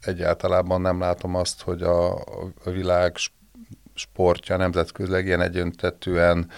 egyáltalában 0.00 0.80
nem 0.80 1.00
látom 1.00 1.34
azt, 1.34 1.62
hogy 1.62 1.82
a, 1.82 2.24
világ 2.64 3.16
sportja 3.94 4.56
nemzetközileg 4.56 5.26
ilyen 5.26 5.40
egyöntetően 5.40 6.50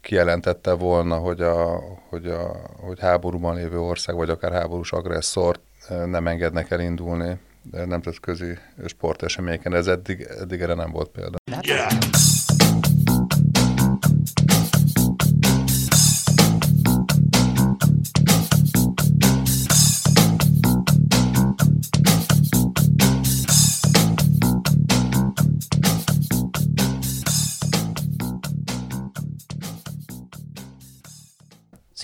kijelentette 0.00 0.72
volna, 0.72 1.16
hogy, 1.16 1.40
a, 1.40 1.80
hogy, 2.08 2.26
a, 2.26 2.56
hogy 2.80 3.00
háborúban 3.00 3.54
lévő 3.54 3.78
ország, 3.78 4.16
vagy 4.16 4.30
akár 4.30 4.52
háborús 4.52 4.92
agresszort 4.92 5.60
nem 6.06 6.26
engednek 6.26 6.70
elindulni 6.70 7.38
nemzetközi 7.70 8.58
sporteseményeken. 8.86 9.74
Ez 9.74 9.86
eddig, 9.86 10.20
eddig 10.40 10.60
erre 10.60 10.74
nem 10.74 10.90
volt 10.90 11.08
példa. 11.08 11.36
Yeah. 11.62 11.88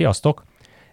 Sziasztok! 0.03 0.45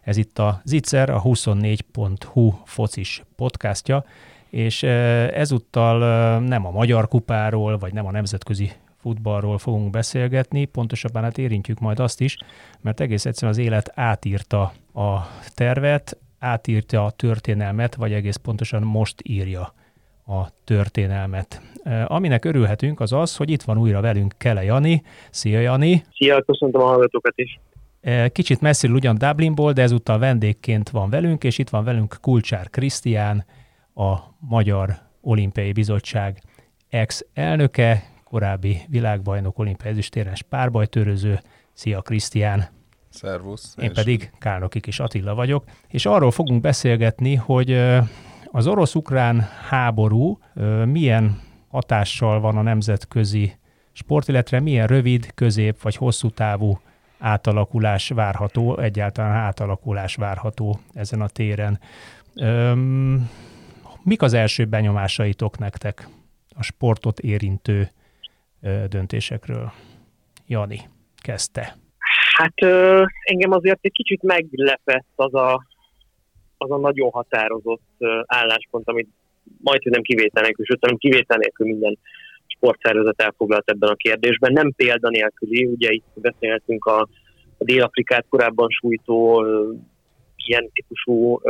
Ez 0.01 0.17
itt 0.17 0.39
a 0.39 0.61
Zicser, 0.63 1.09
a 1.09 1.21
24.hu 1.21 2.51
focis 2.65 3.23
podcastja, 3.35 4.05
és 4.49 4.83
ezúttal 4.83 5.99
nem 6.39 6.65
a 6.65 6.71
Magyar 6.71 7.07
Kupáról, 7.07 7.77
vagy 7.77 7.93
nem 7.93 8.05
a 8.05 8.11
nemzetközi 8.11 8.71
futballról 8.97 9.57
fogunk 9.57 9.89
beszélgetni, 9.89 10.65
pontosabban 10.65 11.23
hát 11.23 11.37
érintjük 11.37 11.79
majd 11.79 11.99
azt 11.99 12.21
is, 12.21 12.37
mert 12.81 12.99
egész 12.99 13.25
egyszerűen 13.25 13.51
az 13.51 13.57
élet 13.57 13.91
átírta 13.95 14.61
a 14.93 15.17
tervet, 15.55 16.17
átírta 16.39 17.05
a 17.05 17.11
történelmet, 17.11 17.95
vagy 17.95 18.13
egész 18.13 18.35
pontosan 18.35 18.83
most 18.83 19.21
írja 19.23 19.73
a 20.27 20.47
történelmet. 20.63 21.61
Aminek 22.07 22.45
örülhetünk 22.45 22.99
az 22.99 23.13
az, 23.13 23.35
hogy 23.35 23.49
itt 23.49 23.61
van 23.61 23.77
újra 23.77 24.01
velünk 24.01 24.33
Kele 24.37 24.63
Jani. 24.63 25.03
Szia 25.29 25.59
Jani! 25.59 26.03
Szia, 26.13 26.41
köszöntöm 26.41 26.81
a 26.81 26.85
hallgatókat 26.85 27.33
is! 27.35 27.59
Kicsit 28.31 28.61
messziről 28.61 28.95
ugyan 28.95 29.17
Dublinból, 29.17 29.73
de 29.73 29.81
ezúttal 29.81 30.19
vendégként 30.19 30.89
van 30.89 31.09
velünk, 31.09 31.43
és 31.43 31.57
itt 31.57 31.69
van 31.69 31.83
velünk 31.83 32.17
Kulcsár 32.21 32.69
Krisztián, 32.69 33.45
a 33.93 34.17
Magyar 34.39 34.97
Olimpiai 35.21 35.71
Bizottság 35.71 36.41
ex-elnöke, 36.89 38.03
korábbi 38.23 38.81
világbajnok 38.87 39.59
olimpiai 39.59 39.91
ezüstérmes 39.91 40.41
párbajtöröző. 40.41 41.39
Szia 41.73 42.01
Krisztián! 42.01 42.67
Szervusz! 43.09 43.75
Én 43.77 43.89
és... 43.89 43.95
pedig 43.95 44.31
Kálnoki 44.39 44.79
Kis 44.79 44.99
Attila 44.99 45.35
vagyok, 45.35 45.63
és 45.87 46.05
arról 46.05 46.31
fogunk 46.31 46.61
beszélgetni, 46.61 47.35
hogy 47.35 47.71
az 48.51 48.67
orosz-ukrán 48.67 49.47
háború 49.69 50.39
milyen 50.85 51.39
hatással 51.67 52.39
van 52.39 52.57
a 52.57 52.61
nemzetközi 52.61 53.53
sport, 53.91 54.27
illetve 54.27 54.59
milyen 54.59 54.87
rövid, 54.87 55.33
közép 55.33 55.81
vagy 55.81 55.95
hosszú 55.95 56.29
távú 56.29 56.79
átalakulás 57.19 58.09
várható, 58.09 58.77
egyáltalán 58.77 59.35
átalakulás 59.35 60.15
várható 60.15 60.79
ezen 60.93 61.21
a 61.21 61.27
téren. 61.27 61.79
Öm, 62.35 63.29
mik 64.03 64.21
az 64.21 64.33
első 64.33 64.65
benyomásaitok 64.65 65.57
nektek 65.57 66.07
a 66.55 66.63
sportot 66.63 67.19
érintő 67.19 67.89
ö, 68.61 68.83
döntésekről? 68.89 69.71
Jani, 70.47 70.79
kezdte. 71.21 71.75
Hát 72.35 72.53
ö, 72.61 73.03
engem 73.23 73.51
azért 73.51 73.79
egy 73.81 73.91
kicsit 73.91 74.23
meglepett 74.23 75.07
az 75.15 75.33
a, 75.33 75.65
az 76.57 76.71
a 76.71 76.77
nagyon 76.77 77.09
határozott 77.09 77.87
ö, 77.97 78.21
álláspont, 78.25 78.87
amit 78.87 79.07
majd, 79.57 79.83
hogy 79.83 79.91
nem 79.91 80.01
kivétel 80.01 80.43
nélkül, 80.43 80.65
sőt, 80.65 80.97
kivétel 80.97 81.37
nélkül 81.37 81.67
minden 81.67 81.97
sportszervezet 82.55 83.21
elfoglalt 83.21 83.69
ebben 83.69 83.89
a 83.89 83.95
kérdésben. 83.95 84.51
Nem 84.53 84.73
példanélküli, 84.75 85.65
ugye 85.65 85.91
itt 85.91 86.05
beszélhetünk 86.15 86.85
a, 86.85 86.99
a 87.57 87.63
Dél-Afrikát 87.63 88.25
korábban 88.29 88.69
sújtó 88.69 89.45
ilyen 90.35 90.69
típusú 90.73 91.41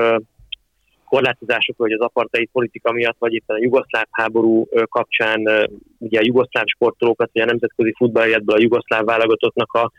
korlátozások, 1.06 1.78
hogy 1.78 1.92
az 1.92 2.00
apartheid 2.00 2.50
politika 2.52 2.92
miatt, 2.92 3.16
vagy 3.20 3.34
éppen 3.34 3.56
a 3.56 3.62
jugoszláv 3.62 4.06
háború 4.12 4.68
kapcsán 4.90 5.70
ugye 5.98 6.20
a 6.20 6.26
jugoszláv 6.26 6.66
sportolókat, 6.66 7.30
vagy 7.34 7.42
a 7.42 7.46
nemzetközi 7.46 7.94
futballjátból 7.98 8.56
a 8.56 8.62
jugoszláv 8.62 9.06
válogatottnak 9.06 9.74
a, 9.74 9.92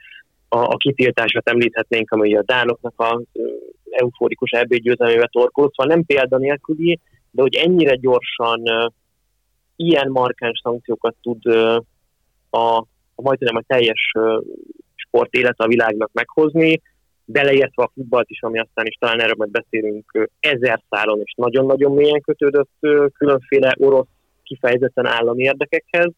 a, 0.48 0.58
a 0.58 0.76
kitiltását 0.76 1.48
említhetnénk, 1.48 2.10
ami 2.10 2.36
a 2.36 2.42
dánoknak 2.42 3.00
a 3.00 3.22
euforikus 3.90 4.50
EB 4.50 4.74
győzelmével 4.74 5.28
torkolt, 5.28 5.74
szóval 5.74 5.94
nem 5.94 6.04
példanélküli, 6.04 6.98
de 7.30 7.42
hogy 7.42 7.54
ennyire 7.54 7.96
gyorsan 7.96 8.62
ilyen 9.80 10.10
markáns 10.10 10.60
szankciókat 10.62 11.14
tud 11.22 11.46
a, 12.50 12.76
a 12.76 12.86
majdnem 13.14 13.56
a 13.56 13.62
teljes 13.66 14.12
sport 14.94 15.34
élet 15.34 15.58
a 15.58 15.66
világnak 15.66 16.10
meghozni, 16.12 16.80
beleértve 17.24 17.82
a 17.82 17.90
futballt 17.94 18.30
is, 18.30 18.42
ami 18.42 18.58
aztán 18.58 18.86
is 18.86 18.96
talán 19.00 19.20
erről 19.20 19.34
majd 19.36 19.50
beszélünk 19.50 20.28
ezer 20.40 20.82
szálon, 20.90 21.20
és 21.24 21.34
nagyon-nagyon 21.36 21.92
mélyen 21.92 22.20
kötődött 22.20 22.78
különféle 23.12 23.74
orosz 23.78 24.08
kifejezetten 24.42 25.06
állami 25.06 25.42
érdekekhez, 25.42 26.12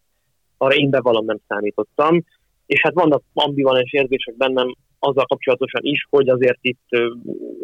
arra 0.57 0.75
én 0.75 0.91
bevallom 0.91 1.25
nem 1.25 1.39
számítottam, 1.49 2.25
és 2.67 2.81
hát 2.83 2.95
vannak 2.95 3.23
ambivalens 3.33 3.93
érzések 3.93 4.37
bennem 4.37 4.75
azzal 4.99 5.27
kapcsolatosan 5.27 5.81
is, 5.85 6.07
hogy 6.11 6.29
azért 6.29 6.59
itt 6.61 6.89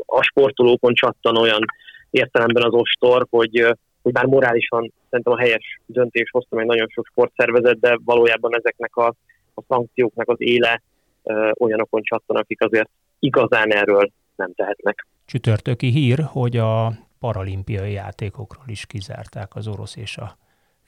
a 0.06 0.22
sportolókon 0.22 0.94
csattan 0.94 1.36
olyan 1.36 1.65
értelemben 2.10 2.62
az 2.62 2.72
ostor, 2.72 3.26
hogy 3.30 3.76
hogy 4.03 4.12
bár 4.12 4.25
morálisan 4.25 4.92
szerintem 5.10 5.32
a 5.32 5.38
helyes 5.38 5.81
döntés 5.86 6.31
hozta 6.31 6.56
meg 6.56 6.66
nagyon 6.66 6.88
sok 6.88 7.06
sportszervezet, 7.06 7.78
de 7.81 7.98
valójában 8.04 8.56
ezeknek 8.56 8.97
a, 8.97 9.06
a 9.54 9.62
szankcióknak 9.69 10.28
az 10.28 10.36
éle 10.38 10.82
ö, 11.22 11.50
olyanokon 11.59 12.03
csattan, 12.03 12.36
akik 12.36 12.62
azért 12.62 12.91
igazán 13.19 13.72
erről 13.72 14.10
nem 14.36 14.53
tehetnek. 14.54 15.06
Csütörtöki 15.25 15.88
hír, 15.88 16.19
hogy 16.19 16.56
a 16.56 16.92
paralimpiai 17.19 17.92
játékokról 17.92 18.64
is 18.66 18.86
kizárták 18.86 19.54
az 19.54 19.69
orosz 19.69 19.97
és 19.97 20.16
a 20.16 20.36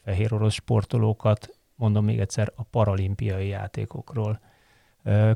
fehér 0.04 0.32
orosz 0.32 0.54
sportolókat, 0.54 1.58
mondom 1.74 2.04
még 2.04 2.20
egyszer, 2.20 2.52
a 2.56 2.62
paralimpiai 2.70 3.48
játékokról. 3.48 4.40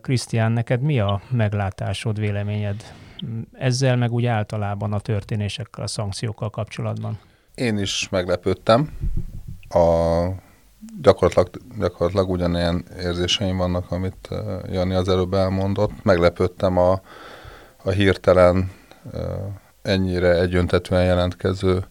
Krisztián, 0.00 0.52
neked 0.52 0.80
mi 0.80 1.00
a 1.00 1.20
meglátásod, 1.30 2.18
véleményed 2.18 2.82
ezzel, 3.52 3.96
meg 3.96 4.12
úgy 4.12 4.26
általában 4.26 4.92
a 4.92 5.00
történésekkel, 5.00 5.84
a 5.84 5.86
szankciókkal 5.86 6.50
kapcsolatban? 6.50 7.18
Én 7.54 7.78
is 7.78 8.08
meglepődtem. 8.10 8.90
A, 9.68 10.24
gyakorlatilag, 11.00 11.50
gyakorlatilag 11.78 12.30
ugyanilyen 12.30 12.84
érzéseim 13.00 13.56
vannak, 13.56 13.90
amit 13.90 14.28
Jani 14.72 14.94
az 14.94 15.08
előbb 15.08 15.34
elmondott. 15.34 16.04
Meglepődtem 16.04 16.78
a, 16.78 17.00
a 17.82 17.90
hirtelen 17.90 18.70
ennyire 19.82 20.40
egyöntetően 20.40 21.04
jelentkező 21.04 21.84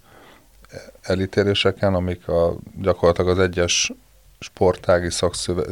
elítéléseken, 1.01 1.93
amik 1.93 2.27
a, 2.27 2.55
gyakorlatilag 2.81 3.29
az 3.31 3.39
egyes 3.39 3.93
sportági 4.39 5.09
szakszöve, 5.09 5.63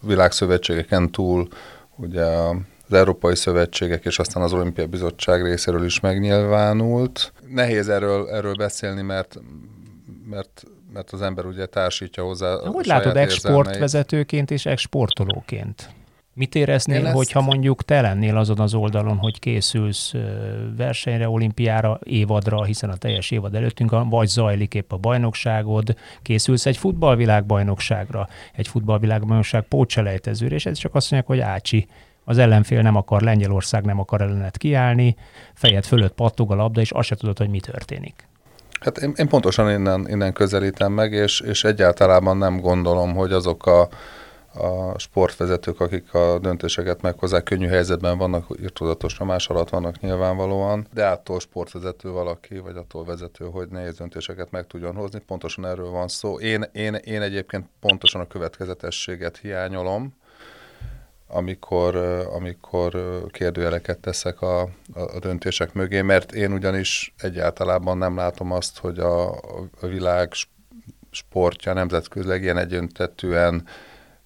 világszövetségeken 0.00 1.10
túl 1.10 1.48
ugye 1.96 2.24
az 2.24 2.92
Európai 2.92 3.36
Szövetségek 3.36 4.04
és 4.04 4.18
aztán 4.18 4.42
az 4.42 4.52
Olimpiai 4.52 4.86
Bizottság 4.86 5.42
részéről 5.42 5.84
is 5.84 6.00
megnyilvánult. 6.00 7.32
Nehéz 7.50 7.88
erről, 7.88 8.28
erről 8.28 8.54
beszélni, 8.54 9.02
mert, 9.02 9.40
mert 10.30 10.64
mert 10.92 11.10
az 11.10 11.22
ember 11.22 11.46
ugye 11.46 11.66
társítja 11.66 12.22
hozzá 12.22 12.54
a 12.54 12.70
Hogy 12.70 12.86
látod 12.86 13.16
exportvezetőként 13.16 14.50
és 14.50 14.66
exportolóként? 14.66 15.90
Mit 16.34 16.54
éreznél, 16.54 17.06
ezt... 17.06 17.14
hogyha 17.14 17.40
mondjuk 17.40 17.82
te 17.82 18.00
lennél 18.00 18.36
azon 18.36 18.58
az 18.58 18.74
oldalon, 18.74 19.16
hogy 19.16 19.38
készülsz 19.38 20.12
versenyre, 20.76 21.28
olimpiára, 21.28 22.00
évadra, 22.02 22.64
hiszen 22.64 22.90
a 22.90 22.96
teljes 22.96 23.30
évad 23.30 23.54
előttünk 23.54 23.90
van, 23.90 24.08
vagy 24.08 24.28
zajlik 24.28 24.74
épp 24.74 24.92
a 24.92 24.96
bajnokságod, 24.96 25.96
készülsz 26.22 26.66
egy 26.66 26.76
futballvilágbajnokságra, 26.76 28.28
egy 28.52 28.68
futballvilágbajnokság 28.68 29.62
pótselejtezőre, 29.62 30.54
és 30.54 30.66
ez 30.66 30.78
csak 30.78 30.94
azt 30.94 31.10
mondják, 31.10 31.30
hogy 31.30 31.50
ácsi, 31.54 31.88
az 32.28 32.38
ellenfél 32.38 32.82
nem 32.82 32.96
akar, 32.96 33.20
Lengyelország 33.22 33.84
nem 33.84 34.00
akar 34.00 34.20
ellenet 34.20 34.56
kiállni, 34.56 35.16
fejed 35.54 35.84
fölött 35.84 36.14
pattog 36.14 36.50
a 36.50 36.54
labda, 36.54 36.80
és 36.80 36.90
azt 36.90 37.08
se 37.08 37.14
tudod, 37.14 37.38
hogy 37.38 37.48
mi 37.48 37.60
történik. 37.60 38.28
Hát 38.80 38.98
én, 38.98 39.12
én 39.16 39.28
pontosan 39.28 39.70
innen, 39.70 40.08
innen 40.08 40.32
közelítem 40.32 40.92
meg, 40.92 41.12
és, 41.12 41.40
és 41.40 41.64
egyáltalán 41.64 42.36
nem 42.36 42.60
gondolom, 42.60 43.14
hogy 43.14 43.32
azok 43.32 43.66
a, 43.66 43.80
a 44.54 44.98
sportvezetők, 44.98 45.80
akik 45.80 46.14
a 46.14 46.38
döntéseket 46.38 47.02
meghozzák, 47.02 47.42
könnyű 47.42 47.66
helyzetben 47.66 48.18
vannak, 48.18 48.46
irtózatos 48.62 49.18
nyomás 49.18 49.48
alatt 49.48 49.68
vannak 49.68 50.00
nyilvánvalóan, 50.00 50.86
de 50.94 51.06
attól 51.06 51.40
sportvezető 51.40 52.10
valaki, 52.10 52.58
vagy 52.58 52.76
attól 52.76 53.04
vezető, 53.04 53.44
hogy 53.44 53.68
nehéz 53.68 53.96
döntéseket 53.96 54.50
meg 54.50 54.66
tudjon 54.66 54.94
hozni, 54.94 55.20
pontosan 55.26 55.66
erről 55.66 55.90
van 55.90 56.08
szó. 56.08 56.38
Én, 56.38 56.64
én, 56.72 56.94
én 56.94 57.22
egyébként 57.22 57.66
pontosan 57.80 58.20
a 58.20 58.26
következetességet 58.26 59.36
hiányolom, 59.36 60.16
amikor, 61.28 61.96
amikor 62.32 62.96
kérdőjeleket 63.30 63.98
teszek 63.98 64.40
a, 64.40 64.60
a 64.94 65.18
döntések 65.20 65.72
mögé, 65.72 66.00
mert 66.00 66.32
én 66.32 66.52
ugyanis 66.52 67.14
egyáltalában 67.18 67.98
nem 67.98 68.16
látom 68.16 68.52
azt, 68.52 68.78
hogy 68.78 68.98
a, 68.98 69.30
a 69.80 69.86
világ 69.86 70.32
sportja 71.10 71.72
nemzetközileg 71.72 72.42
ilyen 72.42 72.56
egyöntetően 72.56 73.66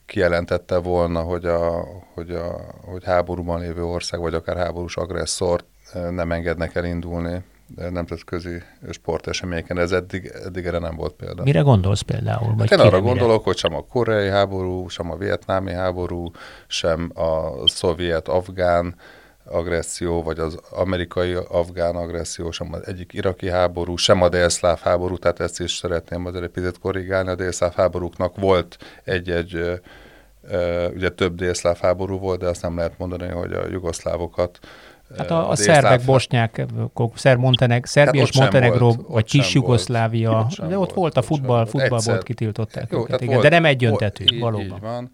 kijelentette 0.06 0.76
volna, 0.76 1.20
hogy, 1.20 1.44
a, 1.44 1.84
hogy, 2.14 2.30
a, 2.30 2.60
hogy 2.84 3.04
háborúban 3.04 3.60
lévő 3.60 3.84
ország, 3.84 4.20
vagy 4.20 4.34
akár 4.34 4.56
háborús 4.56 4.96
agresszort 4.96 5.64
nem 6.10 6.32
engednek 6.32 6.74
elindulni 6.74 7.44
nemzetközi 7.90 8.62
sporteseményeken. 8.90 9.78
Ez 9.78 9.92
eddig, 9.92 10.32
eddig 10.44 10.66
erre 10.66 10.78
nem 10.78 10.96
volt 10.96 11.12
példa. 11.12 11.42
Mire 11.42 11.60
gondolsz 11.60 12.00
például? 12.00 12.54
Vagy 12.56 12.70
hát 12.70 12.78
én 12.78 12.86
arra 12.86 13.00
mire? 13.00 13.12
gondolok, 13.12 13.44
hogy 13.44 13.56
sem 13.56 13.74
a 13.74 13.84
koreai 13.84 14.28
háború, 14.28 14.88
sem 14.88 15.10
a 15.10 15.16
vietnámi 15.16 15.72
háború, 15.72 16.30
sem 16.66 17.12
a 17.14 17.68
szovjet-afgán 17.68 18.94
agresszió, 19.44 20.22
vagy 20.22 20.38
az 20.38 20.58
amerikai-afgán 20.70 21.96
agresszió, 21.96 22.50
sem 22.50 22.72
az 22.72 22.86
egyik 22.86 23.12
iraki 23.12 23.50
háború, 23.50 23.96
sem 23.96 24.22
a 24.22 24.28
délszláv 24.28 24.80
háború, 24.80 25.16
tehát 25.16 25.40
ezt 25.40 25.60
is 25.60 25.72
szeretném 25.76 26.26
azért 26.26 26.44
egy 26.44 26.50
picit 26.50 26.78
korrigálni. 26.78 27.28
A 27.28 27.34
délszláv 27.34 27.74
háborúknak 27.74 28.36
volt 28.36 28.76
egy-egy, 29.04 29.80
ugye 30.94 31.08
több 31.08 31.34
délszláv 31.34 31.78
háború 31.80 32.18
volt, 32.18 32.40
de 32.40 32.46
azt 32.46 32.62
nem 32.62 32.76
lehet 32.76 32.98
mondani, 32.98 33.28
hogy 33.28 33.52
a 33.52 33.68
jugoszlávokat 33.70 34.58
Hát 35.16 35.30
a, 35.30 35.50
a 35.50 35.56
szerbek, 35.56 36.04
bosnyák, 36.04 36.66
szerb 37.14 37.40
Monteneg, 37.40 37.84
Szerbia 37.84 38.20
hát 38.20 38.30
és 38.30 38.38
Montenegro, 38.38 38.92
vagy 39.08 39.24
kis 39.24 39.54
Jugoszlávia, 39.54 40.46
de 40.68 40.78
ott 40.78 40.92
volt, 40.92 41.16
a 41.16 41.22
futball, 41.22 41.66
futballból 41.66 42.18
kitiltották 42.18 42.90
Jó, 42.90 43.00
őket, 43.00 43.20
igen, 43.20 43.34
volt, 43.34 43.48
de 43.48 43.54
nem 43.54 43.64
egyöntetű, 43.64 44.24
volt, 44.24 44.40
valóban. 44.40 44.76
Így 44.76 44.80
van. 44.80 45.10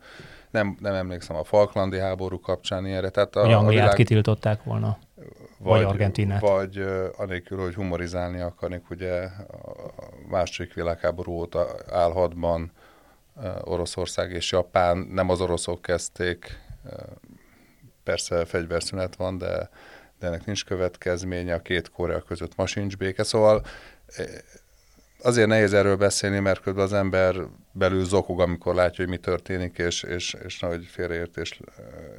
Nem, 0.50 0.77
nem 0.81 0.95
emlékszem 0.95 1.37
a 1.37 1.45
Falklandi 1.45 1.99
háború 1.99 2.41
kapcsán 2.41 2.87
ilyenre. 2.87 3.09
Tehát 3.09 3.37
a, 3.37 3.59
a 3.59 3.69
világ... 3.69 3.95
kitiltották 3.95 4.65
volna. 4.65 4.99
Vagy, 5.59 5.83
vagy 5.83 5.83
Argentinát. 5.83 6.41
Vagy 6.41 6.85
anélkül, 7.17 7.59
hogy 7.59 7.75
humorizálni 7.75 8.41
akarnék, 8.41 8.91
ugye 8.91 9.21
a 9.21 10.05
második 10.29 10.75
világháború 10.75 11.33
óta 11.33 11.67
állhatban 11.91 12.73
Oroszország 13.65 14.31
és 14.31 14.53
Japán, 14.53 14.97
nem 14.99 15.31
az 15.31 15.41
oroszok 15.41 15.83
kezdték, 15.83 16.59
persze 18.05 18.45
fegyverszünet 18.45 19.17
van, 19.17 19.39
de, 19.39 19.71
de 20.19 20.26
ennek 20.26 20.44
nincs 20.44 20.65
következménye, 20.65 21.55
a 21.55 21.62
két 21.62 21.91
Korea 21.91 22.20
között 22.20 22.56
ma 22.56 22.67
sincs 22.67 22.97
béke, 22.97 23.23
szóval 23.23 23.65
azért 25.23 25.49
nehéz 25.49 25.73
erről 25.73 25.97
beszélni, 25.97 26.38
mert 26.38 26.61
közben 26.61 26.85
az 26.85 26.93
ember 26.93 27.37
belül 27.73 28.05
zokog, 28.05 28.41
amikor 28.41 28.75
látja, 28.75 29.05
hogy 29.05 29.12
mi 29.12 29.19
történik, 29.19 29.79
és, 29.79 30.03
és, 30.03 30.37
és 30.44 30.59
nehogy 30.59 30.85
félreértés 30.85 31.61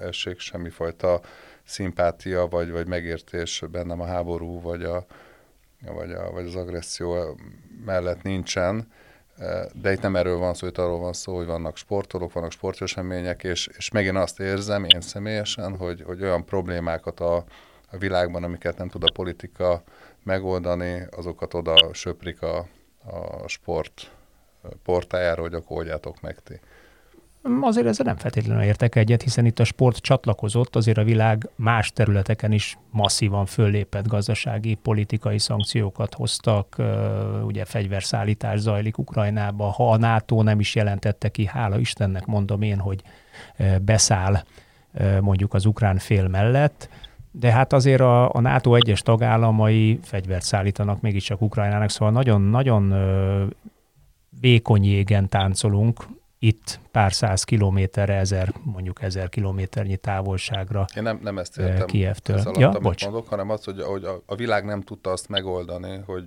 essék 0.01 0.40
semmifajta 0.40 1.22
szimpátia, 1.63 2.48
vagy, 2.48 2.72
vagy 2.72 2.88
megértés 2.88 3.63
bennem 3.72 4.02
a 4.02 4.06
háború, 4.06 4.62
vagy, 4.62 4.84
a, 4.84 5.06
vagy, 5.81 6.12
a, 6.12 6.31
vagy 6.31 6.45
az 6.45 6.56
agresszió 6.56 7.40
mellett 7.86 8.22
nincsen. 8.22 8.92
De 9.74 9.92
itt 9.92 10.02
nem 10.02 10.16
erről 10.16 10.38
van 10.38 10.54
szó, 10.54 10.68
itt 10.68 10.78
arról 10.78 11.00
van 11.00 11.13
szó, 11.13 11.36
hogy 11.36 11.45
vannak 11.45 11.78
sportolók, 11.78 12.34
vannak 12.34 12.52
sportesemények, 12.52 13.44
és, 13.44 13.69
és 13.78 13.92
megint 13.92 14.18
azt 14.18 14.40
érzem 14.40 14.84
én 14.84 15.02
személyesen, 15.02 15.78
hogy, 15.78 16.04
hogy 16.06 16.22
olyan 16.22 16.45
problémákat 16.45 17.19
a, 17.19 17.44
a 17.92 17.98
világban, 17.98 18.44
amiket 18.44 18.78
nem 18.78 18.90
tud 18.90 19.04
a 19.04 19.12
politika 19.14 19.84
megoldani, 20.24 21.08
azokat 21.12 21.54
oda 21.54 21.94
söprik 21.94 22.42
a, 22.42 22.58
a 23.06 23.48
sport 23.48 24.12
portájára, 24.84 25.42
hogy 25.42 25.54
akkor 25.54 25.78
oldjátok 25.78 26.22
meg 26.22 26.40
ti. 26.44 26.60
Azért 27.62 27.88
ezzel 27.88 28.06
nem 28.06 28.18
feltétlenül 28.18 28.64
értek 28.64 28.96
egyet, 28.96 29.22
hiszen 29.22 29.46
itt 29.46 29.60
a 29.60 29.64
sport 29.64 29.98
csatlakozott, 29.98 30.76
azért 30.76 30.98
a 30.98 31.04
világ 31.04 31.50
más 31.56 31.92
területeken 31.92 32.52
is 32.52 32.78
masszívan 32.92 33.46
föllépett 33.46 34.08
gazdasági, 34.08 34.74
politikai 34.74 35.40
szankciókat 35.40 36.14
hoztak, 36.14 36.76
ugye 37.44 37.66
fegyverszállítás 37.66 38.60
zajlik 38.60 38.98
Ukrajnába, 38.98 39.70
ha 39.70 39.92
a 39.92 39.98
NATO 39.98 40.42
nem 40.44 40.60
is 40.60 40.76
jelentette 40.76 41.30
ki, 41.30 41.46
hála 41.46 41.80
Istennek 41.80 42.26
mondom 42.26 42.62
én, 42.62 42.78
hogy 42.78 43.02
beszáll 43.82 44.44
mondjuk 45.22 45.54
az 45.54 45.66
ukrán 45.66 45.98
fél 45.98 46.28
mellett, 46.28 46.90
de 47.31 47.52
hát 47.52 47.74
azért 47.74 48.02
a, 48.02 48.34
a 48.34 48.40
NATO 48.40 48.76
egyes 48.76 49.02
tagállamai 49.02 50.00
fegyvert 50.04 50.44
szállítanak 50.44 51.02
mégiscsak 51.02 51.42
Ukrajnának, 51.42 51.90
szóval 51.90 52.14
nagyon-nagyon 52.14 52.94
vékony 54.40 54.84
jégen 54.84 55.30
táncolunk, 55.30 56.06
itt 56.42 56.80
pár 56.92 57.14
száz 57.14 57.44
kilométerre, 57.44 58.16
ezer, 58.16 58.54
mondjuk 58.64 59.02
ezer 59.02 59.30
kilométernyi 59.30 59.98
távolságra 59.98 60.86
Én 60.96 61.04
nem, 61.04 61.20
nem 61.24 61.38
ezt 61.38 61.58
értem 61.58 61.88
Kievtől. 61.88 62.38
Ez 62.38 62.46
alatt, 62.46 62.60
ja, 62.60 62.80
bocs. 62.80 63.04
mondok, 63.04 63.28
hanem 63.28 63.50
az, 63.50 63.64
hogy, 63.64 63.81
hogy 63.81 64.04
a, 64.04 64.22
a 64.26 64.36
világ 64.36 64.66
nem 64.66 64.81
tudta 64.81 65.12
azt 65.12 65.30
megoldani, 65.30 66.00
hogy 66.06 66.24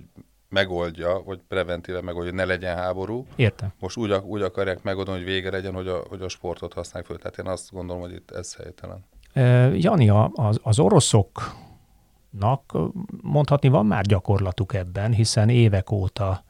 megoldja, 0.49 1.21
vagy 1.25 1.39
preventíve 1.47 2.01
megoldja, 2.01 2.31
hogy 2.31 2.39
ne 2.39 2.45
legyen 2.45 2.75
háború. 2.75 3.25
Értem. 3.35 3.73
Most 3.79 3.97
úgy, 3.97 4.13
úgy 4.13 4.41
akarják 4.41 4.83
megoldani, 4.83 5.17
hogy 5.17 5.27
vége 5.27 5.49
legyen, 5.49 5.73
hogy 5.73 5.87
a, 5.87 6.03
hogy 6.09 6.21
a 6.21 6.29
sportot 6.29 6.73
használják 6.73 7.05
föl. 7.05 7.17
Tehát 7.17 7.37
én 7.37 7.47
azt 7.47 7.71
gondolom, 7.71 8.01
hogy 8.01 8.13
itt 8.13 8.31
ez 8.31 8.55
helytelen. 8.55 9.05
Jani, 9.75 10.09
az, 10.33 10.59
az 10.63 10.79
oroszoknak 10.79 12.77
mondhatni 13.21 13.69
van 13.69 13.85
már 13.85 14.03
gyakorlatuk 14.03 14.73
ebben, 14.73 15.13
hiszen 15.13 15.49
évek 15.49 15.91
óta 15.91 16.43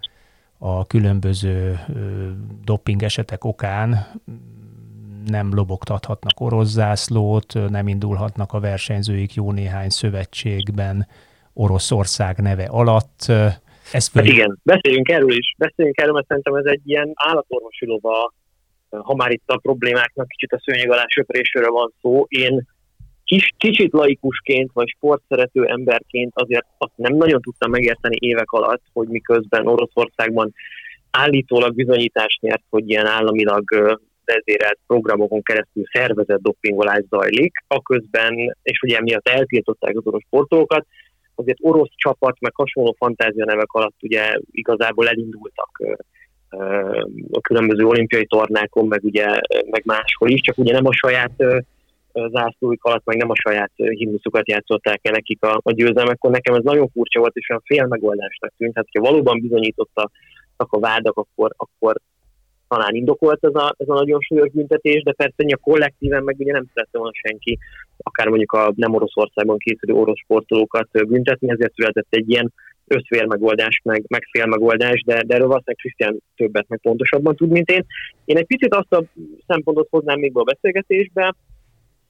a 0.57 0.85
különböző 0.87 1.79
doping 2.63 3.03
esetek 3.03 3.43
okán 3.43 4.07
nem 5.25 5.53
lobogtathatnak 5.53 6.39
orosz 6.39 6.69
zászlót, 6.69 7.53
nem 7.69 7.87
indulhatnak 7.87 8.53
a 8.53 8.59
versenyzőik 8.59 9.33
jó 9.33 9.51
néhány 9.51 9.89
szövetségben 9.89 11.07
Oroszország 11.53 12.37
neve 12.37 12.65
alatt. 12.65 13.25
Ez 13.91 14.07
föl... 14.07 14.23
hát 14.23 14.31
igen, 14.31 14.59
beszéljünk 14.63 15.09
erről 15.09 15.37
is. 15.37 15.55
Beszéljünk 15.57 15.97
erről, 15.97 16.13
mert 16.13 16.27
szerintem 16.27 16.55
ez 16.55 16.65
egy 16.65 16.81
ilyen 16.85 17.11
állatorvosi 17.13 17.85
lova, 17.85 18.33
ha 18.89 19.15
már 19.15 19.31
itt 19.31 19.47
a 19.49 19.57
problémáknak 19.57 20.27
kicsit 20.27 20.51
a 20.51 20.61
szőnyeg 20.65 20.91
alá 20.91 21.05
söprésről 21.07 21.71
van 21.71 21.93
szó. 22.01 22.25
Én 22.27 22.67
kis, 23.23 23.53
kicsit 23.57 23.93
laikusként, 23.93 24.69
vagy 24.73 24.87
sportszerető 24.87 25.65
emberként 25.65 26.31
azért 26.33 26.65
azt 26.77 26.91
nem 26.95 27.15
nagyon 27.15 27.41
tudtam 27.41 27.71
megérteni 27.71 28.17
évek 28.19 28.51
alatt, 28.51 28.81
hogy 28.93 29.07
miközben 29.07 29.67
Oroszországban 29.67 30.53
állítólag 31.11 31.75
bizonyítást 31.75 32.41
nyert, 32.41 32.63
hogy 32.69 32.89
ilyen 32.89 33.05
államilag 33.05 33.63
vezérelt 34.25 34.79
programokon 34.87 35.41
keresztül 35.41 35.83
szervezett 35.91 36.41
dopingolás 36.41 37.03
zajlik, 37.09 37.53
aközben, 37.67 38.57
és 38.63 38.81
ugye 38.81 38.97
emiatt 38.97 39.27
eltiltották 39.27 39.97
az 39.97 40.05
orosz 40.05 40.23
sportolókat, 40.25 40.85
azért 41.35 41.57
orosz 41.61 41.91
csapat, 41.95 42.39
meg 42.39 42.51
hasonló 42.55 42.95
fantázia 42.97 43.45
nevek 43.45 43.71
alatt 43.71 43.95
ugye 44.01 44.37
igazából 44.51 45.07
elindultak 45.07 45.81
a 47.31 47.41
különböző 47.41 47.85
olimpiai 47.85 48.25
tornákon, 48.25 48.87
meg 48.87 49.03
ugye 49.03 49.25
meg 49.69 49.81
máshol 49.85 50.29
is, 50.29 50.41
csak 50.41 50.57
ugye 50.57 50.73
nem 50.73 50.85
a 50.85 50.93
saját 50.93 51.43
zászlóik 52.13 52.83
alatt, 52.83 53.05
meg 53.05 53.17
nem 53.17 53.29
a 53.29 53.35
saját 53.35 53.71
himnuszukat 53.75 54.47
játszották 54.47 54.99
el 55.01 55.11
nekik 55.11 55.43
a, 55.43 55.59
a 55.63 55.71
győzelmekkor. 55.71 56.31
Nekem 56.31 56.53
ez 56.53 56.63
nagyon 56.63 56.87
furcsa 56.87 57.19
volt, 57.19 57.35
és 57.35 57.49
olyan 57.49 57.61
fél 57.65 57.85
megoldásnak 57.87 58.53
tűnt. 58.57 58.75
Hát, 58.75 58.87
hogyha 58.91 59.11
valóban 59.11 59.39
bizonyítottak 59.39 60.11
a 60.55 60.79
vádak, 60.79 61.17
akkor, 61.17 61.53
akkor 61.57 61.95
talán 62.67 62.95
indokolt 62.95 63.43
ez 63.45 63.55
a, 63.55 63.75
ez 63.77 63.89
a 63.89 63.93
nagyon 63.93 64.19
súlyos 64.19 64.51
büntetés, 64.51 65.03
de 65.03 65.11
persze 65.11 65.43
a 65.47 65.57
kollektíven 65.57 66.23
meg 66.23 66.35
ugye 66.39 66.51
nem 66.51 66.65
szerette 66.73 66.97
volna 66.97 67.13
senki, 67.13 67.57
akár 67.97 68.27
mondjuk 68.27 68.51
a 68.51 68.73
nem 68.75 68.93
Oroszországban 68.93 69.57
készülő 69.57 69.93
orosz 69.93 70.19
sportolókat 70.19 70.87
büntetni, 71.07 71.49
ezért 71.51 71.73
született 71.73 72.07
egy 72.09 72.29
ilyen 72.29 72.53
összfél 72.87 73.25
megoldás, 73.25 73.81
meg, 73.83 74.03
meg 74.07 74.23
fél 74.31 74.45
megoldás, 74.45 75.03
de, 75.05 75.13
de 75.13 75.33
erről 75.33 75.47
valószínűleg 75.47 75.75
Krisztián 75.75 76.19
többet 76.35 76.67
meg 76.67 76.79
pontosabban 76.81 77.35
tud, 77.35 77.49
mint 77.49 77.69
én. 77.69 77.85
Én 78.25 78.37
egy 78.37 78.45
picit 78.45 78.73
azt 78.73 78.93
a 78.93 79.03
szempontot 79.47 79.87
hoznám 79.89 80.19
még 80.19 80.33
be 80.33 80.39
a 80.39 80.43
beszélgetésbe, 80.43 81.35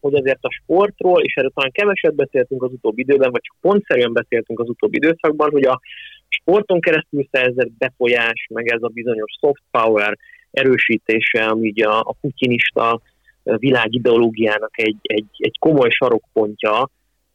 hogy 0.04 0.16
azért 0.16 0.44
a 0.44 0.52
sportról, 0.62 1.22
és 1.22 1.36
erről 1.36 1.52
talán 1.54 1.72
keveset 1.72 2.16
beszéltünk 2.16 2.64
az 2.64 2.72
utóbbi 2.72 3.02
időben, 3.02 3.32
vagy 3.32 3.42
csak 3.42 3.56
pontszerűen 3.62 4.14
beszéltünk 4.14 4.60
az 4.60 4.70
utóbbi 4.70 4.96
időszakban, 4.96 5.52
hogy 5.52 5.64
a 5.64 5.80
sporton 6.28 6.80
keresztül 6.80 7.28
szerzett 7.32 7.72
befolyás, 7.78 8.48
meg 8.50 8.68
ez 8.68 8.82
a 8.82 8.88
bizonyos 8.88 9.32
soft 9.40 9.64
power 9.72 10.18
erősítése, 10.52 11.46
ami 11.46 11.70
ugye 11.70 11.86
a, 11.86 12.00
a 12.00 12.16
putinista 12.22 13.02
világideológiának 13.44 14.80
egy, 14.80 14.98
egy, 15.02 15.30
egy 15.38 15.58
komoly 15.60 15.90
sarokpontja, 15.90 16.90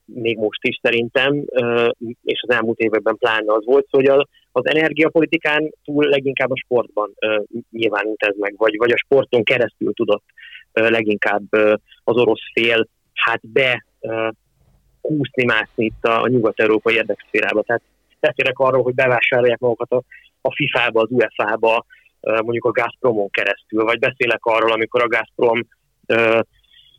még 0.04 0.36
most 0.38 0.64
is 0.64 0.78
szerintem, 0.82 1.44
és 2.24 2.44
az 2.46 2.54
elmúlt 2.54 2.78
években 2.78 3.16
pláne 3.16 3.52
az 3.52 3.64
volt, 3.64 3.86
hogy 3.90 4.06
az 4.52 4.66
energiapolitikán 4.66 5.70
túl 5.84 6.04
leginkább 6.04 6.50
a 6.50 6.62
sportban 6.64 7.14
nyilvánult 7.70 8.22
ez 8.22 8.34
meg, 8.38 8.54
vagy, 8.56 8.76
vagy 8.76 8.90
a 8.90 8.96
sporton 8.96 9.42
keresztül 9.42 9.92
tudott 9.92 10.24
leginkább 10.88 11.52
az 12.04 12.16
orosz 12.16 12.52
fél 12.52 12.88
hát 13.14 13.40
be 13.52 13.84
kúszni, 15.00 15.44
mászni 15.44 15.84
itt 15.84 16.04
a, 16.04 16.28
nyugat-európai 16.28 16.94
érdekszférába. 16.94 17.62
Tehát 17.62 17.82
beszélek 18.20 18.58
arról, 18.58 18.82
hogy 18.82 18.94
bevásárolják 18.94 19.58
magukat 19.58 19.92
a, 20.40 20.54
FIFA-ba, 20.54 21.00
az 21.00 21.10
UEFA-ba, 21.10 21.84
mondjuk 22.20 22.64
a 22.64 22.70
Gazpromon 22.70 23.30
keresztül, 23.30 23.84
vagy 23.84 23.98
beszélek 23.98 24.44
arról, 24.44 24.72
amikor 24.72 25.02
a 25.02 25.08
Gazprom 25.08 25.66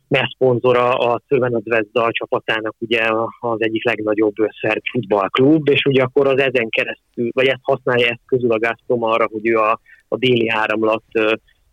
messzponzora 0.08 0.88
a 0.88 1.22
Crvena 1.26 1.60
Zvezda 1.64 2.08
csapatának 2.10 2.74
ugye 2.78 3.08
az 3.40 3.62
egyik 3.62 3.84
legnagyobb 3.84 4.34
szerb 4.60 4.82
futballklub, 4.92 5.68
és 5.68 5.84
ugye 5.84 6.02
akkor 6.02 6.26
az 6.26 6.40
ezen 6.40 6.68
keresztül, 6.68 7.28
vagy 7.32 7.46
ezt 7.46 7.60
használja 7.62 8.06
ezt 8.06 8.20
közül 8.26 8.52
a 8.52 8.58
Gazprom 8.58 9.02
arra, 9.02 9.28
hogy 9.32 9.48
ő 9.48 9.56
a, 9.56 9.80
a 10.08 10.16
déli 10.16 10.48
áramlat 10.48 11.04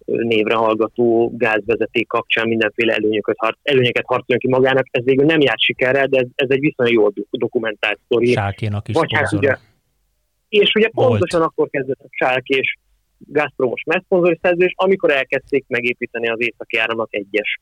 névre 0.08 0.56
hallgató 0.56 1.34
gázvezeték 1.38 2.08
kapcsán 2.08 2.48
mindenféle 2.48 2.94
előnyöket, 2.94 3.36
harc, 3.38 3.58
előnyöket 3.62 4.06
harcoljon 4.06 4.40
ki 4.40 4.48
magának. 4.48 4.86
Ez 4.92 5.04
végül 5.04 5.26
nem 5.26 5.42
járt 5.42 5.60
sikerrel, 5.60 6.08
de 6.08 6.20
ez, 6.20 6.28
ez 6.36 6.50
egy 6.50 6.60
viszonylag 6.60 6.96
jól 6.96 7.14
dokumentált 7.30 8.00
sztori. 8.06 8.32
Sákénak 8.32 8.88
is 8.88 8.96
Vagy 8.96 9.14
hát 9.14 9.32
ugye, 9.32 9.56
És 10.50 10.72
ugye 10.76 10.90
Volt. 10.92 11.10
pontosan 11.10 11.42
akkor 11.42 11.70
kezdett 11.70 12.00
a 12.00 12.08
Sálki 12.10 12.54
és 12.54 12.78
Gazpromos 13.18 13.84
messzponzori 13.86 14.40
szerződés, 14.42 14.74
amikor 14.76 15.12
elkezdték 15.12 15.66
megépíteni 15.68 16.30
az 16.30 16.42
északi 16.42 16.78
áramlat 16.78 17.08
egyes 17.12 17.60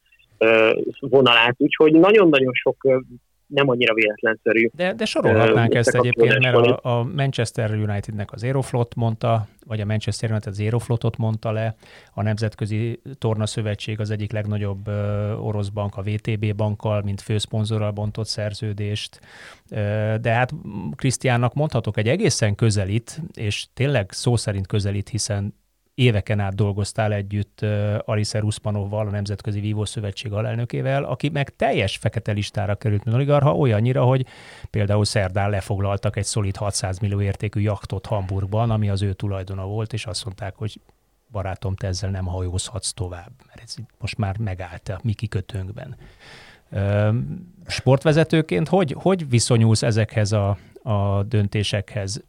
vonalát, 0.99 1.55
úgyhogy 1.57 1.93
nagyon-nagyon 1.93 2.53
sok 2.53 3.03
nem 3.47 3.69
annyira 3.69 3.93
véletlenszerű. 3.93 4.69
De, 4.73 4.93
de 4.93 5.05
sorolhatnánk 5.05 5.71
uh, 5.71 5.77
ezt 5.77 5.95
egyébként, 5.95 6.39
mert 6.39 6.55
a, 6.55 6.99
a 6.99 7.03
Manchester 7.03 7.71
Unitednek 7.71 8.31
az 8.31 8.43
Aeroflot 8.43 8.95
mondta, 8.95 9.47
vagy 9.65 9.81
a 9.81 9.85
Manchester 9.85 10.31
United 10.31 10.51
az 10.51 10.59
Aeroflotot 10.59 11.17
mondta 11.17 11.51
le, 11.51 11.75
a 12.13 12.21
Nemzetközi 12.21 13.01
Torna 13.17 13.45
Szövetség 13.45 13.99
az 13.99 14.09
egyik 14.09 14.31
legnagyobb 14.31 14.87
uh, 14.87 15.45
orosz 15.45 15.69
bank, 15.69 15.97
a 15.97 16.01
VTB 16.01 16.55
bankkal, 16.55 17.01
mint 17.01 17.21
főszponzorral 17.21 17.91
bontott 17.91 18.27
szerződést, 18.27 19.19
uh, 19.71 20.15
de 20.15 20.31
hát 20.31 20.53
Krisztiánnak 20.95 21.53
mondhatok 21.53 21.97
egy 21.97 22.07
egészen 22.07 22.55
közelít, 22.55 23.21
és 23.33 23.65
tényleg 23.73 24.11
szó 24.11 24.35
szerint 24.35 24.67
közelít, 24.67 25.09
hiszen 25.09 25.53
éveken 25.95 26.39
át 26.39 26.55
dolgoztál 26.55 27.13
együtt 27.13 27.59
uh, 27.61 27.95
Alice 28.05 28.39
Ruszpanovval, 28.39 29.07
a 29.07 29.09
Nemzetközi 29.09 29.59
Vívó 29.59 29.85
Szövetség 29.85 30.33
alelnökével, 30.33 31.03
aki 31.03 31.29
meg 31.29 31.55
teljes 31.55 31.97
fekete 31.97 32.31
listára 32.31 32.75
került, 32.75 33.03
mint 33.03 33.15
oligarha, 33.15 33.55
olyannyira, 33.55 34.03
hogy 34.03 34.25
például 34.69 35.05
szerdán 35.05 35.49
lefoglaltak 35.49 36.15
egy 36.15 36.23
szolid 36.25 36.55
600 36.55 36.99
millió 36.99 37.21
értékű 37.21 37.59
jaktot 37.59 38.05
Hamburgban, 38.05 38.71
ami 38.71 38.89
az 38.89 39.01
ő 39.01 39.13
tulajdona 39.13 39.65
volt, 39.65 39.93
és 39.93 40.05
azt 40.05 40.25
mondták, 40.25 40.55
hogy 40.55 40.79
barátom, 41.31 41.75
te 41.75 41.87
ezzel 41.87 42.09
nem 42.09 42.25
hajózhatsz 42.25 42.91
tovább, 42.91 43.31
mert 43.47 43.61
ez 43.63 43.75
most 43.99 44.17
már 44.17 44.37
megállt 44.37 44.89
a 44.89 44.99
mi 45.03 45.13
kikötőnkben. 45.13 45.95
Sportvezetőként 47.67 48.67
hogy, 48.67 48.95
hogy 48.97 49.29
viszonyulsz 49.29 49.83
ezekhez 49.83 50.31
a, 50.31 50.57
a 50.85 51.23
döntésekhez. 51.23 52.23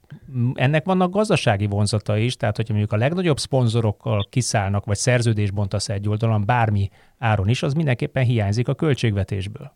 Ennek 0.55 0.85
vannak 0.85 1.11
gazdasági 1.11 1.67
vonzata 1.67 2.17
is, 2.17 2.37
tehát 2.37 2.57
hogyha 2.57 2.73
mondjuk 2.73 2.93
a 2.95 2.97
legnagyobb 3.03 3.39
szponzorokkal 3.39 4.27
kiszállnak, 4.31 4.85
vagy 4.85 4.97
szerződés 4.97 5.51
bontasz 5.51 5.89
egy 5.89 6.09
oldalon, 6.09 6.45
bármi 6.45 6.91
áron 7.19 7.49
is, 7.49 7.63
az 7.63 7.73
mindenképpen 7.73 8.25
hiányzik 8.25 8.69
a 8.69 8.75
költségvetésből. 8.75 9.73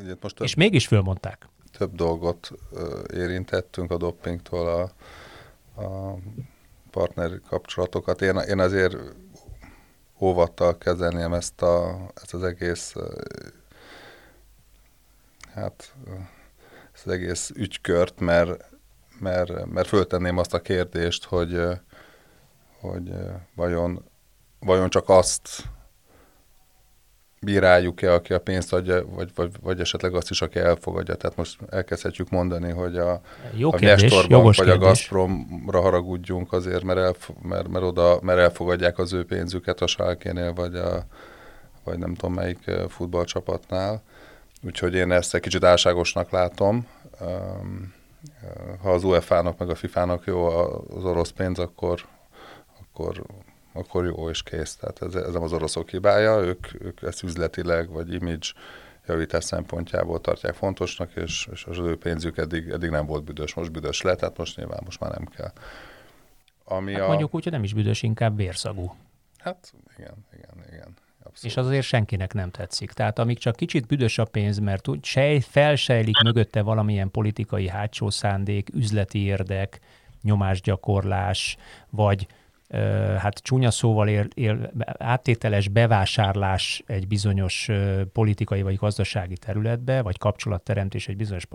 Ugye 0.00 0.14
most 0.20 0.34
több, 0.34 0.46
És 0.46 0.54
mégis 0.54 0.86
fölmondták. 0.86 1.48
Több 1.78 1.94
dolgot 1.94 2.50
érintettünk 3.14 3.90
a 3.90 3.96
doppingtól 3.96 4.68
a, 4.68 4.82
a 5.82 6.18
partneri 6.90 7.40
kapcsolatokat. 7.48 8.22
Én, 8.22 8.36
én 8.36 8.58
azért 8.58 8.96
óvattal 10.20 10.78
kezelném 10.78 11.32
ezt, 11.32 11.62
a, 11.62 11.98
ezt 12.14 12.34
az 12.34 12.42
egész 12.42 12.94
hát 15.54 15.94
ezt 16.98 17.06
az 17.06 17.12
egész 17.12 17.50
ügykört, 17.54 18.20
mert, 18.20 18.64
mert, 19.18 19.66
mert 19.66 19.88
föltenném 19.88 20.38
azt 20.38 20.54
a 20.54 20.60
kérdést, 20.60 21.24
hogy, 21.24 21.60
hogy 22.80 23.12
vajon, 23.54 24.04
vajon 24.60 24.88
csak 24.88 25.08
azt 25.08 25.48
bíráljuk-e, 27.40 28.12
aki 28.12 28.32
a 28.32 28.40
pénzt 28.40 28.72
adja, 28.72 29.06
vagy, 29.06 29.30
vagy, 29.34 29.50
vagy 29.60 29.80
esetleg 29.80 30.14
azt 30.14 30.30
is, 30.30 30.42
aki 30.42 30.58
elfogadja. 30.58 31.14
Tehát 31.14 31.36
most 31.36 31.58
elkezdhetjük 31.70 32.30
mondani, 32.30 32.70
hogy 32.70 32.96
a, 32.96 33.20
Jó 33.52 33.72
a 33.72 33.76
kérdés, 33.76 34.26
Bank, 34.26 34.42
vagy 34.42 34.54
kérdés. 34.54 34.74
a 34.74 34.78
Gazpromra 34.78 35.80
haragudjunk 35.80 36.52
azért, 36.52 36.82
mert, 36.82 36.98
elf, 36.98 37.30
mert, 37.42 37.68
mert, 37.68 37.84
oda, 37.84 38.18
mert 38.22 38.38
elfogadják 38.38 38.98
az 38.98 39.12
ő 39.12 39.24
pénzüket 39.24 39.80
a 39.80 39.86
Sálkénél, 39.86 40.52
vagy, 40.52 40.74
a, 40.74 41.06
vagy 41.84 41.98
nem 41.98 42.14
tudom 42.14 42.34
melyik 42.34 42.70
futballcsapatnál. 42.88 44.02
Úgyhogy 44.62 44.94
én 44.94 45.12
ezt 45.12 45.34
egy 45.34 45.40
kicsit 45.40 45.64
álságosnak 45.64 46.30
látom. 46.30 46.86
Ha 48.82 48.92
az 48.92 49.04
UEFA-nak 49.04 49.58
meg 49.58 49.70
a 49.70 49.74
FIFA-nak 49.74 50.24
jó 50.26 50.46
az 50.46 51.04
orosz 51.04 51.30
pénz, 51.30 51.58
akkor, 51.58 52.06
akkor, 52.80 53.24
akkor 53.72 54.04
jó 54.04 54.30
és 54.30 54.42
kész. 54.42 54.76
Tehát 54.76 55.02
ez, 55.02 55.14
ez 55.14 55.32
nem 55.32 55.42
az 55.42 55.52
oroszok 55.52 55.90
hibája, 55.90 56.38
ők, 56.38 56.82
ők 56.82 57.02
ezt 57.02 57.22
üzletileg 57.22 57.90
vagy 57.90 58.12
image 58.12 58.46
javítás 59.06 59.44
szempontjából 59.44 60.20
tartják 60.20 60.54
fontosnak, 60.54 61.14
és, 61.14 61.48
és 61.52 61.64
az 61.64 61.78
ő 61.78 61.98
pénzük 61.98 62.36
eddig, 62.36 62.68
eddig 62.68 62.90
nem 62.90 63.06
volt 63.06 63.24
büdös, 63.24 63.54
most 63.54 63.72
büdös 63.72 64.02
lett, 64.02 64.18
tehát 64.18 64.36
most 64.36 64.56
nyilván 64.56 64.82
most 64.84 65.00
már 65.00 65.10
nem 65.10 65.24
kell. 65.24 65.52
Ami 66.64 66.92
hát 66.92 67.02
a... 67.02 67.06
Mondjuk 67.06 67.34
úgy, 67.34 67.42
hogy 67.42 67.52
nem 67.52 67.62
is 67.62 67.74
büdös, 67.74 68.02
inkább 68.02 68.36
vérszagú. 68.36 68.94
Hát 69.38 69.72
igen, 69.96 70.26
igen, 70.32 70.64
igen. 70.72 70.94
Abszolút. 71.38 71.56
És 71.56 71.56
az 71.56 71.66
azért 71.66 71.86
senkinek 71.86 72.32
nem 72.32 72.50
tetszik. 72.50 72.92
Tehát 72.92 73.18
amíg 73.18 73.38
csak 73.38 73.56
kicsit 73.56 73.86
büdös 73.86 74.18
a 74.18 74.24
pénz, 74.24 74.58
mert 74.58 74.88
úgy 74.88 75.04
sej, 75.04 75.40
felsejlik 75.40 76.22
mögötte 76.22 76.62
valamilyen 76.62 77.10
politikai 77.10 77.68
hátsó 77.68 78.10
szándék, 78.10 78.68
üzleti 78.74 79.18
érdek, 79.18 79.80
nyomásgyakorlás, 80.22 81.56
vagy 81.90 82.26
hát 83.18 83.38
csúnya 83.38 83.70
szóval 83.70 84.08
él, 84.08 84.28
él, 84.34 84.72
áttételes 84.98 85.68
bevásárlás 85.68 86.82
egy 86.86 87.06
bizonyos 87.06 87.68
politikai 88.12 88.62
vagy 88.62 88.76
gazdasági 88.76 89.36
területbe, 89.36 90.02
vagy 90.02 90.18
kapcsolatteremtés 90.18 91.08
egy 91.08 91.16
bizonyos 91.16 91.46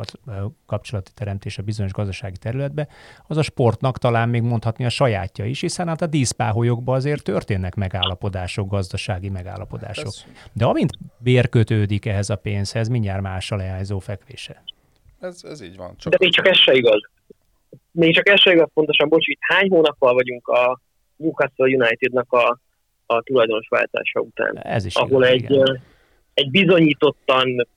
kapcsolati 0.66 1.12
teremtés 1.16 1.58
a 1.58 1.64
bizonyos 1.64 1.92
gazdasági 1.92 2.38
területbe, 2.38 2.88
az 3.28 3.38
a 3.38 3.42
sportnak 3.42 3.98
talán 3.98 4.30
még 4.30 4.42
mondhatni 4.42 4.86
a 4.86 4.90
sajátja 4.90 5.46
is, 5.46 5.62
hiszen 5.62 5.88
hát 5.88 6.02
a 6.02 6.08
díszpáholyokban 6.08 6.96
azért 6.96 7.24
történnek 7.24 7.76
megállapodások, 7.76 8.70
gazdasági 8.70 9.30
megállapodások. 9.30 10.14
De 10.54 10.66
amint 10.66 10.92
bér 11.18 11.50
kötődik 11.50 12.06
ehhez 12.06 12.30
a 12.30 12.36
pénzhez, 12.36 12.88
mindjárt 12.88 13.22
más 13.22 13.52
a 13.52 13.56
leányzó 13.56 14.00
fekvése. 14.00 14.64
Ez, 15.20 15.44
ez 15.44 15.62
így 15.62 15.78
van. 15.78 15.94
Csak 15.98 16.12
De 16.12 16.18
még 16.20 16.34
csak 16.34 16.48
ez 16.48 16.58
se 16.58 16.74
igaz. 16.74 17.02
Még 17.92 18.16
csak 18.16 18.28
ez 18.28 18.40
se 18.40 18.52
igaz 18.52 18.70
pontosan, 18.74 19.10
bocs, 19.10 19.28
itt 19.28 19.40
hány 19.42 19.70
hónappal 19.70 20.14
vagyunk 20.14 20.48
a 20.48 20.80
Newcastle 21.16 21.76
Unitednak 21.76 22.32
a, 22.32 22.60
a 23.06 23.22
tulajdonos 23.22 23.68
váltása 23.70 24.20
után. 24.20 24.58
Ez 24.58 24.86
is 24.86 24.96
ahol 24.96 25.24
igaz, 25.24 25.30
egy, 25.30 25.44
igen. 25.44 25.82
egy 26.34 26.52
bizonyítottan, 26.52 27.68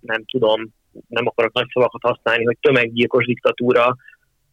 nem 0.00 0.24
tudom, 0.24 0.74
nem 1.08 1.26
akarok 1.26 1.52
nagy 1.52 1.68
szavakat 1.72 2.02
használni, 2.02 2.44
hogy 2.44 2.58
tömeggyilkos 2.60 3.26
diktatúra 3.26 3.96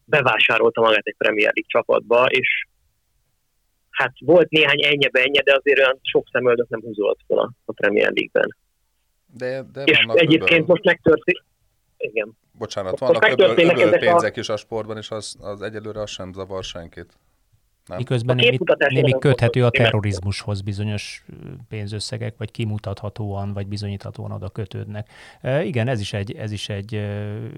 bevásárolta 0.04 0.80
magát 0.80 1.06
egy 1.06 1.16
Premier 1.18 1.52
League 1.54 1.66
csapatba, 1.66 2.24
és 2.26 2.66
hát 3.90 4.12
volt 4.18 4.50
néhány 4.50 4.84
ennyi 4.84 5.08
ennyi, 5.12 5.38
de 5.38 5.54
azért 5.54 5.78
olyan 5.78 5.98
sok 6.02 6.28
szemöldök 6.32 6.68
nem 6.68 6.80
húzolt 6.80 7.18
fel 7.26 7.54
a 7.64 7.72
Premier 7.72 8.12
League-ben. 8.12 8.56
De, 9.26 9.62
de 9.72 9.82
és 9.82 10.06
egyébként 10.08 10.50
öböl. 10.50 10.66
most 10.66 10.84
megtörtént, 10.84 11.44
igen. 11.96 12.36
Bocsánat, 12.58 12.98
vannak 12.98 13.28
öböl, 13.30 13.48
öböl 13.48 13.98
pénzek 13.98 14.36
a... 14.36 14.40
is 14.40 14.48
a 14.48 14.56
sportban, 14.56 14.96
és 14.96 15.10
az, 15.10 15.36
az 15.40 15.62
egyelőre 15.62 16.00
az 16.00 16.10
sem 16.10 16.32
zavar 16.32 16.64
senkit. 16.64 17.12
Nem. 17.88 17.98
Miközben 17.98 18.36
némi, 18.36 18.58
némi 18.88 19.18
köthető 19.18 19.64
a 19.64 19.70
terrorizmushoz 19.70 20.60
bizonyos 20.60 21.24
pénzösszegek, 21.68 22.34
vagy 22.38 22.50
kimutathatóan, 22.50 23.52
vagy 23.52 23.66
bizonyíthatóan 23.66 24.32
oda 24.32 24.48
kötődnek. 24.48 25.08
E, 25.40 25.64
igen, 25.64 25.88
ez 25.88 26.00
is 26.00 26.12
egy, 26.12 26.32
ez 26.32 26.52
is 26.52 26.68
egy 26.68 27.06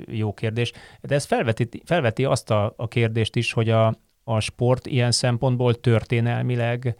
jó 0.06 0.34
kérdés. 0.34 0.72
De 1.00 1.14
ez 1.14 1.24
felveti, 1.24 1.68
felveti 1.84 2.24
azt 2.24 2.50
a, 2.50 2.74
a 2.76 2.88
kérdést 2.88 3.36
is, 3.36 3.52
hogy 3.52 3.70
a, 3.70 3.94
a 4.24 4.40
sport 4.40 4.86
ilyen 4.86 5.10
szempontból 5.10 5.74
történelmileg 5.74 6.96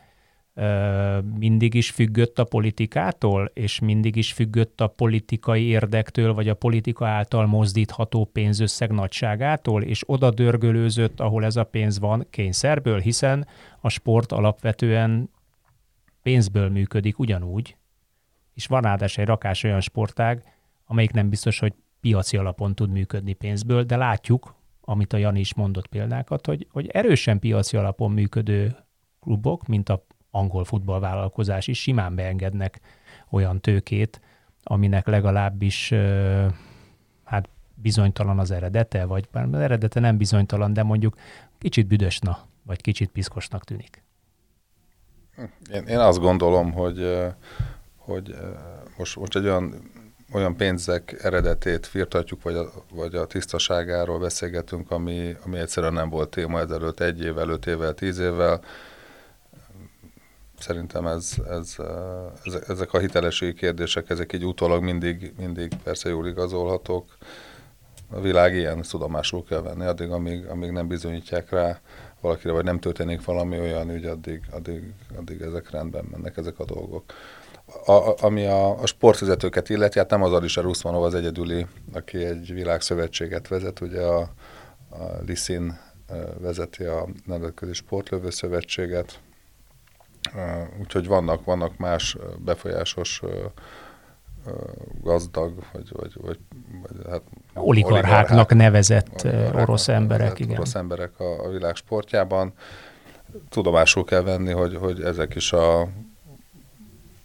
mindig 1.39 1.75
is 1.75 1.91
függött 1.91 2.39
a 2.39 2.45
politikától, 2.45 3.51
és 3.55 3.79
mindig 3.79 4.17
is 4.17 4.33
függött 4.33 4.81
a 4.81 4.87
politikai 4.87 5.65
érdektől, 5.65 6.35
vagy 6.35 6.49
a 6.49 6.55
politika 6.55 7.07
által 7.07 7.47
mozdítható 7.47 8.25
pénzösszeg 8.25 8.91
nagyságától, 8.91 9.83
és 9.83 10.03
oda 10.07 10.31
dörgölőzött, 10.31 11.21
ahol 11.21 11.45
ez 11.45 11.57
a 11.57 11.65
pénz 11.65 11.99
van, 11.99 12.27
kényszerből, 12.31 13.01
hiszen 13.01 13.47
a 13.81 13.89
sport 13.89 14.33
alapvetően 14.33 15.31
pénzből 16.23 16.69
működik 16.69 17.19
ugyanúgy, 17.19 17.77
és 18.55 18.67
van 18.67 18.83
ráadásul 18.83 19.23
egy 19.23 19.29
rakás 19.29 19.65
olyan 19.65 19.81
sportág, 19.81 20.43
amelyik 20.85 21.13
nem 21.13 21.29
biztos, 21.29 21.59
hogy 21.59 21.73
piaci 22.01 22.37
alapon 22.37 22.75
tud 22.75 22.91
működni 22.91 23.33
pénzből, 23.33 23.83
de 23.85 23.97
látjuk, 23.97 24.55
amit 24.81 25.13
a 25.13 25.17
Jani 25.17 25.41
is 25.41 25.55
mondott 25.55 25.87
példákat, 25.87 26.47
hogy, 26.47 26.67
hogy 26.71 26.87
erősen 26.87 27.39
piaci 27.39 27.77
alapon 27.77 28.13
működő 28.13 28.77
klubok, 29.21 29.67
mint 29.67 29.89
a 29.89 30.07
angol 30.37 30.65
futballvállalkozás 30.65 31.67
is 31.67 31.81
simán 31.81 32.15
beengednek 32.15 32.81
olyan 33.31 33.61
tőkét, 33.61 34.21
aminek 34.63 35.07
legalábbis 35.07 35.93
hát 37.25 37.49
bizonytalan 37.75 38.39
az 38.39 38.51
eredete, 38.51 39.05
vagy 39.05 39.29
az 39.33 39.61
eredete 39.61 40.01
nem 40.01 40.17
bizonytalan, 40.17 40.73
de 40.73 40.83
mondjuk 40.83 41.17
kicsit 41.59 41.87
büdösna, 41.87 42.39
vagy 42.63 42.81
kicsit 42.81 43.11
piszkosnak 43.11 43.65
tűnik. 43.65 44.03
Én, 45.73 45.83
én 45.83 45.99
azt 45.99 46.19
gondolom, 46.19 46.73
hogy, 46.73 47.25
hogy 47.97 48.35
most, 48.97 49.17
most 49.17 49.37
egy 49.37 49.45
olyan, 49.45 49.91
olyan 50.33 50.57
pénzek 50.57 51.19
eredetét 51.23 51.87
firtatjuk, 51.87 52.43
vagy 52.43 52.55
a, 52.55 52.73
vagy 52.95 53.15
a 53.15 53.27
tisztaságáról 53.27 54.19
beszélgetünk, 54.19 54.91
ami, 54.91 55.37
ami 55.45 55.59
egyszerűen 55.59 55.93
nem 55.93 56.09
volt 56.09 56.31
téma 56.31 56.61
ezelőtt 56.61 57.01
egy 57.01 57.23
évvel, 57.23 57.49
öt 57.49 57.67
évvel, 57.67 57.95
tíz 57.95 58.19
évvel. 58.19 58.61
Szerintem 60.59 61.07
ez, 61.07 61.33
ez, 61.49 61.77
ez, 62.45 62.55
ezek 62.69 62.93
a 62.93 62.99
hitelességi 62.99 63.55
kérdések, 63.55 64.11
ezek 64.11 64.33
így 64.33 64.45
utólag 64.45 64.83
mindig, 64.83 65.33
mindig 65.39 65.73
persze 65.85 66.09
jól 66.09 66.27
igazolhatók. 66.27 67.17
A 68.11 68.21
világ 68.21 68.55
ilyen, 68.55 68.83
tudomásul 68.83 69.45
kell 69.45 69.61
venni, 69.61 69.85
addig, 69.85 70.11
amíg, 70.11 70.47
amíg 70.47 70.71
nem 70.71 70.87
bizonyítják 70.87 71.51
rá 71.51 71.81
valakire, 72.21 72.53
vagy 72.53 72.65
nem 72.65 72.79
történik 72.79 73.25
valami 73.25 73.59
olyan 73.59 73.91
ügy, 73.91 74.05
addig, 74.05 74.41
addig, 74.51 74.93
addig 75.17 75.41
ezek 75.41 75.71
rendben 75.71 76.05
mennek, 76.11 76.37
ezek 76.37 76.59
a 76.59 76.65
dolgok. 76.65 77.05
A, 77.87 78.25
ami 78.25 78.47
a, 78.47 78.81
a 78.81 78.87
sportvezetőket 78.87 79.69
illeti, 79.69 79.99
hát 79.99 80.11
nem 80.11 80.23
az 80.23 80.33
Alisher 80.33 80.65
Ruszmanov 80.65 81.03
az 81.03 81.15
egyedüli, 81.15 81.67
aki 81.93 82.25
egy 82.25 82.53
világszövetséget 82.53 83.49
vezet, 83.49 83.81
ugye 83.81 84.03
a, 84.03 84.21
a 84.91 85.05
Liszin 85.27 85.79
vezeti 86.39 86.85
a 86.85 87.09
Nemzetközi 87.25 87.73
Sportlövő 87.73 88.31
Szövetséget, 88.31 89.21
úgyhogy 90.81 91.07
vannak, 91.07 91.45
vannak 91.45 91.77
más 91.77 92.17
befolyásos 92.39 93.23
gazdag, 95.03 95.53
vagy, 95.73 95.89
vagy, 95.93 96.13
vagy, 96.15 96.39
vagy 96.83 97.07
hát 97.11 97.23
oligarcháknak 97.55 98.55
nevezett 98.55 99.27
orosz 99.55 99.89
emberek, 99.89 100.19
nevezett 100.19 100.39
igen. 100.39 100.57
Orosz 100.57 100.75
emberek 100.75 101.21
a, 101.21 101.45
a 101.45 101.49
világ 101.49 101.75
sportjában. 101.75 102.53
Tudomásul 103.49 104.05
kell 104.05 104.23
venni, 104.23 104.53
hogy, 104.53 104.77
hogy 104.77 105.03
ezek 105.03 105.35
is 105.35 105.53
a 105.53 105.89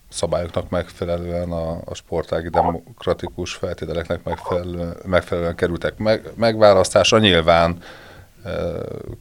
szabályoknak 0.10 0.70
megfelelően, 0.70 1.51
a, 1.51 1.81
a 1.86 1.93
sportági 1.93 2.50
demokratikus 2.50 3.53
feltételeknek 3.53 4.24
megfelelően, 4.24 4.96
megfelelően 5.05 5.55
kerültek 5.55 5.98
meg, 5.98 6.29
megválasztásra. 6.36 7.20
Nyilván 7.20 7.77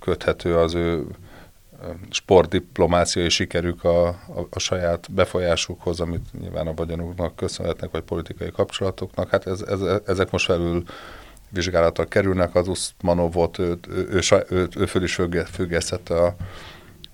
köthető 0.01 0.57
az 0.57 0.75
ő 0.75 1.07
sportdiplomáciai 2.11 3.29
sikerük 3.29 3.85
a, 3.85 4.07
a, 4.09 4.47
a 4.51 4.59
saját 4.59 5.13
befolyásukhoz, 5.13 6.01
amit 6.01 6.33
nyilván 6.41 6.67
a 6.67 6.75
vagyonuknak 6.75 7.37
köszönhetnek, 7.37 7.91
vagy 7.91 8.03
politikai 8.03 8.51
kapcsolatoknak. 8.51 9.31
Hát 9.31 9.47
ez, 9.47 9.61
ez, 9.61 9.81
ezek 10.07 10.31
most 10.31 10.45
felül 10.45 10.85
vizsgálatra 11.49 12.05
kerülnek, 12.05 12.55
az 12.55 12.69
Uszmanovot, 12.69 13.59
ő, 13.59 13.79
ő, 13.89 14.09
ő, 14.11 14.45
ő, 14.49 14.69
ő 14.77 14.87
föl 14.87 15.03
is 15.03 15.21
függesztette 15.51 16.15
a, 16.15 16.35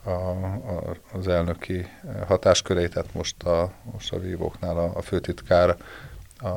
a, 0.05 0.11
a, 0.11 0.97
az 1.13 1.29
elnöki 1.29 1.87
hatáskörét, 2.27 2.93
tehát 2.93 3.15
most 3.15 3.43
a, 3.43 3.73
most 3.93 4.13
a 4.13 4.19
vívóknál 4.19 4.77
a, 4.77 4.91
a 4.95 5.03
főtitkár 5.03 5.77
a, 6.39 6.55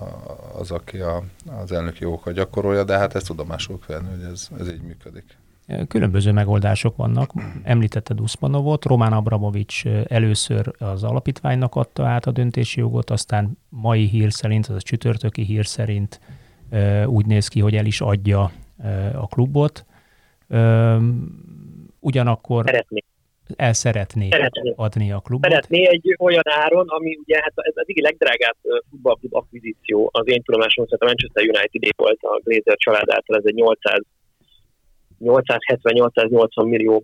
az, 0.60 0.72
aki 0.72 1.00
a, 1.00 1.24
az 1.62 1.72
elnöki 1.72 2.04
jogokat 2.04 2.34
gyakorolja, 2.34 2.84
de 2.84 2.98
hát 2.98 3.16
ezt 3.16 3.28
tudomásul 3.28 3.80
venni, 3.88 4.10
hogy 4.10 4.32
ez, 4.32 4.48
ez 4.60 4.68
így 4.68 4.82
működik. 4.82 5.38
Különböző 5.88 6.32
megoldások 6.32 6.96
vannak. 6.96 7.32
Említetted 7.64 8.22
Uszmanovot, 8.22 8.86
Román 8.86 9.14
Abramovics 9.14 9.86
először 9.86 10.72
az 10.78 11.04
alapítványnak 11.04 11.76
adta 11.76 12.06
át 12.06 12.26
a 12.26 12.32
döntési 12.32 12.80
jogot, 12.80 13.10
aztán 13.10 13.58
mai 13.70 14.06
hír 14.06 14.32
szerint, 14.32 14.68
az 14.68 14.76
a 14.76 14.82
csütörtöki 14.82 15.42
hír 15.42 15.66
szerint 15.66 16.20
úgy 17.06 17.26
néz 17.26 17.48
ki, 17.48 17.60
hogy 17.60 17.76
el 17.76 17.86
is 17.86 18.02
adja 18.02 18.52
a 19.14 19.28
klubot. 19.28 19.86
Ugyanakkor 22.00 22.64
Szeretné. 22.66 23.04
el 23.56 23.74
szeretné, 23.74 24.30
szeretné 24.30 24.74
adni 24.76 25.12
a 25.12 25.20
klubot. 25.20 25.52
Szeretné 25.52 25.88
egy 25.88 26.16
olyan 26.20 26.44
áron, 26.44 26.88
ami 26.88 27.20
ugye 27.24 27.36
hát 27.42 27.54
ez 27.56 27.74
az 27.76 27.84
egyik 27.86 28.02
legdrágább 28.02 28.56
futballklub 28.90 29.36
akvizíció 29.36 30.10
az 30.14 30.28
én 30.28 30.42
tudomásom 30.42 30.86
szerint 30.86 31.02
a 31.02 31.06
Manchester 31.06 31.44
United 31.44 31.96
volt 31.96 32.20
a 32.22 32.42
Glazer 32.44 32.78
család 32.78 33.10
által, 33.10 33.38
ez 33.38 33.44
egy 33.46 33.54
800 33.54 34.02
870-880 35.20 36.68
millió 36.68 37.04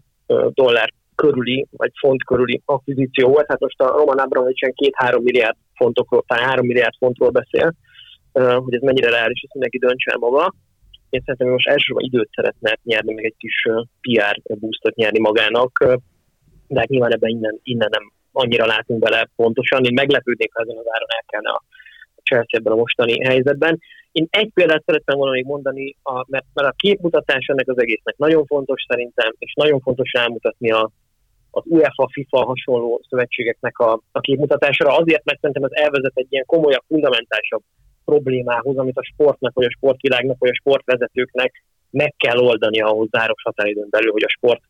dollár 0.50 0.90
körüli, 1.16 1.66
vagy 1.72 1.92
font 2.00 2.24
körüli 2.24 2.62
akvizíció 2.66 3.30
volt. 3.30 3.46
Hát 3.48 3.60
most 3.60 3.82
a 3.82 3.98
Roman 3.98 4.18
Abramovich 4.18 4.74
2-3 5.00 5.22
milliárd 5.22 5.56
fontokról, 5.76 6.24
talán 6.28 6.50
3 6.50 6.66
milliárd 6.66 6.94
fontról 6.98 7.30
beszél, 7.30 7.74
hogy 8.34 8.74
ez 8.74 8.82
mennyire 8.82 9.10
reális, 9.10 9.42
ezt 9.42 9.54
mindenki 9.54 9.78
döntse 9.78 10.12
el 10.12 10.18
maga. 10.18 10.54
Én 11.10 11.22
szerintem 11.26 11.50
most 11.50 11.68
elsősorban 11.68 12.04
időt 12.04 12.30
szeretne 12.32 12.78
nyerni, 12.84 13.14
meg 13.14 13.26
egy 13.26 13.36
kis 13.38 13.68
PR 14.02 14.58
boostot 14.60 14.96
nyerni 14.96 15.20
magának, 15.20 15.86
de 16.68 16.80
hát 16.80 16.88
nyilván 16.88 17.14
ebben 17.14 17.30
innen, 17.30 17.60
innen 17.64 17.90
nem 17.92 18.12
annyira 18.32 18.66
látunk 18.66 19.00
bele 19.00 19.30
pontosan. 19.36 19.84
Én 19.84 19.94
meglepődnék, 19.94 20.54
ha 20.54 20.62
ezen 20.62 20.78
az 20.78 20.94
áron 20.94 21.08
elkelne 21.20 21.50
a 21.50 21.64
Chelsea 22.24 22.60
ebben 22.60 22.74
a 22.74 22.76
mostani 22.76 23.26
helyzetben. 23.26 23.80
Én 24.20 24.28
egy 24.30 24.52
példát 24.54 24.84
szerettem 24.86 25.18
volna 25.18 25.32
még 25.32 25.46
mondani, 25.46 25.96
a, 26.04 26.26
mert, 26.28 26.46
mert 26.54 26.68
a 26.68 26.76
képmutatás 26.78 27.46
ennek 27.46 27.68
az 27.68 27.80
egésznek 27.80 28.18
nagyon 28.18 28.46
fontos 28.46 28.86
szerintem, 28.88 29.34
és 29.38 29.54
nagyon 29.54 29.80
fontos 29.80 30.12
rámutatni 30.14 30.72
a, 30.72 30.92
az 31.52 31.64
UEFA, 31.66 32.10
FIFA 32.12 32.46
hasonló 32.46 33.02
szövetségeknek 33.10 33.80
a, 33.80 34.02
a 34.12 34.20
képmutatásra, 34.20 34.96
azért, 34.96 35.24
mert 35.24 35.40
szerintem 35.40 35.64
ez 35.64 35.84
elvezet 35.84 36.12
egy 36.16 36.28
ilyen 36.30 36.46
komolyabb, 36.46 36.84
fundamentálisabb 36.88 37.62
problémához, 38.06 38.78
amit 38.78 38.98
a 38.98 39.04
sportnak, 39.04 39.54
vagy 39.54 39.66
a 39.66 39.76
sportvilágnak, 39.78 40.38
vagy 40.40 40.50
a 40.50 40.60
sportvezetőknek 40.60 41.64
meg 41.90 42.14
kell 42.18 42.38
oldani 42.38 42.80
ahhoz 42.82 43.10
záros 43.12 43.42
határidőn 43.44 43.88
belül, 43.90 44.12
hogy 44.12 44.24
a 44.24 44.36
sport 44.38 44.62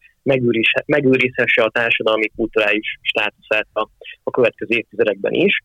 megőrizhesse 0.85 1.63
a 1.63 1.69
társadalmi 1.69 2.27
kulturális 2.35 2.99
státuszát 3.01 3.67
a, 3.73 3.89
a 4.23 4.31
következő 4.31 4.75
évtizedekben 4.75 5.33
is 5.33 5.63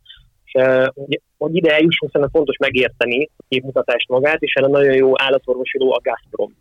hogy 1.39 1.57
ide 1.57 1.73
eljussunk, 1.73 2.13
szerintem 2.13 2.37
fontos 2.37 2.57
megérteni 2.57 3.31
a 3.37 3.45
képmutatást 3.49 4.09
magát, 4.09 4.43
és 4.43 4.53
erre 4.55 4.67
nagyon 4.67 4.95
jó 4.95 5.13
állatorvosiló 5.21 5.93
a 5.93 6.01
Gazprom. 6.03 6.57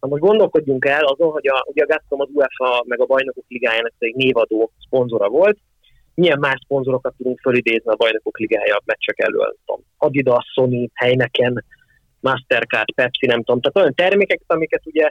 Na 0.00 0.08
most 0.08 0.22
gondolkodjunk 0.22 0.84
el 0.84 1.04
azon, 1.04 1.30
hogy 1.30 1.46
a, 1.46 1.64
ugye 1.66 1.82
a 1.82 1.86
Gazprom 1.86 2.20
az 2.20 2.28
UEFA 2.32 2.84
meg 2.86 3.00
a 3.00 3.06
Bajnokok 3.06 3.44
Ligájának 3.48 3.92
egy 3.98 4.14
névadó 4.14 4.70
szponzora 4.86 5.28
volt, 5.28 5.58
milyen 6.14 6.38
más 6.38 6.60
szponzorokat 6.64 7.14
tudunk 7.16 7.40
fölidézni 7.40 7.90
a 7.90 7.96
Bajnokok 7.96 8.38
Ligája 8.38 8.82
meccsek 8.84 9.18
elől. 9.18 9.56
Adidas, 9.96 10.52
Sony, 10.54 10.90
Heineken, 10.94 11.64
Mastercard, 12.20 12.94
Pepsi, 12.94 13.26
nem 13.26 13.42
tudom. 13.42 13.60
Tehát 13.60 13.76
olyan 13.76 13.94
termékek, 13.94 14.40
amiket 14.46 14.82
ugye 14.84 15.10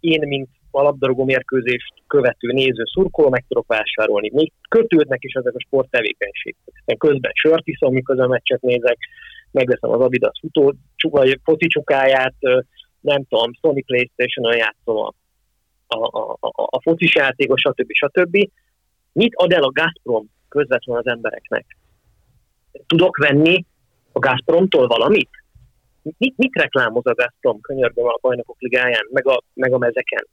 én, 0.00 0.28
mint 0.28 0.48
a 0.70 0.82
labdarúgó 0.82 1.24
mérkőzést 1.24 1.92
követő 2.06 2.52
néző 2.52 2.82
szurkoló 2.84 3.28
meg 3.28 3.44
tudok 3.48 3.66
vásárolni. 3.66 4.30
Még 4.32 4.52
kötődnek 4.68 5.24
is 5.24 5.32
ezek 5.32 5.54
a 5.54 5.60
sporttevékenységek. 5.60 6.98
Közben 6.98 7.32
sört 7.34 7.66
iszom, 7.66 7.92
miközben 7.92 8.28
meccset 8.28 8.60
nézek, 8.60 8.98
megveszem 9.50 9.90
az 9.90 10.00
Adidas 10.00 10.38
futó, 10.40 10.74
vagy 11.02 11.40
foci 11.44 11.66
csukáját, 11.66 12.34
nem 13.00 13.24
tudom, 13.24 13.52
Sony 13.60 13.84
Playstation-on 13.84 14.56
játszom 14.56 14.96
a, 14.96 15.12
a, 15.86 16.18
a, 16.18 16.36
a, 16.40 16.50
a 16.70 16.80
focis 16.82 17.14
játékos, 17.14 17.60
stb. 17.60 17.92
stb. 17.92 18.50
Mit 19.12 19.34
ad 19.34 19.52
el 19.52 19.62
a 19.62 19.72
Gazprom 19.72 20.26
közvetlenül 20.48 21.02
az 21.02 21.12
embereknek? 21.12 21.76
Tudok 22.86 23.16
venni 23.16 23.64
a 24.12 24.18
Gazpromtól 24.18 24.86
valamit? 24.86 25.30
Mit, 26.18 26.36
mit 26.36 26.54
reklámoz 26.54 27.06
a 27.06 27.14
Gazprom 27.14 27.60
könyörgöm 27.60 28.06
a 28.06 28.18
bajnokok 28.20 28.60
ligáján, 28.60 29.06
meg 29.10 29.26
a, 29.26 29.42
meg 29.54 29.72
a 29.72 29.78
mezeken? 29.78 30.26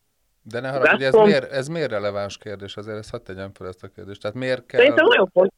De 0.52 0.60
ne 0.60 0.70
haragudj, 0.70 1.04
ez 1.04 1.14
miért, 1.14 1.52
ez 1.52 1.68
miért 1.68 1.90
releváns 1.90 2.38
kérdés? 2.38 2.78
Azért 2.78 2.98
ezt 2.98 3.10
hadd 3.10 3.24
tegyem 3.24 3.52
fel 3.54 3.68
ezt 3.68 3.84
a 3.84 3.88
kérdést. 3.88 4.22
Tehát 4.22 4.38
miért 4.38 4.66
kell... 4.66 4.80
Szerintem 4.80 5.06
nagyon 5.06 5.30
fontos, 5.34 5.58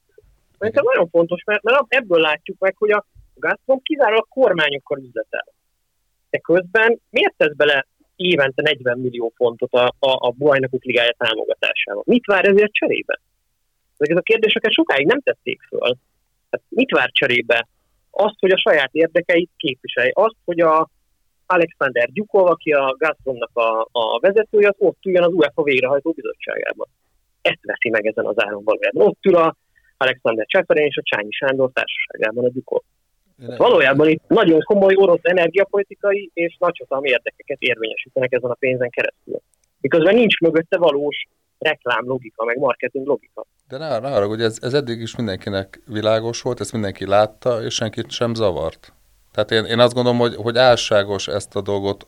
szerintem 0.57 0.83
nagyon 0.83 1.09
fontos 1.09 1.43
mert, 1.43 1.63
mert 1.63 1.85
ebből 1.87 2.19
látjuk 2.19 2.57
meg, 2.59 2.75
hogy 2.77 2.91
a 2.91 3.05
Gazprom 3.33 3.81
kizárólag 3.81 4.27
kormányokkal 4.29 4.99
üzletel. 4.99 5.45
De 6.29 6.37
közben 6.37 6.99
miért 7.09 7.33
tesz 7.37 7.55
bele 7.55 7.87
évente 8.15 8.61
40 8.61 8.99
millió 8.99 9.33
fontot 9.35 9.73
a, 9.73 9.85
a, 9.85 10.27
a 10.27 10.31
bajnokok 10.31 10.83
ligája 10.83 11.15
támogatásába? 11.17 12.01
Mit 12.05 12.25
vár 12.25 12.45
ezért 12.45 12.71
cserébe? 12.71 13.19
Ezek 13.97 14.17
a 14.17 14.21
kérdéseket 14.21 14.71
sokáig 14.71 15.05
nem 15.05 15.21
tették 15.21 15.61
föl. 15.61 15.97
Tehát 16.49 16.65
mit 16.69 16.91
vár 16.91 17.09
cserébe? 17.11 17.67
Azt, 18.11 18.39
hogy 18.39 18.51
a 18.51 18.57
saját 18.57 18.89
érdekeit 18.91 19.49
képviselje. 19.57 20.11
Azt, 20.13 20.35
hogy 20.45 20.59
a, 20.59 20.89
Alexander 21.53 22.09
Gyukov, 22.11 22.45
aki 22.47 22.71
a 22.71 22.95
Gazpromnak 22.97 23.49
a, 23.53 23.87
a 23.91 24.19
vezetője, 24.19 24.67
az 24.67 24.75
ott 24.77 25.05
üljön 25.05 25.23
az 25.23 25.33
UEFA 25.33 25.63
végrehajtó 25.63 26.11
bizottságában. 26.11 26.87
Ezt 27.41 27.59
veszi 27.61 27.89
meg 27.89 28.05
ezen 28.05 28.25
az 28.25 28.43
áron 28.43 28.63
valójában. 28.63 29.07
Ott 29.07 29.25
ül 29.25 29.35
a 29.35 29.55
Alexander 29.97 30.45
Cseferén 30.45 30.85
és 30.85 30.97
a 30.97 31.01
Csányi 31.03 31.31
Sándor 31.31 31.71
társaságában 31.73 32.45
a 32.45 32.49
Gyukov. 32.49 32.81
Hát 33.47 33.57
valójában 33.57 34.07
itt 34.09 34.23
nagyon 34.27 34.59
komoly 34.63 34.95
orosz 34.95 35.19
energiapolitikai 35.21 36.31
és 36.33 36.55
nagyhatalmi 36.59 37.09
érdekeket 37.09 37.57
érvényesítenek 37.59 38.31
ezen 38.33 38.49
a 38.49 38.53
pénzen 38.53 38.89
keresztül. 38.89 39.41
Miközben 39.81 40.15
nincs 40.15 40.39
mögötte 40.39 40.77
valós 40.77 41.27
reklám 41.57 42.05
logika, 42.05 42.45
meg 42.45 42.57
marketing 42.57 43.07
logika. 43.07 43.45
De 43.67 43.77
ne, 43.77 43.99
ne 43.99 44.15
arra, 44.15 44.27
hogy 44.27 44.41
ez, 44.41 44.57
ez 44.61 44.73
eddig 44.73 45.01
is 45.01 45.15
mindenkinek 45.15 45.81
világos 45.85 46.41
volt, 46.41 46.59
ezt 46.59 46.71
mindenki 46.71 47.05
látta, 47.05 47.63
és 47.63 47.73
senkit 47.73 48.09
sem 48.11 48.33
zavart. 48.33 48.93
Tehát 49.45 49.65
én, 49.65 49.71
én 49.71 49.79
azt 49.79 49.93
gondolom, 49.93 50.19
hogy, 50.19 50.35
hogy 50.35 50.57
álságos 50.57 51.27
ezt 51.27 51.55
a 51.55 51.61
dolgot 51.61 52.05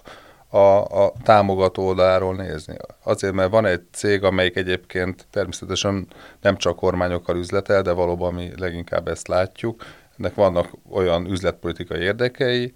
a, 0.50 0.58
a 1.04 1.14
támogató 1.24 1.88
oldaláról 1.88 2.36
nézni. 2.36 2.76
Azért, 3.04 3.34
mert 3.34 3.50
van 3.50 3.66
egy 3.66 3.82
cég, 3.92 4.24
amelyik 4.24 4.56
egyébként 4.56 5.28
természetesen 5.30 6.08
nem 6.42 6.58
csak 6.58 6.76
kormányokkal 6.76 7.38
üzletel, 7.38 7.82
de 7.82 7.92
valóban 7.92 8.34
mi 8.34 8.52
leginkább 8.58 9.08
ezt 9.08 9.28
látjuk. 9.28 9.84
Ennek 10.18 10.36
vannak 10.36 10.70
olyan 10.90 11.26
üzletpolitikai 11.26 12.00
érdekei, 12.00 12.74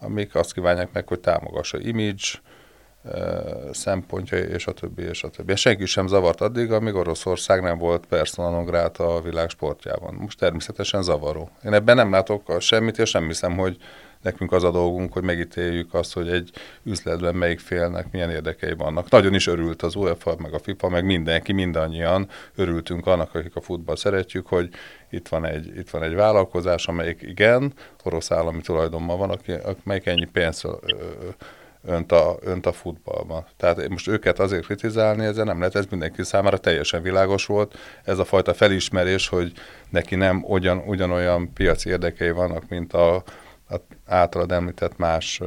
amik 0.00 0.34
azt 0.34 0.52
kívánják 0.52 0.92
meg, 0.92 1.08
hogy 1.08 1.20
támogassa 1.20 1.78
image, 1.78 2.26
szempontja, 3.72 4.38
és 4.38 4.66
a 4.66 4.72
többi, 4.72 5.02
és 5.02 5.22
a 5.22 5.28
többi. 5.28 5.56
Senki 5.56 5.86
sem 5.86 6.06
zavart 6.06 6.40
addig, 6.40 6.72
amíg 6.72 6.94
Oroszország 6.94 7.62
nem 7.62 7.78
volt 7.78 8.06
persona 8.06 8.50
non 8.50 8.90
a 8.96 9.20
világ 9.20 9.48
sportjában. 9.48 10.14
Most 10.14 10.38
természetesen 10.38 11.02
zavaró. 11.02 11.50
Én 11.64 11.72
ebben 11.72 11.96
nem 11.96 12.10
látok 12.10 12.56
semmit, 12.60 12.98
és 12.98 13.12
nem 13.12 13.26
hiszem, 13.26 13.56
hogy 13.56 13.76
nekünk 14.22 14.52
az 14.52 14.64
a 14.64 14.70
dolgunk, 14.70 15.12
hogy 15.12 15.22
megítéljük 15.22 15.94
azt, 15.94 16.12
hogy 16.12 16.28
egy 16.28 16.50
üzletben 16.82 17.34
melyik 17.34 17.60
félnek 17.60 18.12
milyen 18.12 18.30
érdekei 18.30 18.74
vannak. 18.74 19.10
Nagyon 19.10 19.34
is 19.34 19.46
örült 19.46 19.82
az 19.82 19.94
UEFA, 19.94 20.34
meg 20.38 20.54
a 20.54 20.58
FIFA, 20.58 20.88
meg 20.88 21.04
mindenki, 21.04 21.52
mindannyian 21.52 22.28
örültünk 22.54 23.06
annak, 23.06 23.34
akik 23.34 23.56
a 23.56 23.60
futball 23.60 23.96
szeretjük, 23.96 24.46
hogy 24.46 24.68
itt 25.10 25.28
van 25.28 25.46
egy, 25.46 25.76
itt 25.76 25.90
van 25.90 26.02
egy 26.02 26.14
vállalkozás, 26.14 26.86
amelyik 26.86 27.22
igen, 27.22 27.72
orosz 28.02 28.30
állami 28.30 28.60
tulajdonban 28.60 29.18
van, 29.18 29.30
aki, 29.30 29.52
amelyik 29.84 30.06
ennyi 30.06 30.28
pénzt 30.32 30.66
önt 31.84 32.12
a, 32.12 32.36
önt 32.40 32.66
a 32.66 32.72
futballban. 32.72 33.46
Tehát 33.56 33.88
most 33.88 34.08
őket 34.08 34.38
azért 34.38 34.64
kritizálni, 34.64 35.24
ezzel 35.24 35.44
nem 35.44 35.58
lehet, 35.58 35.74
ez 35.74 35.86
mindenki 35.90 36.22
számára 36.22 36.58
teljesen 36.58 37.02
világos 37.02 37.46
volt. 37.46 37.78
Ez 38.04 38.18
a 38.18 38.24
fajta 38.24 38.54
felismerés, 38.54 39.28
hogy 39.28 39.52
neki 39.88 40.14
nem 40.14 40.44
ugyan, 40.46 40.78
ugyanolyan 40.86 41.52
piaci 41.52 41.88
érdekei 41.88 42.30
vannak, 42.30 42.68
mint 42.68 42.92
a, 42.92 43.14
a 43.68 43.76
általad 44.06 44.52
említett 44.52 44.96
más 44.96 45.40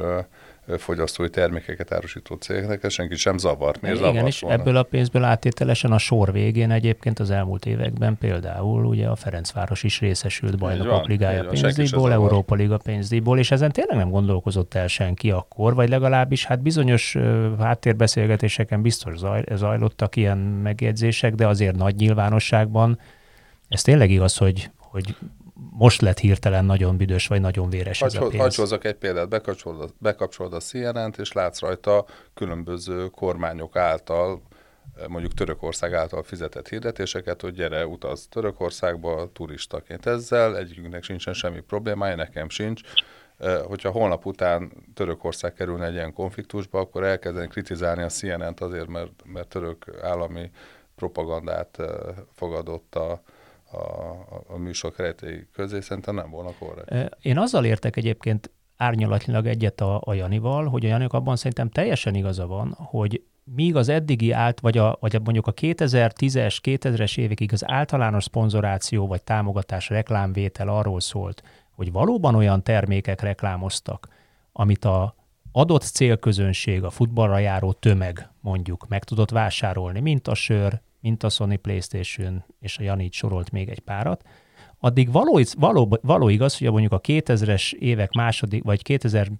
fogyasztói 0.78 1.30
termékeket 1.30 1.92
árusító 1.92 2.34
cégnek, 2.34 2.82
ez 2.82 2.92
senki 2.92 3.16
sem 3.16 3.38
zavart. 3.38 3.80
Miért 3.80 3.98
Igen, 3.98 4.26
és 4.26 4.40
volna? 4.40 4.58
ebből 4.58 4.76
a 4.76 4.82
pénzből 4.82 5.24
áttételesen 5.24 5.92
a 5.92 5.98
sor 5.98 6.32
végén 6.32 6.70
egyébként 6.70 7.18
az 7.18 7.30
elmúlt 7.30 7.66
években 7.66 8.18
például 8.18 8.84
ugye 8.84 9.06
a 9.06 9.16
Ferencváros 9.16 9.82
is 9.82 10.00
részesült 10.00 10.58
bajnokok 10.58 11.06
ligája 11.06 11.44
pénzdíjból, 11.44 12.12
Európa 12.12 12.54
Liga 12.54 12.76
pénzdíjból, 12.76 13.38
és 13.38 13.50
ezen 13.50 13.72
tényleg 13.72 13.96
nem 13.96 14.10
gondolkozott 14.10 14.74
el 14.74 14.86
senki 14.86 15.30
akkor, 15.30 15.74
vagy 15.74 15.88
legalábbis 15.88 16.44
hát 16.44 16.62
bizonyos 16.62 17.16
háttérbeszélgetéseken 17.58 18.82
biztos 18.82 19.18
zaj, 19.18 19.44
zajlottak 19.54 20.16
ilyen 20.16 20.38
megjegyzések, 20.38 21.34
de 21.34 21.46
azért 21.46 21.76
nagy 21.76 21.94
nyilvánosságban 21.96 22.98
ez 23.68 23.82
tényleg 23.82 24.10
igaz, 24.10 24.36
hogy, 24.36 24.70
hogy 24.76 25.14
most 25.70 26.00
lett 26.00 26.18
hirtelen 26.18 26.64
nagyon 26.64 26.96
büdös, 26.96 27.26
vagy 27.26 27.40
nagyon 27.40 27.70
véres 27.70 27.98
Hagy, 27.98 28.14
ez 28.14 28.22
a 28.22 28.26
pénz. 28.26 28.42
Hagyhozzak 28.42 28.84
egy 28.84 28.94
példát, 28.94 29.28
bekapcsolod, 29.28 29.94
bekapcsolod 29.98 30.52
a 30.52 30.60
CNN-t, 30.60 31.18
és 31.18 31.32
látsz 31.32 31.60
rajta 31.60 32.04
különböző 32.34 33.06
kormányok 33.06 33.76
által, 33.76 34.42
mondjuk 35.08 35.34
Törökország 35.34 35.94
által 35.94 36.22
fizetett 36.22 36.68
hirdetéseket, 36.68 37.40
hogy 37.40 37.54
gyere, 37.54 37.86
utaz 37.86 38.26
Törökországba 38.30 39.30
turistaként. 39.32 40.06
Ezzel 40.06 40.56
egyikünknek 40.56 41.02
sincsen 41.02 41.34
semmi 41.34 41.60
problémája, 41.60 42.16
nekem 42.16 42.48
sincs. 42.48 42.80
Hogyha 43.66 43.90
holnap 43.90 44.26
után 44.26 44.72
Törökország 44.94 45.52
kerülne 45.52 45.86
egy 45.86 45.94
ilyen 45.94 46.12
konfliktusba, 46.12 46.78
akkor 46.80 47.04
elkezdeni 47.04 47.48
kritizálni 47.48 48.02
a 48.02 48.08
CNN-t 48.08 48.60
azért, 48.60 48.86
mert, 48.86 49.22
mert 49.24 49.48
török 49.48 49.84
állami 50.02 50.50
propagandát 50.94 51.78
fogadott 52.34 52.94
a, 52.94 53.22
a, 53.76 54.42
a, 54.48 54.56
műsor 54.56 54.92
keretei 54.92 55.46
közé, 55.52 55.80
szerintem 55.80 56.14
nem 56.14 56.30
volna 56.30 56.50
korrekt. 56.58 57.16
Én 57.22 57.38
azzal 57.38 57.64
értek 57.64 57.96
egyébként 57.96 58.50
árnyalatnyilag 58.76 59.46
egyet 59.46 59.80
a, 59.80 60.00
a 60.04 60.14
Janival, 60.14 60.66
hogy 60.66 60.84
a 60.84 60.88
Janik 60.88 61.12
abban 61.12 61.36
szerintem 61.36 61.68
teljesen 61.68 62.14
igaza 62.14 62.46
van, 62.46 62.72
hogy 62.76 63.22
míg 63.44 63.76
az 63.76 63.88
eddigi 63.88 64.32
állt, 64.32 64.60
vagy, 64.60 64.78
a, 64.78 64.96
vagy 65.00 65.16
a, 65.16 65.20
mondjuk 65.24 65.46
a 65.46 65.54
2010-es, 65.54 66.58
2000-es 66.62 67.18
évekig 67.18 67.52
az 67.52 67.70
általános 67.70 68.24
szponzoráció 68.24 69.06
vagy 69.06 69.22
támogatás 69.22 69.88
reklámvétel 69.88 70.68
arról 70.68 71.00
szólt, 71.00 71.42
hogy 71.70 71.92
valóban 71.92 72.34
olyan 72.34 72.62
termékek 72.62 73.20
reklámoztak, 73.20 74.08
amit 74.52 74.84
a 74.84 75.14
adott 75.52 75.82
célközönség, 75.82 76.84
a 76.84 76.90
futballra 76.90 77.38
járó 77.38 77.72
tömeg 77.72 78.30
mondjuk 78.40 78.88
meg 78.88 79.04
tudott 79.04 79.30
vásárolni, 79.30 80.00
mint 80.00 80.28
a 80.28 80.34
sör, 80.34 80.80
mint 81.00 81.22
a 81.22 81.28
Sony 81.28 81.60
PlayStation, 81.60 82.44
és 82.60 82.78
a 82.78 82.82
Jani 82.82 83.08
sorolt 83.12 83.50
még 83.50 83.68
egy 83.68 83.80
párat, 83.80 84.22
addig 84.78 85.12
való, 85.12 85.40
való, 85.58 85.98
való 86.02 86.28
igaz, 86.28 86.58
hogy 86.58 86.70
mondjuk 86.70 86.92
a 86.92 87.00
2000-es 87.00 87.72
évek 87.72 88.12
második, 88.12 88.62
vagy 88.64 88.82
2000 88.82 89.30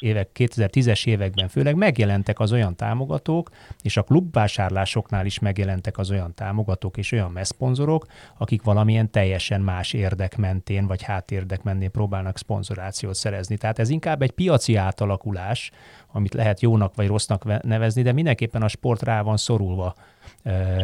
évek, 0.00 0.30
2010-es 0.34 1.06
években 1.06 1.48
főleg 1.48 1.74
megjelentek 1.74 2.40
az 2.40 2.52
olyan 2.52 2.76
támogatók, 2.76 3.50
és 3.82 3.96
a 3.96 4.02
klubvásárlásoknál 4.02 5.26
is 5.26 5.38
megjelentek 5.38 5.98
az 5.98 6.10
olyan 6.10 6.34
támogatók 6.34 6.96
és 6.96 7.12
olyan 7.12 7.30
messzponzorok, 7.30 8.06
akik 8.38 8.62
valamilyen 8.62 9.10
teljesen 9.10 9.60
más 9.60 9.92
érdek 9.92 10.36
mentén, 10.36 10.86
vagy 10.86 11.02
hátérdek 11.02 11.62
mentén 11.62 11.90
próbálnak 11.90 12.38
szponzorációt 12.38 13.14
szerezni. 13.14 13.56
Tehát 13.56 13.78
ez 13.78 13.88
inkább 13.88 14.22
egy 14.22 14.30
piaci 14.30 14.74
átalakulás, 14.74 15.70
amit 16.12 16.34
lehet 16.34 16.60
jónak 16.60 16.94
vagy 16.94 17.06
rossznak 17.06 17.62
nevezni, 17.62 18.02
de 18.02 18.12
mindenképpen 18.12 18.62
a 18.62 18.68
sport 18.68 19.02
rá 19.02 19.22
van 19.22 19.36
szorulva 19.36 19.94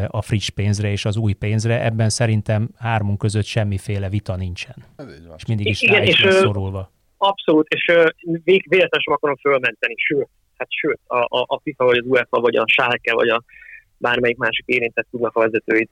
a 0.07 0.23
friss 0.23 0.49
pénzre 0.49 0.91
és 0.91 1.05
az 1.05 1.17
új 1.17 1.33
pénzre. 1.33 1.85
Ebben 1.85 2.09
szerintem 2.09 2.71
hármunk 2.79 3.19
között 3.19 3.45
semmiféle 3.45 4.09
vita 4.09 4.37
nincsen. 4.37 4.75
Ez 4.97 5.07
így 5.19 5.27
van. 5.27 5.37
És 5.37 5.47
mindig 5.47 5.67
is 5.67 5.83
Igen, 5.83 5.95
rá 5.95 6.03
is 6.03 6.21
és, 6.21 6.35
szorulva. 6.35 6.91
Abszolút, 7.25 7.69
és 7.69 7.85
véletlenül 8.45 9.01
sem 9.01 9.13
akarom 9.13 9.37
fölmenteni, 9.37 9.95
sőt, 9.97 10.29
hát 10.57 10.69
sőt, 10.71 11.01
a, 11.07 11.17
a, 11.17 11.45
a 11.47 11.61
FIFA, 11.63 11.85
vagy 11.85 11.99
az 11.99 12.07
UEFA, 12.07 12.41
vagy 12.41 12.57
a 12.57 12.65
Schalke, 12.67 13.15
vagy 13.15 13.29
a 13.29 13.43
bármelyik 13.99 14.37
másik 14.37 14.67
érintett 14.67 15.07
tudnak 15.11 15.37
a 15.37 15.41
vezetőit 15.41 15.91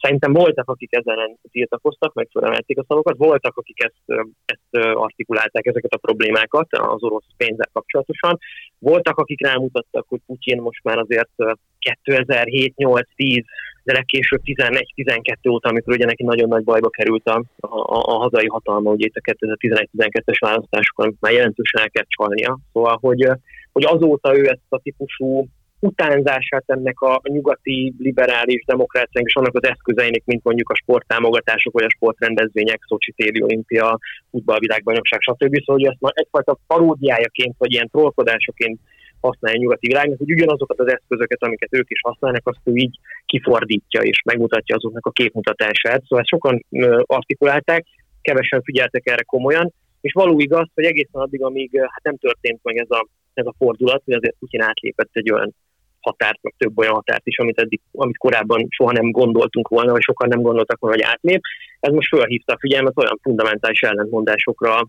Szerintem 0.00 0.32
voltak, 0.32 0.70
akik 0.70 0.94
ezen 0.94 1.38
tiltakoztak, 1.50 2.14
meg 2.14 2.28
fölemelték 2.30 2.78
a 2.78 2.84
szavakat, 2.88 3.16
voltak, 3.16 3.56
akik 3.56 3.82
ezt, 3.82 4.22
ezt 4.44 4.84
artikulálták, 4.94 5.66
ezeket 5.66 5.92
a 5.92 5.98
problémákat 5.98 6.72
az 6.72 7.02
orosz 7.02 7.26
pénzzel 7.36 7.68
kapcsolatosan. 7.72 8.38
Voltak, 8.78 9.18
akik 9.18 9.46
rámutattak, 9.46 10.06
hogy 10.08 10.20
Putyin 10.26 10.60
most 10.60 10.82
már 10.82 10.98
azért 10.98 11.30
2007, 11.78 12.76
8, 12.76 13.08
10, 13.14 13.44
de 13.86 13.92
legkésőbb 13.92 14.40
11-12 14.44 15.50
óta, 15.50 15.68
amikor 15.68 15.94
ugye 15.94 16.04
neki 16.04 16.22
nagyon 16.22 16.48
nagy 16.48 16.64
bajba 16.64 16.88
került 16.88 17.26
a, 17.28 17.44
a, 17.56 17.78
a 18.12 18.16
hazai 18.18 18.46
hatalma, 18.46 18.90
ugye 18.90 19.06
itt 19.06 19.16
a 19.16 19.32
2011-12-es 19.32 20.36
választásokon 20.38 21.16
már 21.20 21.32
jelentősen 21.32 21.82
el 21.82 21.90
kell 21.90 22.04
csalnia. 22.08 22.58
Szóval, 22.72 22.98
hogy, 23.00 23.30
hogy 23.72 23.84
azóta 23.84 24.36
ő 24.38 24.44
ezt 24.48 24.68
a 24.68 24.78
típusú 24.78 25.46
utánzását 25.78 26.64
ennek 26.66 27.00
a 27.00 27.20
nyugati 27.22 27.94
liberális 27.98 28.64
demokráciának 28.64 29.28
és 29.28 29.36
annak 29.36 29.54
az 29.54 29.68
eszközeinek, 29.68 30.22
mint 30.24 30.44
mondjuk 30.44 30.70
a 30.70 30.74
sporttámogatások 30.74 31.72
vagy 31.72 31.84
a 31.84 31.94
sportrendezvények, 31.96 32.80
Szocsi 32.88 33.12
téli 33.12 33.42
olimpia, 33.42 33.98
futballvilágbajnokság, 34.30 35.20
stb. 35.20 35.54
Szóval 35.58 35.76
hogy 35.76 35.84
ezt 35.84 36.00
már 36.00 36.12
egyfajta 36.14 36.58
paródiájaként 36.66 37.54
vagy 37.58 37.72
ilyen 37.72 37.88
trollkodásaként 37.88 38.80
használja 39.26 39.58
a 39.58 39.62
nyugati 39.62 39.86
világnak, 39.86 40.18
hogy 40.18 40.32
ugyanazokat 40.32 40.80
az 40.80 40.92
eszközöket, 40.92 41.42
amiket 41.42 41.74
ők 41.74 41.90
is 41.90 42.00
használnak, 42.02 42.48
azt 42.48 42.58
ő 42.64 42.74
így 42.74 42.98
kifordítja 43.26 44.00
és 44.00 44.22
megmutatja 44.24 44.76
azoknak 44.76 45.06
a 45.06 45.10
képmutatását. 45.10 46.02
Szóval 46.06 46.24
sokan 46.24 46.64
artikulálták, 47.02 47.84
kevesen 48.22 48.62
figyeltek 48.62 49.06
erre 49.06 49.22
komolyan, 49.22 49.72
és 50.00 50.12
való 50.12 50.40
igaz, 50.40 50.68
hogy 50.74 50.84
egészen 50.84 51.20
addig, 51.20 51.42
amíg 51.42 51.70
hát 51.80 52.02
nem 52.02 52.16
történt 52.16 52.60
meg 52.62 52.76
ez 52.76 52.90
a, 52.90 53.06
ez 53.34 53.46
a 53.46 53.54
fordulat, 53.58 54.02
hogy 54.04 54.14
azért 54.14 54.36
Putyin 54.38 54.62
átlépett 54.62 55.10
egy 55.12 55.32
olyan 55.32 55.54
határt, 56.00 56.38
meg 56.42 56.54
több 56.58 56.78
olyan 56.78 56.94
határt 56.94 57.26
is, 57.26 57.38
amit, 57.38 57.60
eddig, 57.60 57.80
amit 57.92 58.18
korábban 58.18 58.66
soha 58.68 58.92
nem 58.92 59.10
gondoltunk 59.10 59.68
volna, 59.68 59.92
vagy 59.92 60.02
sokan 60.02 60.28
nem 60.28 60.42
gondoltak 60.42 60.78
volna, 60.78 60.96
hogy 60.96 61.04
átlép. 61.12 61.40
Ez 61.80 61.92
most 61.92 62.08
felhívta 62.08 62.52
a 62.52 62.58
figyelmet 62.58 62.98
olyan 62.98 63.18
fundamentális 63.22 63.80
ellentmondásokra 63.80 64.86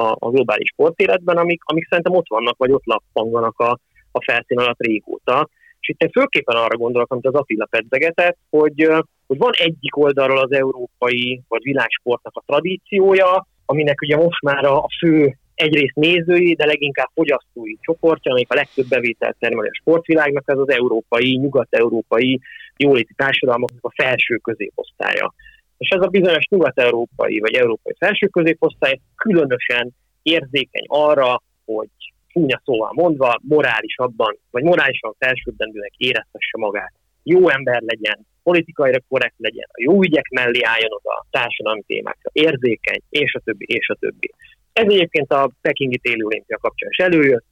a, 0.00 0.16
a 0.18 0.30
globális 0.30 0.68
sportéletben, 0.72 1.36
amik, 1.36 1.62
amik 1.64 1.86
szerintem 1.88 2.14
ott 2.14 2.28
vannak, 2.28 2.56
vagy 2.56 2.72
ott 2.72 2.84
lappanganak 2.84 3.58
a, 3.58 3.78
a 4.12 4.22
felszín 4.24 4.58
alatt 4.58 4.80
régóta. 4.80 5.48
És 5.80 5.88
itt 5.88 6.02
én 6.02 6.10
főképpen 6.10 6.56
arra 6.56 6.76
gondolok, 6.76 7.12
amit 7.12 7.26
az 7.26 7.34
Attila 7.34 7.66
pedzegetett, 7.70 8.36
hogy, 8.50 8.88
hogy 9.26 9.38
van 9.38 9.52
egyik 9.52 9.96
oldalról 9.96 10.38
az 10.38 10.52
európai 10.52 11.42
vagy 11.48 11.62
világsportnak 11.62 12.36
a 12.36 12.42
tradíciója, 12.46 13.46
aminek 13.66 14.00
ugye 14.00 14.16
most 14.16 14.42
már 14.42 14.64
a 14.64 14.86
fő 14.98 15.38
egyrészt 15.54 15.94
nézői, 15.94 16.54
de 16.54 16.66
leginkább 16.66 17.10
fogyasztói 17.14 17.74
csoportja, 17.80 18.30
amelyik 18.30 18.52
a 18.52 18.54
legtöbb 18.54 18.88
bevételt 18.88 19.36
termeli 19.38 19.68
a 19.68 19.78
sportvilágnak, 19.80 20.42
ez 20.46 20.58
az 20.58 20.70
európai, 20.70 21.36
nyugat-európai 21.36 22.40
jóléti 22.76 23.12
társadalmaknak 23.16 23.84
a 23.84 24.02
felső 24.02 24.36
középosztálya. 24.36 25.34
És 25.80 25.88
ez 25.88 26.02
a 26.02 26.06
bizonyos 26.06 26.46
nyugat-európai 26.48 27.38
vagy 27.38 27.54
európai 27.54 27.94
felső 27.98 28.26
középosztály 28.26 29.00
különösen 29.16 29.90
érzékeny 30.22 30.84
arra, 30.86 31.42
hogy 31.64 31.88
csúnya 32.26 32.60
szóval 32.64 32.90
mondva, 32.94 33.38
morálisabban, 33.42 34.38
vagy 34.50 34.62
morálisan 34.62 35.14
felsőbbrendűnek 35.18 35.92
éreztesse 35.96 36.56
magát. 36.58 36.92
Jó 37.22 37.48
ember 37.48 37.82
legyen, 37.82 38.26
politikai 38.42 38.92
korrekt 39.08 39.34
legyen, 39.36 39.68
a 39.68 39.82
jó 39.82 40.02
ügyek 40.02 40.28
mellé 40.28 40.60
álljon 40.62 40.92
oda 40.92 41.26
társadalmi 41.30 41.82
témákra, 41.86 42.30
érzékeny, 42.32 43.00
és 43.08 43.34
a 43.34 43.40
többi, 43.44 43.64
és 43.68 43.88
a 43.88 43.94
többi. 43.94 44.30
Ez 44.72 44.84
egyébként 44.84 45.32
a 45.32 45.50
Pekingi 45.60 45.98
téli 45.98 46.22
olimpia 46.22 46.56
kapcsán 46.56 46.90
is 46.90 46.98
előjött, 46.98 47.46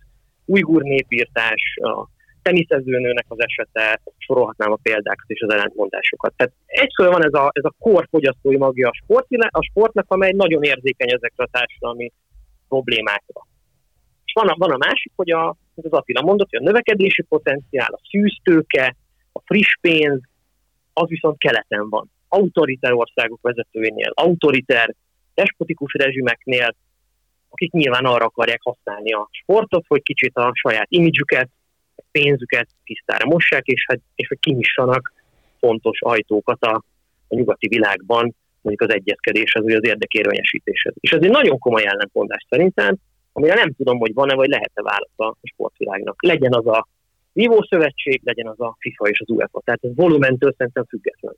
ujgur 0.45 0.83
népírtás, 0.83 1.79
a 1.83 2.09
teniszezőnőnek 2.43 3.25
az 3.29 3.41
esete, 3.41 4.01
sorolhatnám 4.19 4.73
a 4.73 4.79
példákat 4.83 5.29
és 5.29 5.41
az 5.41 5.53
ellentmondásokat. 5.53 6.33
Tehát 6.37 6.53
egyszerűen 6.67 7.15
van 7.15 7.25
ez 7.25 7.33
a, 7.33 7.51
ez 7.53 7.65
a 7.65 7.75
kor 7.79 8.07
fogyasztói 8.11 8.57
magja 8.57 8.89
a, 8.89 8.95
sport, 8.95 9.27
a 9.49 9.63
sportnak, 9.63 10.05
amely 10.09 10.33
nagyon 10.33 10.63
érzékeny 10.63 11.13
ezekre 11.13 11.45
a 11.45 11.49
társadalmi 11.51 12.13
problémákra. 12.69 13.47
És 14.25 14.33
van 14.33 14.49
a, 14.49 14.55
van 14.59 14.71
a 14.71 14.87
másik, 14.87 15.13
hogy 15.17 15.31
a, 15.31 15.57
az 15.75 15.91
Attila 15.91 16.23
mondott, 16.23 16.51
hogy 16.51 16.61
a 16.61 16.65
növekedési 16.65 17.23
potenciál, 17.23 17.93
a 17.93 18.01
szűztőke, 18.11 18.97
a 19.33 19.41
friss 19.45 19.77
pénz, 19.81 20.21
az 20.93 21.09
viszont 21.09 21.39
keleten 21.39 21.89
van. 21.89 22.11
Autoriter 22.29 22.93
országok 22.93 23.39
vezetőinél, 23.43 24.13
autoriter, 24.15 24.95
despotikus 25.35 25.93
rezsimeknél, 25.93 26.75
akik 27.49 27.73
nyilván 27.73 28.05
arra 28.05 28.25
akarják 28.25 28.61
használni 28.63 29.13
a 29.13 29.29
sportot, 29.31 29.85
hogy 29.87 30.03
kicsit 30.03 30.37
a 30.37 30.51
saját 30.55 30.87
imidzsüket, 30.89 31.49
pénzüket 32.11 32.69
tisztára 32.85 33.27
mossák, 33.27 33.67
és, 33.67 33.85
hogy, 33.87 34.01
és 34.15 34.29
hogy 34.29 34.39
kinyissanak 34.41 35.13
fontos 35.61 36.03
ajtókat 36.03 36.63
a, 36.63 36.85
a 37.29 37.35
nyugati 37.35 37.69
világban, 37.69 38.35
mondjuk 38.61 38.91
az 38.91 38.97
egyezkedéshez, 38.97 39.63
vagy 39.63 39.75
az 39.75 39.85
érdekérvényesítéshez. 39.85 40.95
És 41.01 41.11
ez 41.11 41.23
egy 41.23 41.31
nagyon 41.31 41.59
komoly 41.59 41.87
ellentmondás 41.87 42.47
szerintem, 42.49 42.97
amire 43.33 43.55
nem 43.55 43.73
tudom, 43.73 43.99
hogy 43.99 44.15
van-e, 44.15 44.35
vagy 44.35 44.49
lehet-e 44.49 44.83
válasz 44.83 45.19
a 45.19 45.37
sportvilágnak. 45.43 46.23
Legyen 46.23 46.55
az 46.55 46.67
a 46.67 46.89
Vívó 47.33 47.67
legyen 48.23 48.47
az 48.47 48.61
a 48.61 48.77
FIFA 48.79 49.09
és 49.09 49.21
az 49.21 49.31
UEFA. 49.31 49.61
Tehát 49.65 49.85
ez 49.85 49.91
volumentől 49.95 50.55
szerintem 50.57 50.85
független. 50.85 51.37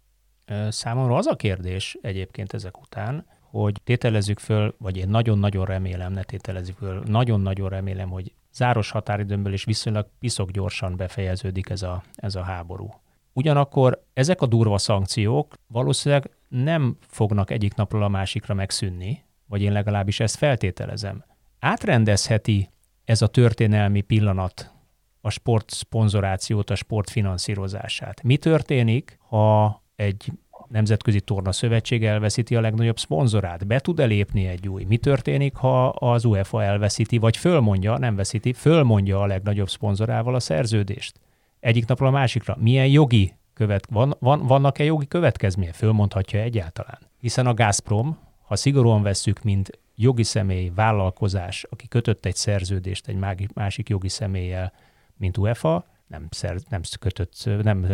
Számomra 0.68 1.14
az 1.14 1.26
a 1.26 1.36
kérdés 1.36 1.96
egyébként 2.00 2.52
ezek 2.52 2.80
után, 2.80 3.26
hogy 3.50 3.74
tételezzük 3.84 4.38
föl, 4.38 4.74
vagy 4.78 4.96
én 4.96 5.08
nagyon-nagyon 5.08 5.64
remélem, 5.64 6.12
ne 6.12 6.22
tételezzük 6.22 6.76
föl, 6.76 7.02
nagyon-nagyon 7.06 7.68
remélem, 7.68 8.08
hogy 8.08 8.32
záros 8.60 8.90
határidőmből 8.90 9.52
is 9.52 9.64
viszonylag 9.64 10.06
piszok 10.18 10.50
gyorsan 10.50 10.96
befejeződik 10.96 11.68
ez 11.70 11.82
a, 11.82 12.02
ez 12.14 12.34
a 12.34 12.42
háború. 12.42 12.88
Ugyanakkor 13.32 14.04
ezek 14.12 14.42
a 14.42 14.46
durva 14.46 14.78
szankciók 14.78 15.54
valószínűleg 15.66 16.30
nem 16.48 16.96
fognak 17.00 17.50
egyik 17.50 17.74
napról 17.74 18.02
a 18.02 18.08
másikra 18.08 18.54
megszűnni, 18.54 19.24
vagy 19.46 19.62
én 19.62 19.72
legalábbis 19.72 20.20
ezt 20.20 20.36
feltételezem. 20.36 21.24
Átrendezheti 21.58 22.70
ez 23.04 23.22
a 23.22 23.26
történelmi 23.26 24.00
pillanat 24.00 24.72
a 25.20 25.30
sport 25.30 25.70
szponzorációt, 25.70 26.70
a 26.70 26.74
sport 26.74 27.10
finanszírozását. 27.10 28.22
Mi 28.22 28.36
történik, 28.36 29.18
ha 29.20 29.82
egy 29.96 30.32
Nemzetközi 30.70 31.20
Torna 31.20 31.52
Szövetség 31.52 32.04
elveszíti 32.04 32.56
a 32.56 32.60
legnagyobb 32.60 32.98
szponzorát. 32.98 33.66
Be 33.66 33.78
tud-e 33.78 34.04
lépni 34.04 34.46
egy 34.46 34.68
új? 34.68 34.84
Mi 34.84 34.96
történik, 34.96 35.54
ha 35.54 35.88
az 35.88 36.24
UEFA 36.24 36.62
elveszíti, 36.62 37.18
vagy 37.18 37.36
fölmondja, 37.36 37.98
nem 37.98 38.16
veszíti, 38.16 38.52
fölmondja 38.52 39.20
a 39.20 39.26
legnagyobb 39.26 39.68
szponzorával 39.68 40.34
a 40.34 40.40
szerződést? 40.40 41.20
Egyik 41.60 41.86
napról 41.86 42.08
a 42.08 42.12
másikra. 42.12 42.56
Milyen 42.60 42.86
jogi 42.86 43.34
követ, 43.54 43.86
van, 43.90 44.16
van, 44.18 44.46
vannak-e 44.46 44.84
jogi 44.84 45.06
következménye? 45.06 45.72
Fölmondhatja 45.72 46.40
egyáltalán? 46.40 46.98
Hiszen 47.20 47.46
a 47.46 47.54
Gazprom, 47.54 48.18
ha 48.42 48.56
szigorúan 48.56 49.02
vesszük, 49.02 49.42
mint 49.42 49.70
jogi 49.94 50.22
személy, 50.22 50.70
vállalkozás, 50.74 51.66
aki 51.70 51.88
kötött 51.88 52.26
egy 52.26 52.36
szerződést 52.36 53.08
egy 53.08 53.16
másik 53.54 53.88
jogi 53.88 54.08
személlyel, 54.08 54.72
mint 55.16 55.36
UEFA, 55.36 55.84
nem, 56.06 56.26
szer, 56.30 56.56
nem 56.68 56.80
kötött, 57.00 57.48
nem 57.62 57.86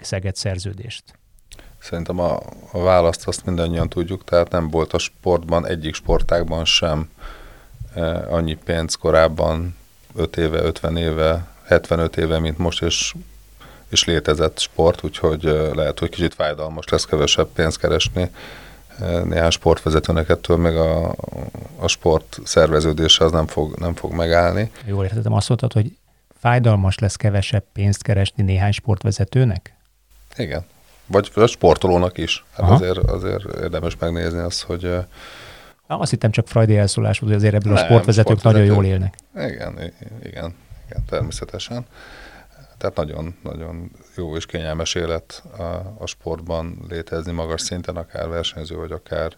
szegett 0.00 0.36
szerződést. 0.36 1.18
Szerintem 1.86 2.20
a, 2.20 2.40
a 2.72 2.82
választ 2.82 3.26
azt 3.26 3.44
mindannyian 3.44 3.88
tudjuk, 3.88 4.24
tehát 4.24 4.50
nem 4.50 4.70
volt 4.70 4.92
a 4.92 4.98
sportban, 4.98 5.66
egyik 5.66 5.94
sportágban 5.94 6.64
sem 6.64 7.10
e, 7.94 8.32
annyi 8.32 8.54
pénz 8.64 8.94
korábban, 8.94 9.76
5 10.14 10.36
éve, 10.36 10.62
50 10.62 10.96
éve, 10.96 11.46
75 11.64 12.16
éve, 12.16 12.38
mint 12.38 12.58
most, 12.58 12.82
és, 12.82 13.14
és 13.88 14.04
létezett 14.04 14.58
sport, 14.58 15.04
úgyhogy 15.04 15.46
e, 15.46 15.74
lehet, 15.74 15.98
hogy 15.98 16.08
kicsit 16.08 16.34
fájdalmas 16.34 16.88
lesz 16.88 17.04
kevesebb 17.04 17.48
pénzt 17.48 17.78
keresni. 17.78 18.30
E, 19.00 19.22
néhány 19.22 19.50
sportvezetőnek 19.50 20.28
ettől 20.28 20.56
meg 20.56 20.76
a, 20.76 21.14
a 21.78 21.88
sport 21.88 22.38
szerveződése 22.44 23.24
az 23.24 23.32
nem 23.32 23.46
fog, 23.46 23.74
nem 23.78 23.94
fog 23.94 24.12
megállni. 24.12 24.70
Jól 24.84 25.04
értettem, 25.04 25.32
azt 25.32 25.48
mondtad, 25.48 25.72
hogy 25.72 25.96
fájdalmas 26.38 26.98
lesz 26.98 27.16
kevesebb 27.16 27.64
pénzt 27.72 28.02
keresni 28.02 28.42
néhány 28.42 28.72
sportvezetőnek? 28.72 29.76
Igen, 30.36 30.64
vagy 31.06 31.30
a 31.34 31.46
sportolónak 31.46 32.18
is. 32.18 32.44
Hát 32.52 32.70
azért, 32.70 32.98
azért 32.98 33.44
érdemes 33.44 33.96
megnézni 33.98 34.38
azt, 34.38 34.62
hogy... 34.62 34.82
Na, 35.86 35.98
azt 35.98 36.10
hittem 36.10 36.30
csak 36.30 36.48
Freudi 36.48 36.76
elszólás 36.76 37.18
volt, 37.18 37.32
hogy 37.32 37.42
azért 37.42 37.54
ebből 37.54 37.72
nem, 37.72 37.82
a 37.82 37.86
sportvezetők 37.86 38.42
nagyon 38.42 38.64
jól 38.64 38.84
élnek. 38.84 39.14
Igen, 39.34 39.92
igen, 40.22 40.54
igen, 40.88 41.04
természetesen. 41.08 41.86
Tehát 42.78 42.96
nagyon, 42.96 43.36
nagyon 43.42 43.90
jó 44.16 44.36
és 44.36 44.46
kényelmes 44.46 44.94
élet 44.94 45.42
a, 45.58 45.62
a 45.98 46.06
sportban 46.06 46.84
létezni 46.88 47.32
magas 47.32 47.60
szinten, 47.60 47.96
akár 47.96 48.28
versenyző, 48.28 48.76
vagy 48.76 48.92
akár 48.92 49.32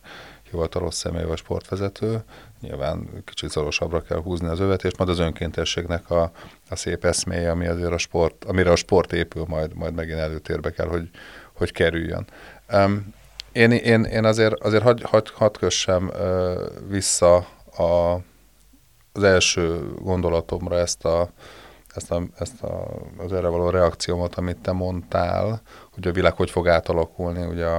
hivatalos 0.51 0.95
személy 0.95 1.25
vagy 1.25 1.37
sportvezető. 1.37 2.23
Nyilván 2.61 3.09
kicsit 3.25 3.51
szorosabbra 3.51 4.03
kell 4.03 4.23
húzni 4.23 4.49
az 4.49 4.61
övet, 4.61 4.85
és 4.85 4.97
majd 4.97 5.11
az 5.11 5.19
önkéntességnek 5.19 6.11
a, 6.11 6.31
a 6.69 6.77
szép 6.77 7.05
eszméje, 7.05 7.51
ami 7.51 7.67
azért 7.67 7.93
a 7.93 7.99
sport, 7.99 8.45
amire 8.45 8.71
a 8.71 8.77
sport 8.77 9.13
épül, 9.13 9.45
majd, 9.49 9.75
majd 9.75 9.95
megint 9.95 10.19
előtérbe 10.19 10.71
kell, 10.71 10.87
hogy, 10.87 11.11
hogy 11.59 11.73
kerüljön. 11.73 12.27
Um, 12.73 13.15
én, 13.53 13.71
én, 13.71 14.05
én 14.05 14.25
azért, 14.25 14.55
azért 14.55 14.83
hadd 14.83 15.03
had, 15.03 15.29
had 15.29 15.59
kössem 15.59 16.07
uh, 16.07 16.63
vissza 16.89 17.37
a, 17.77 18.21
az 19.13 19.23
első 19.23 19.93
gondolatomra 19.99 20.79
ezt 20.79 21.05
a, 21.05 21.31
ezt, 21.95 22.11
a, 22.11 22.23
ezt 22.39 22.63
a, 22.63 22.89
az 23.17 23.33
erre 23.33 23.49
való 23.49 23.71
reakciómat, 23.71 24.35
amit 24.35 24.59
te 24.59 24.73
mondtál, 24.73 25.63
hogy 25.93 26.09
a 26.09 26.13
világ 26.13 26.33
hogy 26.33 26.51
fog 26.51 26.69
átalakulni 26.69 27.47
ugye 27.47 27.67
a, 27.67 27.79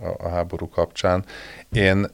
a, 0.00 0.06
a 0.18 0.28
háború 0.28 0.68
kapcsán. 0.68 1.24
Én 1.72 2.06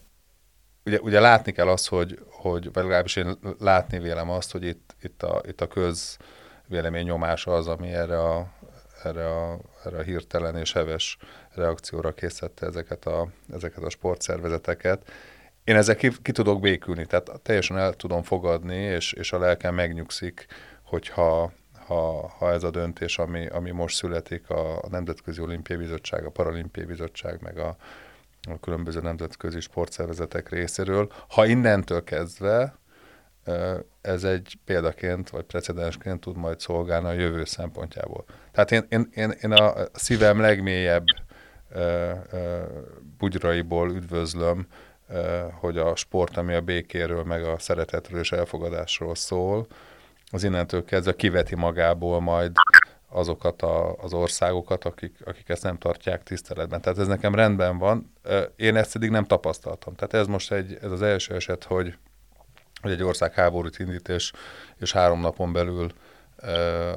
ugye, 0.84 1.00
ugye 1.00 1.20
látni 1.20 1.52
kell 1.52 1.68
azt, 1.68 1.88
hogy, 1.88 2.18
hogy 2.30 2.72
vagy 2.72 2.82
legalábbis 2.82 3.16
én 3.16 3.38
látni 3.58 3.98
vélem 3.98 4.30
azt, 4.30 4.52
hogy 4.52 4.64
itt, 4.64 4.96
itt, 5.02 5.22
a, 5.22 5.40
itt 5.46 5.60
a 5.60 5.68
közvélemény 5.68 7.04
nyomása 7.04 7.54
az, 7.54 7.66
ami 7.68 7.92
erre 7.92 8.18
a, 8.20 8.46
erre 9.04 9.26
a, 9.26 9.58
erre 9.84 9.98
a 9.98 10.02
hirtelen 10.02 10.56
és 10.56 10.72
heves 10.72 11.18
reakcióra 11.54 12.12
készítette 12.12 12.66
ezeket 12.66 13.04
a, 13.04 13.28
ezeket 13.52 13.82
a 13.82 13.90
sportszervezeteket. 13.90 15.10
Én 15.64 15.76
ezzel 15.76 15.96
ki, 15.96 16.10
ki 16.22 16.32
tudok 16.32 16.60
békülni, 16.60 17.06
tehát 17.06 17.40
teljesen 17.42 17.78
el 17.78 17.92
tudom 17.92 18.22
fogadni, 18.22 18.76
és, 18.76 19.12
és 19.12 19.32
a 19.32 19.38
lelkem 19.38 19.74
megnyugszik, 19.74 20.46
hogyha 20.82 21.52
ha, 21.86 22.28
ha 22.38 22.50
ez 22.50 22.62
a 22.62 22.70
döntés, 22.70 23.18
ami, 23.18 23.46
ami 23.46 23.70
most 23.70 23.96
születik 23.96 24.50
a, 24.50 24.76
a 24.76 24.88
Nemzetközi 24.90 25.40
Olimpiai 25.40 25.78
Bizottság, 25.78 26.24
a 26.24 26.30
Paralimpiai 26.30 26.86
Bizottság, 26.86 27.42
meg 27.42 27.58
a, 27.58 27.76
a 28.50 28.60
különböző 28.60 29.00
nemzetközi 29.00 29.60
sportszervezetek 29.60 30.48
részéről, 30.48 31.12
ha 31.28 31.46
innentől 31.46 32.04
kezdve 32.04 32.74
ez 34.00 34.24
egy 34.24 34.58
példaként 34.64 35.30
vagy 35.30 35.44
precedensként 35.44 36.20
tud 36.20 36.36
majd 36.36 36.60
szolgálni 36.60 37.08
a 37.08 37.12
jövő 37.12 37.44
szempontjából. 37.44 38.24
Tehát 38.52 38.72
én, 38.72 38.86
én, 38.88 39.08
én, 39.14 39.34
én 39.42 39.52
a 39.52 39.74
szívem 39.92 40.40
legmélyebb 40.40 41.04
bugyraiból 43.18 43.90
üdvözlöm, 43.90 44.66
hogy 45.60 45.78
a 45.78 45.96
sport, 45.96 46.36
ami 46.36 46.54
a 46.54 46.60
békéről, 46.60 47.22
meg 47.22 47.44
a 47.44 47.58
szeretetről 47.58 48.20
és 48.20 48.32
elfogadásról 48.32 49.14
szól, 49.14 49.66
az 50.30 50.44
innentől 50.44 50.84
kezdve 50.84 51.14
kiveti 51.14 51.54
magából 51.54 52.20
majd 52.20 52.52
azokat 53.08 53.62
a, 53.62 53.94
az 53.94 54.12
országokat, 54.12 54.84
akik, 54.84 55.16
akik 55.24 55.48
ezt 55.48 55.62
nem 55.62 55.78
tartják 55.78 56.22
tiszteletben. 56.22 56.80
Tehát 56.80 56.98
ez 56.98 57.06
nekem 57.06 57.34
rendben 57.34 57.78
van. 57.78 58.12
Én 58.56 58.76
ezt 58.76 58.96
eddig 58.96 59.10
nem 59.10 59.24
tapasztaltam. 59.24 59.94
Tehát 59.94 60.14
ez 60.14 60.26
most 60.26 60.52
egy, 60.52 60.78
ez 60.82 60.90
az 60.90 61.02
első 61.02 61.34
eset, 61.34 61.64
hogy 61.64 61.96
hogy 62.84 62.92
egy 62.92 63.02
ország 63.02 63.32
háborút 63.32 63.78
indít, 63.78 64.08
és, 64.08 64.32
és 64.78 64.92
három 64.92 65.20
napon 65.20 65.52
belül 65.52 65.90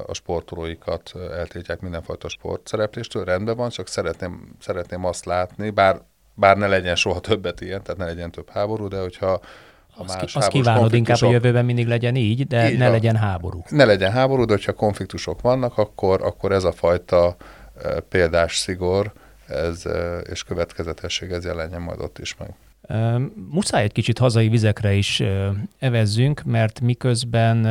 a 0.06 0.14
sportolóikat 0.14 1.12
eltiltják 1.36 1.80
mindenfajta 1.80 2.28
sportszerepléstől, 2.28 3.24
rendben 3.24 3.56
van, 3.56 3.68
csak 3.68 3.88
szeretném, 3.88 4.54
szeretném 4.60 5.04
azt 5.04 5.24
látni, 5.24 5.70
bár, 5.70 6.00
bár 6.34 6.56
ne 6.56 6.66
legyen 6.66 6.96
soha 6.96 7.20
többet 7.20 7.60
ilyen, 7.60 7.82
tehát 7.82 8.00
ne 8.00 8.06
legyen 8.06 8.30
több 8.30 8.50
háború, 8.50 8.88
de 8.88 9.00
hogyha 9.00 9.40
ha 9.94 10.04
más 10.04 10.34
azt, 10.34 10.48
kívánod 10.48 10.92
inkább, 10.92 11.16
hogy 11.16 11.30
jövőben 11.30 11.64
mindig 11.64 11.86
legyen 11.86 12.16
így, 12.16 12.46
de 12.46 12.70
így 12.70 12.78
ne 12.78 12.84
van. 12.84 12.92
legyen 12.92 13.16
háború. 13.16 13.62
Ne 13.68 13.84
legyen 13.84 14.12
háború, 14.12 14.44
de 14.44 14.52
hogyha 14.52 14.72
konfliktusok 14.72 15.40
vannak, 15.40 15.78
akkor, 15.78 16.22
akkor 16.22 16.52
ez 16.52 16.64
a 16.64 16.72
fajta 16.72 17.36
példás 18.08 18.56
szigor 18.56 19.12
ez, 19.46 19.82
és 20.30 20.42
következetesség 20.42 21.30
ez 21.30 21.44
jelenjen 21.44 21.80
majd 21.80 22.00
ott 22.00 22.18
is 22.18 22.36
meg. 22.36 22.54
Muszáj 23.50 23.82
egy 23.82 23.92
kicsit 23.92 24.18
hazai 24.18 24.48
vizekre 24.48 24.94
is 24.94 25.22
evezzünk, 25.78 26.42
mert 26.42 26.80
miközben 26.80 27.66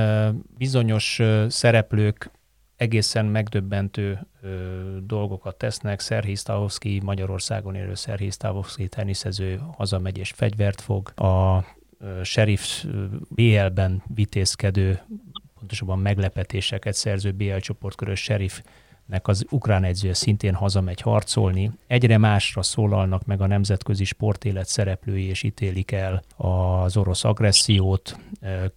bizonyos 0.58 1.22
szereplők 1.48 2.32
egészen 2.76 3.26
megdöbbentő 3.26 4.28
dolgokat 5.06 5.58
tesznek. 5.58 6.02
Stavovszki, 6.36 7.02
Magyarországon 7.04 7.76
élő 7.76 7.94
Szerhii 7.94 8.30
Stavovszki 8.30 8.88
teniszező 8.88 9.62
hazamegy 9.78 10.18
és 10.18 10.32
fegyvert 10.32 10.82
fog. 10.82 11.10
A 11.20 11.66
sheriff 12.24 12.86
BL-ben 13.30 14.04
vitézkedő 14.16 15.00
pontosabban 15.60 16.00
meglepetéseket 16.00 16.94
szerző 16.94 17.32
BL 17.32 17.58
csoportkörös 17.58 18.20
sheriff 18.20 18.62
nek 19.08 19.28
az 19.28 19.46
ukrán 19.50 19.84
edzője 19.84 20.14
szintén 20.14 20.54
hazamegy 20.54 21.02
harcolni. 21.02 21.72
Egyre 21.88 22.18
másra 22.18 22.62
szólalnak 22.62 23.26
meg 23.26 23.42
a 23.42 23.48
nemzetközi 23.48 24.04
sportélet 24.04 24.68
szereplői, 24.68 25.24
és 25.24 25.44
ítélik 25.44 25.92
el 25.92 26.24
az 26.36 26.98
orosz 26.98 27.24
agressziót, 27.24 28.20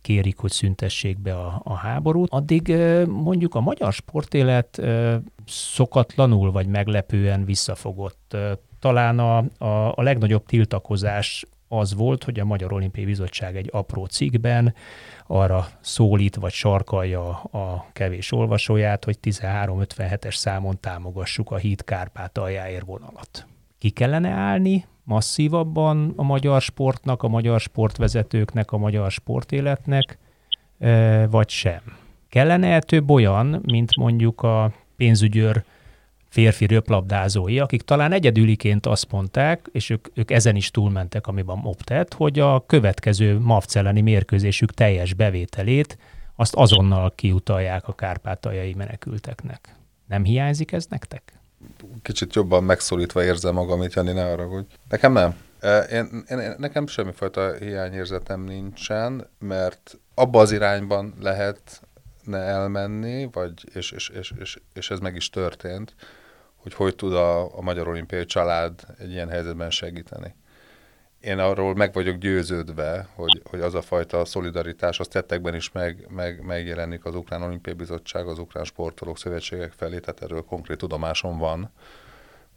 kérik, 0.03 0.39
hogy 0.39 0.51
szüntessék 0.51 1.19
be 1.19 1.35
a, 1.35 1.61
a 1.65 1.75
háborút. 1.75 2.31
Addig 2.31 2.77
mondjuk 3.07 3.55
a 3.55 3.61
magyar 3.61 3.93
sportélet 3.93 4.83
szokatlanul 5.47 6.53
vagy 6.53 6.67
meglepően 6.67 7.45
visszafogott. 7.45 8.37
Talán 8.79 9.19
a, 9.19 9.37
a, 9.59 9.93
a 9.95 10.03
legnagyobb 10.03 10.47
tiltakozás 10.47 11.47
az 11.69 11.95
volt, 11.95 12.25
hogy 12.25 12.41
a 12.41 12.45
Magyar 12.45 12.73
Olimpiai 12.73 13.05
Bizottság 13.05 13.57
egy 13.57 13.69
apró 13.73 14.05
cikkben 14.05 14.75
arra 15.31 15.69
szólít 15.81 16.37
vagy 16.37 16.53
sarkalja 16.53 17.29
a 17.43 17.87
kevés 17.93 18.33
olvasóját, 18.33 19.05
hogy 19.05 19.19
1357-es 19.23 20.35
számon 20.35 20.81
támogassuk 20.81 21.51
a 21.51 21.57
híd 21.57 21.85
Kárpátaljáért 21.85 22.85
vonalat. 22.85 23.47
Ki 23.79 23.91
kellene 23.91 24.29
állni 24.29 24.87
masszívabban 25.05 26.13
a 26.17 26.23
magyar 26.23 26.61
sportnak, 26.61 27.23
a 27.23 27.29
magyar 27.29 27.61
sportvezetőknek, 27.61 28.73
a 28.73 28.77
magyar 28.79 29.11
sportéletnek, 29.11 30.19
e, 30.79 31.27
vagy 31.27 31.49
sem? 31.49 31.81
Kellene 32.29 32.81
több 32.81 33.11
olyan, 33.11 33.63
mint 33.67 33.97
mondjuk 33.97 34.43
a 34.43 34.73
pénzügyőr 34.97 35.65
férfi 36.31 36.67
röplabdázói, 36.67 37.59
akik 37.59 37.83
talán 37.83 38.13
egyedüliként 38.13 38.87
azt 38.87 39.11
mondták, 39.11 39.69
és 39.73 39.91
ők, 39.91 40.09
ők 40.15 40.31
ezen 40.31 40.57
is 40.57 40.71
túlmentek, 40.71 41.27
amiben 41.27 41.57
MOP 41.57 41.83
tett, 41.83 42.15
hogy 42.15 42.39
a 42.39 42.65
következő 42.67 43.39
mavceleni 43.39 44.01
mérkőzésük 44.01 44.73
teljes 44.73 45.15
bevételét 45.15 45.99
azt 46.37 46.55
azonnal 46.55 47.13
kiutalják 47.15 47.89
a 47.89 47.95
kárpátaljai 47.95 48.75
menekülteknek. 48.75 49.75
Nem 50.07 50.25
hiányzik 50.25 50.73
ez 50.73 50.87
nektek? 50.87 51.33
Kicsit 52.03 52.35
jobban 52.35 52.65
megszólítva 52.65 53.25
érzem 53.25 53.55
magam, 53.55 53.83
itt 53.83 53.93
Jani, 53.93 54.13
ne 54.13 54.25
arra, 54.25 54.47
hogy 54.47 54.67
nekem 54.89 55.13
nem. 55.13 55.35
Én, 55.91 56.25
én, 56.29 56.55
nekem 56.59 56.87
semmifajta 56.87 57.55
hiányérzetem 57.55 58.45
nincsen, 58.45 59.31
mert 59.39 59.99
abba 60.15 60.41
az 60.41 60.53
irányban 60.53 61.15
lehet 61.21 61.83
ne 62.25 62.39
elmenni, 62.39 63.29
vagy, 63.33 63.53
és, 63.75 63.91
és, 63.93 64.09
és, 64.09 64.33
és, 64.41 64.59
és 64.73 64.91
ez 64.91 64.99
meg 64.99 65.17
is 65.17 65.31
történt, 65.31 65.95
hogy 66.63 66.75
hogy 66.75 66.97
tud 66.97 67.13
a, 67.13 67.57
a 67.57 67.61
Magyar 67.61 67.89
Olimpiai 67.89 68.25
Család 68.25 68.81
egy 68.99 69.11
ilyen 69.11 69.29
helyzetben 69.29 69.71
segíteni. 69.71 70.35
Én 71.21 71.39
arról 71.39 71.75
meg 71.75 71.93
vagyok 71.93 72.17
győződve, 72.17 73.09
hogy, 73.15 73.43
hogy 73.45 73.61
az 73.61 73.75
a 73.75 73.83
fajta 73.83 74.25
szolidaritás 74.25 75.01
az 75.01 75.09
tettekben 75.09 75.55
is 75.55 75.73
meg, 75.73 76.07
meg, 76.09 76.45
megjelenik 76.45 77.05
az 77.05 77.15
Ukrán 77.15 77.43
Olimpiai 77.43 77.77
Bizottság, 77.77 78.27
az 78.27 78.39
Ukrán 78.39 78.65
Sportolók 78.65 79.19
Szövetségek 79.19 79.73
felé, 79.73 79.99
tehát 79.99 80.23
erről 80.23 80.45
konkrét 80.45 80.79
tudomásom 80.79 81.39
van 81.39 81.71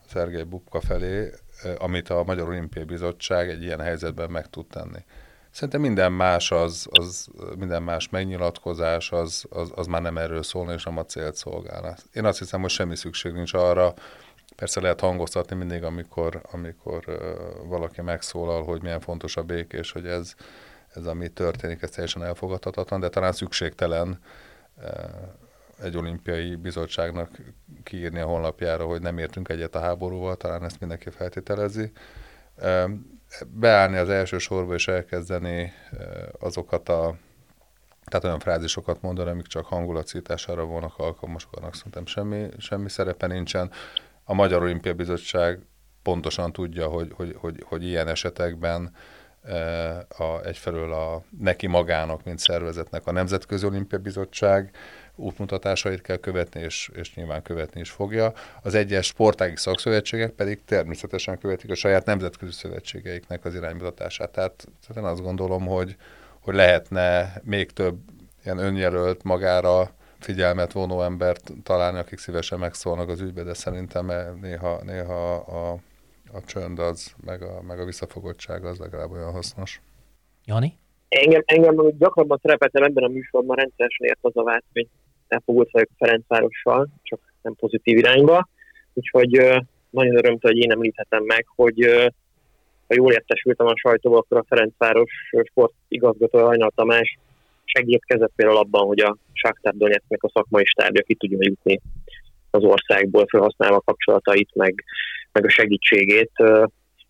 Szergei 0.07 0.43
Bubka 0.43 0.81
felé, 0.81 1.31
amit 1.77 2.09
a 2.09 2.23
Magyar 2.23 2.47
Olimpiai 2.47 2.85
Bizottság 2.85 3.49
egy 3.49 3.63
ilyen 3.63 3.79
helyzetben 3.79 4.29
meg 4.29 4.49
tud 4.49 4.67
tenni. 4.67 4.99
Szerintem 5.53 5.81
minden 5.81 6.11
más, 6.11 6.51
az, 6.51 6.87
az, 6.91 7.27
minden 7.57 7.83
más 7.83 8.09
megnyilatkozás, 8.09 9.11
az, 9.11 9.45
az, 9.49 9.71
az 9.75 9.87
már 9.87 10.01
nem 10.01 10.17
erről 10.17 10.43
szólna, 10.43 10.73
és 10.73 10.83
nem 10.83 10.97
a 10.97 11.05
célt 11.05 11.35
szolgálna. 11.35 11.95
Én 12.13 12.25
azt 12.25 12.39
hiszem, 12.39 12.61
hogy 12.61 12.69
semmi 12.69 12.95
szükség 12.95 13.33
nincs 13.33 13.53
arra, 13.53 13.93
persze 14.55 14.81
lehet 14.81 14.99
hangoztatni 14.99 15.55
mindig, 15.55 15.83
amikor, 15.83 16.41
amikor 16.51 17.03
valaki 17.65 18.01
megszólal, 18.01 18.63
hogy 18.63 18.81
milyen 18.81 18.99
fontos 18.99 19.37
a 19.37 19.43
békés, 19.43 19.91
hogy 19.91 20.05
ez, 20.05 20.33
ez 20.93 21.05
ami 21.05 21.29
történik, 21.29 21.81
ez 21.81 21.89
teljesen 21.89 22.23
elfogadhatatlan, 22.23 22.99
de 22.99 23.09
talán 23.09 23.31
szükségtelen 23.31 24.19
egy 25.81 25.97
olimpiai 25.97 26.55
bizottságnak 26.55 27.29
kiírni 27.83 28.19
a 28.19 28.25
honlapjára, 28.25 28.85
hogy 28.85 29.01
nem 29.01 29.17
értünk 29.17 29.49
egyet 29.49 29.75
a 29.75 29.79
háborúval, 29.79 30.35
talán 30.35 30.63
ezt 30.63 30.79
mindenki 30.79 31.09
feltételezi 31.09 31.91
beállni 33.47 33.97
az 33.97 34.09
első 34.09 34.37
sorba 34.37 34.73
és 34.73 34.87
elkezdeni 34.87 35.61
eh, 35.61 35.71
azokat 36.39 36.89
a 36.89 37.15
tehát 38.05 38.25
olyan 38.25 38.39
frázisokat 38.39 39.01
mondani, 39.01 39.29
amik 39.29 39.45
csak 39.45 39.65
hangulatszítására 39.65 40.65
vannak 40.65 40.97
alkalmasak, 40.97 41.51
annak 41.51 41.75
szerintem 41.75 42.05
semmi, 42.05 42.49
semmi 42.57 42.89
szerepe 42.89 43.27
nincsen. 43.27 43.71
A 44.23 44.33
Magyar 44.33 44.61
Olimpia 44.61 44.93
Bizottság 44.93 45.59
pontosan 46.01 46.51
tudja, 46.51 46.87
hogy, 46.87 47.11
hogy, 47.15 47.35
hogy, 47.39 47.63
hogy 47.67 47.83
ilyen 47.83 48.07
esetekben 48.07 48.95
e, 49.43 49.57
a, 50.17 50.41
egyfelől 50.43 50.93
a 50.93 51.23
neki 51.39 51.67
magának, 51.67 52.23
mint 52.23 52.39
szervezetnek 52.39 53.07
a 53.07 53.11
Nemzetközi 53.11 53.65
Olimpia 53.65 53.99
Bizottság 53.99 54.75
útmutatásait 55.15 56.01
kell 56.01 56.17
követni, 56.17 56.61
és, 56.61 56.91
és 56.93 57.15
nyilván 57.15 57.41
követni 57.41 57.79
is 57.79 57.89
fogja. 57.89 58.33
Az 58.61 58.75
egyes 58.75 59.05
sportági 59.05 59.55
szakszövetségek 59.55 60.31
pedig 60.31 60.59
természetesen 60.65 61.37
követik 61.37 61.71
a 61.71 61.75
saját 61.75 62.05
nemzetközi 62.05 62.51
szövetségeiknek 62.51 63.45
az 63.45 63.55
iránymutatását. 63.55 64.31
Tehát, 64.31 64.67
tehát 64.87 65.03
én 65.03 65.09
azt 65.09 65.21
gondolom, 65.21 65.65
hogy, 65.65 65.95
hogy 66.39 66.53
lehetne 66.55 67.33
még 67.43 67.71
több 67.71 67.97
ilyen 68.43 68.57
önjelölt 68.57 69.23
magára 69.23 69.89
figyelmet 70.19 70.71
vonó 70.71 71.01
embert 71.01 71.51
találni, 71.63 71.97
akik 71.97 72.19
szívesen 72.19 72.59
megszólnak 72.59 73.09
az 73.09 73.21
ügybe, 73.21 73.43
de 73.43 73.53
szerintem 73.53 74.11
néha, 74.41 74.83
néha 74.83 75.33
a, 75.35 75.71
a 76.33 76.43
csönd 76.45 76.79
az, 76.79 77.13
meg 77.25 77.41
a, 77.41 77.61
meg 77.61 77.79
a 77.79 77.85
visszafogottság 77.85 78.65
az 78.65 78.77
legalább 78.77 79.11
olyan 79.11 79.31
hasznos. 79.31 79.81
Jani? 80.45 80.77
Engem, 81.07 81.41
engem 81.45 81.97
gyakrabban 81.97 82.39
szerepeltem 82.41 82.83
ebben 82.83 83.03
a 83.03 83.07
műsorban 83.07 83.55
rendszeresen 83.55 84.07
ért 84.07 84.19
az 84.21 84.37
a 84.37 84.43
vált, 84.43 84.63
hogy 84.73 84.87
elfogult 85.27 85.71
vagyok 85.71 85.89
Ferencvárossal, 85.97 86.87
csak 87.01 87.19
nem 87.41 87.55
pozitív 87.55 87.97
irányba. 87.97 88.49
Úgyhogy 88.93 89.29
nagyon 89.89 90.15
örömtől, 90.15 90.51
hogy 90.51 90.63
én 90.63 90.71
említhetem 90.71 91.23
meg, 91.23 91.45
hogy 91.55 91.79
ha 92.87 92.93
jól 92.95 93.11
értesültem 93.11 93.67
a 93.67 93.77
sajtóval, 93.77 94.19
akkor 94.19 94.37
a 94.37 94.45
Ferencváros 94.47 95.11
sportigazgató 95.43 96.39
Hajnal 96.39 96.71
Tamás 96.75 97.17
segítkezett 97.63 98.31
például 98.35 98.57
abban, 98.57 98.85
hogy 98.85 98.99
a 98.99 99.17
Sáktár 99.33 99.73
Donetsknek 99.73 100.23
a 100.23 100.31
szakmai 100.33 100.65
stábja 100.65 101.01
ki 101.01 101.15
tudjon 101.15 101.41
jutni 101.43 101.79
az 102.49 102.63
országból, 102.63 103.25
felhasználva 103.27 103.75
a 103.75 103.81
kapcsolatait, 103.81 104.49
meg, 104.53 104.83
meg 105.31 105.45
a 105.45 105.49
segítségét. 105.49 106.31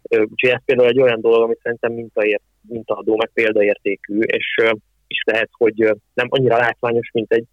Úgyhogy 0.09 0.49
ez 0.49 0.63
például 0.65 0.89
egy 0.89 1.01
olyan 1.01 1.21
dolog, 1.21 1.41
amit 1.41 1.59
szerintem 1.63 1.93
mintaért, 1.93 2.43
mintaadó, 2.67 3.15
meg 3.15 3.29
példaértékű, 3.33 4.19
és, 4.19 4.55
és 5.07 5.23
lehet, 5.25 5.49
hogy 5.51 5.95
nem 6.13 6.27
annyira 6.29 6.57
látványos, 6.57 7.09
mint 7.13 7.31
egy 7.31 7.45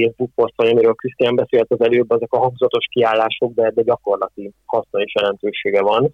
Facebook 0.00 0.30
poszton, 0.34 0.70
amiről 0.70 0.94
Krisztián 0.94 1.34
beszélt 1.34 1.70
az 1.70 1.80
előbb, 1.80 2.10
ezek 2.10 2.32
a 2.32 2.38
hangzatos 2.38 2.86
kiállások, 2.90 3.54
de, 3.54 3.70
de 3.74 3.82
gyakorlati 3.82 4.52
haszna 4.64 5.00
és 5.00 5.14
jelentősége 5.14 5.82
van. 5.82 6.12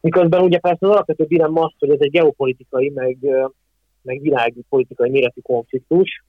Miközben 0.00 0.42
ugye 0.42 0.58
persze 0.58 0.86
az 0.86 0.92
alapvető 0.92 1.24
dilemma 1.24 1.60
az, 1.64 1.72
hogy 1.78 1.90
ez 1.90 2.00
egy 2.00 2.10
geopolitikai, 2.10 2.90
meg, 2.94 3.16
meg 4.02 4.20
világi 4.20 4.64
politikai 4.68 5.10
méretű 5.10 5.40
konfliktus, 5.40 6.24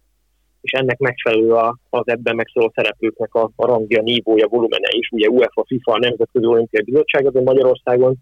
és 0.62 0.72
ennek 0.72 0.98
megfelelő 0.98 1.54
a, 1.54 1.78
az 1.90 2.08
ebben 2.08 2.36
megszóló 2.36 2.72
szereplőknek 2.76 3.34
a, 3.34 3.52
a 3.56 3.66
rangja, 3.66 4.02
nívója, 4.02 4.48
volumene 4.48 4.88
is, 4.92 5.10
ugye 5.12 5.30
UEFA, 5.30 5.64
FIFA, 5.68 5.92
a 5.92 5.98
Nemzetközi 5.98 6.46
Olimpiai 6.46 6.84
Bizottság, 6.84 7.32
de 7.32 7.42
Magyarországon, 7.42 8.16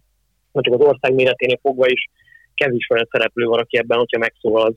csak 0.54 0.74
az 0.74 0.86
ország 0.86 1.14
méreténél 1.14 1.60
fogva 1.62 1.88
is 1.88 2.10
kevés 2.54 2.88
olyan 2.90 3.08
szereplő 3.12 3.46
van, 3.46 3.60
aki 3.60 3.78
ebben, 3.78 3.98
hogyha 3.98 4.18
megszólal, 4.18 4.66
az, 4.66 4.74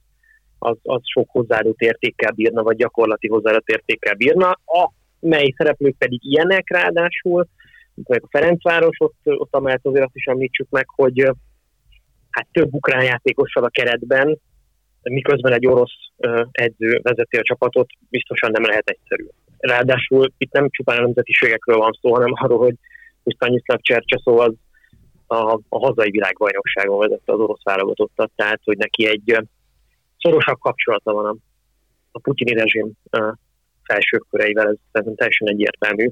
az, 0.62 0.77
az 0.83 1.01
sok 1.05 1.31
hozzáadott 1.31 1.81
értékkel 1.81 2.33
bírna, 2.33 2.62
vagy 2.62 2.77
gyakorlati 2.77 3.29
hozzáadott 3.29 3.68
értékkel 3.68 4.14
bírna, 4.14 4.51
a 4.51 4.90
mely 5.20 5.55
szereplők 5.57 5.96
pedig 5.98 6.25
ilyenek 6.25 6.70
ráadásul, 6.70 7.46
mint 7.94 8.09
a 8.09 8.29
Ferencváros, 8.31 8.96
ott, 8.98 9.18
ott 9.25 9.55
amellett 9.55 9.87
azért 9.87 10.05
azt 10.05 10.16
is 10.16 10.25
említsük 10.25 10.66
meg, 10.70 10.87
hogy 10.88 11.31
hát 12.31 12.46
több 12.53 12.75
ukrán 12.75 13.05
játékossal 13.05 13.64
a 13.64 13.68
keretben, 13.68 14.38
miközben 15.03 15.53
egy 15.53 15.66
orosz 15.66 15.96
edző 16.51 17.01
vezeti 17.03 17.37
a 17.37 17.42
csapatot, 17.42 17.87
biztosan 18.09 18.51
nem 18.51 18.64
lehet 18.64 18.88
egyszerű. 18.88 19.27
Ráadásul 19.59 20.33
itt 20.38 20.53
nem 20.53 20.68
csupán 20.70 20.98
a 20.98 21.01
nemzetiségekről 21.01 21.77
van 21.77 21.98
szó, 22.01 22.12
hanem 22.12 22.33
arról, 22.35 22.59
hogy 22.59 22.75
Stanislav 23.35 23.79
Csercseszó 23.81 24.38
az 24.38 24.53
a, 25.27 25.61
a 25.68 25.79
hazai 25.79 26.11
világbajnokságon 26.11 26.98
vezette 26.98 27.33
az 27.33 27.38
orosz 27.38 27.62
válogatottat, 27.64 28.31
tehát 28.37 28.61
hogy 28.64 28.77
neki 28.77 29.07
egy 29.07 29.38
szorosabb 30.22 30.58
kapcsolata 30.58 31.12
van 31.12 31.27
a, 31.27 31.37
a 32.12 32.18
putyini 32.18 32.52
rezsim 32.52 32.92
uh, 33.10 33.33
felsőköreivel, 33.85 34.68
ez 34.68 34.77
szerintem 34.92 35.16
teljesen 35.16 35.48
egyértelmű, 35.48 36.08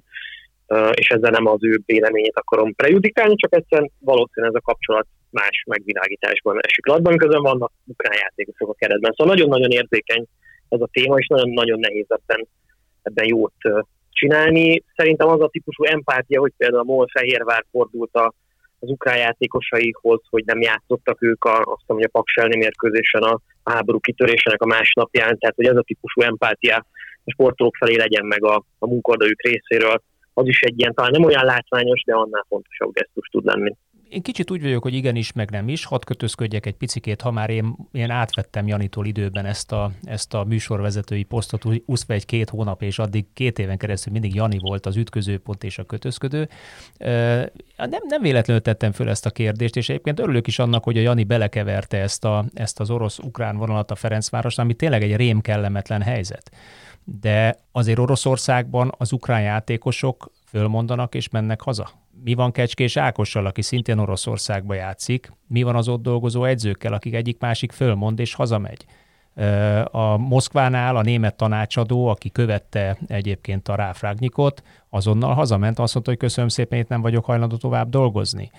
és 0.95 1.09
ezzel 1.09 1.31
nem 1.31 1.47
az 1.47 1.65
ő 1.65 1.81
véleményét 1.87 2.37
akarom 2.37 2.75
prejudikálni, 2.75 3.35
csak 3.37 3.55
egyszerűen 3.55 3.91
valószínűleg 3.99 4.55
ez 4.55 4.61
a 4.63 4.71
kapcsolat 4.71 5.07
más 5.31 5.65
megvilágításban 5.67 6.59
esik 6.61 6.87
latban, 6.87 7.13
miközben 7.13 7.43
vannak 7.43 7.73
ukrán 7.85 8.19
játékosok 8.23 8.69
a 8.69 8.75
keretben. 8.75 9.13
Szóval 9.17 9.35
nagyon-nagyon 9.35 9.71
érzékeny 9.71 10.27
ez 10.69 10.81
a 10.81 10.89
téma, 10.93 11.19
és 11.19 11.27
nagyon-nagyon 11.27 11.79
nehéz 11.79 12.07
ebben, 12.09 12.49
ebben 13.03 13.27
jót 13.27 13.55
csinálni. 14.11 14.85
Szerintem 14.97 15.29
az 15.29 15.41
a 15.41 15.49
típusú 15.49 15.85
empátia, 15.85 16.41
hogy 16.41 16.53
például 16.57 16.81
a 16.81 16.93
MOL 16.93 17.09
Fehérvár 17.13 17.65
fordult 17.71 18.15
a 18.15 18.35
az 18.81 18.89
ukrán 18.89 19.17
játékosaihoz, 19.17 20.21
hogy 20.31 20.45
nem 20.45 20.61
játszottak 20.61 21.23
ők 21.23 21.45
a, 21.45 21.57
azt 21.59 21.85
mondom, 21.87 21.97
hogy 21.97 22.11
a 22.13 22.19
Pakselni 22.19 22.57
mérkőzésen 22.57 23.23
a, 23.23 23.41
a 23.63 23.71
háború 23.73 24.01
kitörésének 24.01 24.63
a 24.63 24.67
másnapján, 24.67 25.39
tehát 25.39 25.57
hogy 25.57 25.67
ez 25.67 25.77
a 25.77 25.83
típusú 25.83 26.21
empátia 26.21 26.87
a 27.25 27.31
sportolók 27.31 27.77
felé 27.77 27.97
legyen 27.97 28.27
meg 28.27 28.45
a, 28.45 28.65
a 28.79 28.87
munkadójuk 28.87 29.43
részéről, 29.43 30.03
az 30.35 30.47
is 30.47 30.61
egy 30.61 30.79
ilyen, 30.79 30.95
talán 30.95 31.11
nem 31.11 31.25
olyan 31.25 31.45
látványos, 31.45 32.03
de 32.07 32.15
annál 32.15 32.45
fontosabb 32.49 32.93
gesztus 32.93 33.29
tud 33.29 33.45
lenni. 33.45 33.75
Én 34.11 34.23
kicsit 34.23 34.51
úgy 34.51 34.63
vagyok, 34.63 34.83
hogy 34.83 34.95
igenis, 34.95 35.33
meg 35.33 35.51
nem 35.51 35.69
is. 35.69 35.85
Hadd 35.85 36.05
kötözködjek 36.05 36.67
egy 36.67 36.75
picikét, 36.75 37.21
ha 37.21 37.31
már 37.31 37.51
én, 37.51 37.77
én 37.93 38.11
átvettem 38.11 38.67
Janitól 38.67 39.07
időben 39.07 39.47
ezt 39.47 39.73
a, 39.73 39.91
ezt 40.05 40.35
a 40.35 40.45
műsorvezetői 40.45 41.23
posztot, 41.23 41.65
úszva 41.87 42.15
egy-két 42.15 42.51
hónap, 42.51 42.83
és 42.83 42.99
addig 42.99 43.27
két 43.33 43.59
éven 43.59 43.79
keresztül 43.79 44.13
mindig 44.13 44.35
Jani 44.35 44.59
volt 44.59 44.87
az 44.87 44.97
ütközőpont 44.97 45.65
és 45.65 45.79
a 45.79 45.85
kötözködő. 45.85 46.49
Nem, 47.77 48.03
nem 48.09 48.23
véletlenül 48.23 48.63
tettem 48.63 48.93
föl 48.93 49.09
ezt 49.09 49.27
a 49.27 49.31
kérdést, 49.31 49.77
és 49.77 49.89
egyébként 49.89 50.21
örülök 50.21 50.47
is 50.47 50.59
annak, 50.59 50.85
hogy 50.85 50.97
a 50.97 51.01
Jani 51.01 51.25
belekeverte 51.25 51.97
ezt, 51.97 52.25
a, 52.25 52.45
ezt 52.55 52.81
az 52.81 52.91
orosz-ukrán 52.91 53.57
vonalat 53.57 53.91
a 53.91 53.95
Ferencváros, 53.95 54.59
ami 54.59 54.75
tényleg 54.75 55.03
egy 55.03 55.17
rém 55.17 55.41
kellemetlen 55.41 56.03
helyzet. 56.03 56.51
De 57.05 57.57
azért 57.73 57.99
Oroszországban 57.99 58.95
az 58.99 59.13
ukrán 59.13 59.43
játékosok 59.43 60.33
fölmondanak 60.45 61.15
és 61.15 61.29
mennek 61.29 61.61
haza 61.61 61.91
mi 62.25 62.35
van 62.35 62.53
Kecskés 62.53 62.97
Ákossal, 62.97 63.47
aki 63.47 63.63
szintén 63.63 63.99
Oroszországba 63.99 64.75
játszik, 64.75 65.33
mi 65.47 65.63
van 65.63 65.77
az 65.77 65.89
ott 65.89 66.03
dolgozó 66.03 66.45
edzőkkel, 66.45 66.93
akik 66.93 67.15
egyik-másik 67.15 67.73
fölmond 67.73 68.19
és 68.19 68.35
hazamegy. 68.35 68.85
A 69.85 70.17
Moszkvánál 70.17 70.97
a 70.97 71.03
német 71.03 71.37
tanácsadó, 71.37 72.07
aki 72.07 72.31
követte 72.31 72.99
egyébként 73.07 73.69
a 73.69 73.75
ráfrágnyikot, 73.75 74.63
azonnal 74.89 75.35
hazament, 75.35 75.79
azt 75.79 75.95
mondta, 75.95 76.13
hogy 76.13 76.21
köszönöm 76.21 76.49
szépen, 76.49 76.79
itt 76.79 76.89
nem 76.89 77.01
vagyok 77.01 77.25
hajlandó 77.25 77.57
tovább 77.57 77.89
dolgozni. 77.89 78.51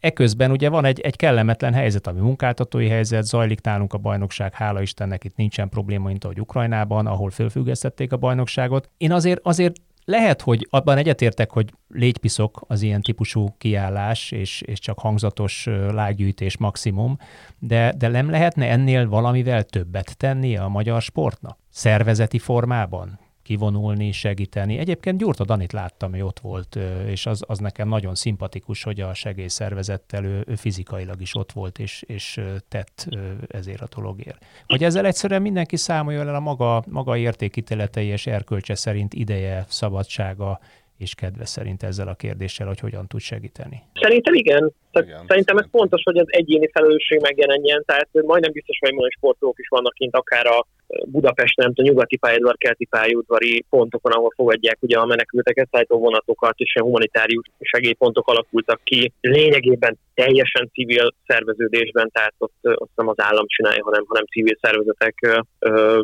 Eközben 0.00 0.50
ugye 0.50 0.68
van 0.68 0.84
egy, 0.84 1.00
egy 1.00 1.16
kellemetlen 1.16 1.72
helyzet, 1.72 2.06
ami 2.06 2.20
munkáltatói 2.20 2.88
helyzet, 2.88 3.24
zajlik 3.24 3.60
nálunk 3.60 3.92
a 3.92 3.98
bajnokság, 3.98 4.54
hála 4.54 4.82
Istennek 4.82 5.24
itt 5.24 5.36
nincsen 5.36 5.68
probléma, 5.68 6.06
mint 6.08 6.24
ahogy 6.24 6.40
Ukrajnában, 6.40 7.06
ahol 7.06 7.30
fölfüggesztették 7.30 8.12
a 8.12 8.16
bajnokságot. 8.16 8.90
Én 8.96 9.12
azért, 9.12 9.40
azért 9.42 9.74
lehet, 10.04 10.42
hogy 10.42 10.66
abban 10.70 10.96
egyetértek, 10.96 11.50
hogy 11.50 11.72
légypiszok 11.88 12.64
az 12.66 12.82
ilyen 12.82 13.00
típusú 13.00 13.54
kiállás, 13.58 14.30
és, 14.30 14.60
és 14.60 14.78
csak 14.78 14.98
hangzatos 14.98 15.66
lágygyűjtés 15.90 16.56
maximum, 16.56 17.16
de, 17.58 17.94
de 17.96 18.08
nem 18.08 18.30
lehetne 18.30 18.68
ennél 18.70 19.08
valamivel 19.08 19.62
többet 19.62 20.16
tenni 20.16 20.56
a 20.56 20.68
magyar 20.68 21.02
sportnak? 21.02 21.58
Szervezeti 21.70 22.38
formában? 22.38 23.18
Kivonulni, 23.44 24.12
segíteni. 24.12 24.78
Egyébként 24.78 25.18
Gyurta 25.18 25.44
Danit 25.44 25.72
láttam, 25.72 26.10
hogy 26.10 26.20
ott 26.20 26.40
volt, 26.40 26.78
és 27.06 27.26
az, 27.26 27.42
az 27.46 27.58
nekem 27.58 27.88
nagyon 27.88 28.14
szimpatikus, 28.14 28.82
hogy 28.82 29.00
a 29.00 29.14
segélyszervezettel 29.14 30.24
ő, 30.24 30.44
ő 30.46 30.54
fizikailag 30.54 31.20
is 31.20 31.34
ott 31.34 31.52
volt, 31.52 31.78
és, 31.78 32.02
és 32.06 32.40
tett 32.68 33.08
ezért 33.48 33.80
a 33.80 33.88
dologért. 33.94 34.44
Hogy 34.66 34.84
ezzel 34.84 35.06
egyszerűen 35.06 35.42
mindenki 35.42 35.76
számoljon 35.76 36.28
el 36.28 36.34
a 36.34 36.40
maga, 36.40 36.84
maga 36.88 37.16
értékítéletei 37.16 38.06
és 38.06 38.26
erkölcse 38.26 38.74
szerint 38.74 39.14
ideje, 39.14 39.64
szabadsága, 39.68 40.60
és 40.98 41.14
kedve 41.14 41.44
szerint 41.44 41.82
ezzel 41.82 42.08
a 42.08 42.14
kérdéssel, 42.14 42.66
hogy 42.66 42.80
hogyan 42.80 43.06
tud 43.06 43.20
segíteni? 43.20 43.82
Szerintem 43.94 44.34
igen. 44.34 44.72
igen. 44.92 45.24
Szerintem 45.28 45.56
ez 45.56 45.66
fontos, 45.70 46.02
hogy 46.02 46.18
az 46.18 46.26
egyéni 46.26 46.70
felelősség 46.72 47.20
megjelenjen, 47.20 47.82
tehát 47.86 48.08
majdnem 48.12 48.52
biztos, 48.52 48.78
hogy 48.80 48.96
olyan 48.96 49.10
sportolók 49.16 49.58
is 49.58 49.68
vannak 49.68 49.92
kint, 49.92 50.16
akár 50.16 50.46
a 50.46 50.66
Budapest, 51.06 51.56
nem 51.56 51.72
a 51.74 51.82
nyugati 51.82 52.16
pályaudvar, 52.16 52.56
kelti 52.56 52.84
pályaudvari 52.84 53.64
pontokon, 53.70 54.12
ahol 54.12 54.32
fogadják 54.36 54.78
ugye 54.80 54.98
a 54.98 55.04
menekülteket, 55.04 55.68
szállító 55.70 55.98
vonatokat, 55.98 56.54
és 56.56 56.74
a 56.74 56.82
humanitárius 56.82 57.50
segélypontok 57.60 58.28
alakultak 58.28 58.80
ki. 58.84 59.12
Lényegében 59.20 59.98
teljesen 60.14 60.70
civil 60.72 61.14
szerveződésben, 61.26 62.10
tehát 62.12 62.34
ott, 62.38 62.56
ott 62.62 62.90
nem 62.94 63.08
az 63.08 63.20
állam 63.20 63.46
csinálja, 63.46 63.84
hanem, 63.84 64.04
hanem 64.06 64.24
civil 64.24 64.58
szervezetek 64.60 65.18
ö, 65.22 65.38
ö, 65.58 66.00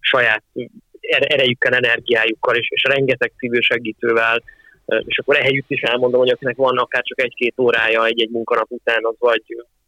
saját 0.00 0.42
erejükkel, 1.10 1.72
energiájukkal, 1.72 2.56
és, 2.56 2.68
és 2.70 2.82
rengeteg 2.82 3.32
civil 3.36 3.60
segítővel, 3.60 4.42
és 4.86 5.18
akkor 5.18 5.36
ehelyütt 5.36 5.70
is 5.70 5.80
elmondom, 5.80 6.20
hogy 6.20 6.30
akinek 6.30 6.56
van 6.56 6.78
akár 6.78 7.02
csak 7.02 7.20
egy-két 7.20 7.58
órája 7.58 8.06
egy-egy 8.06 8.30
munkanap 8.30 8.70
után, 8.70 9.04
az 9.04 9.14
vagy 9.18 9.42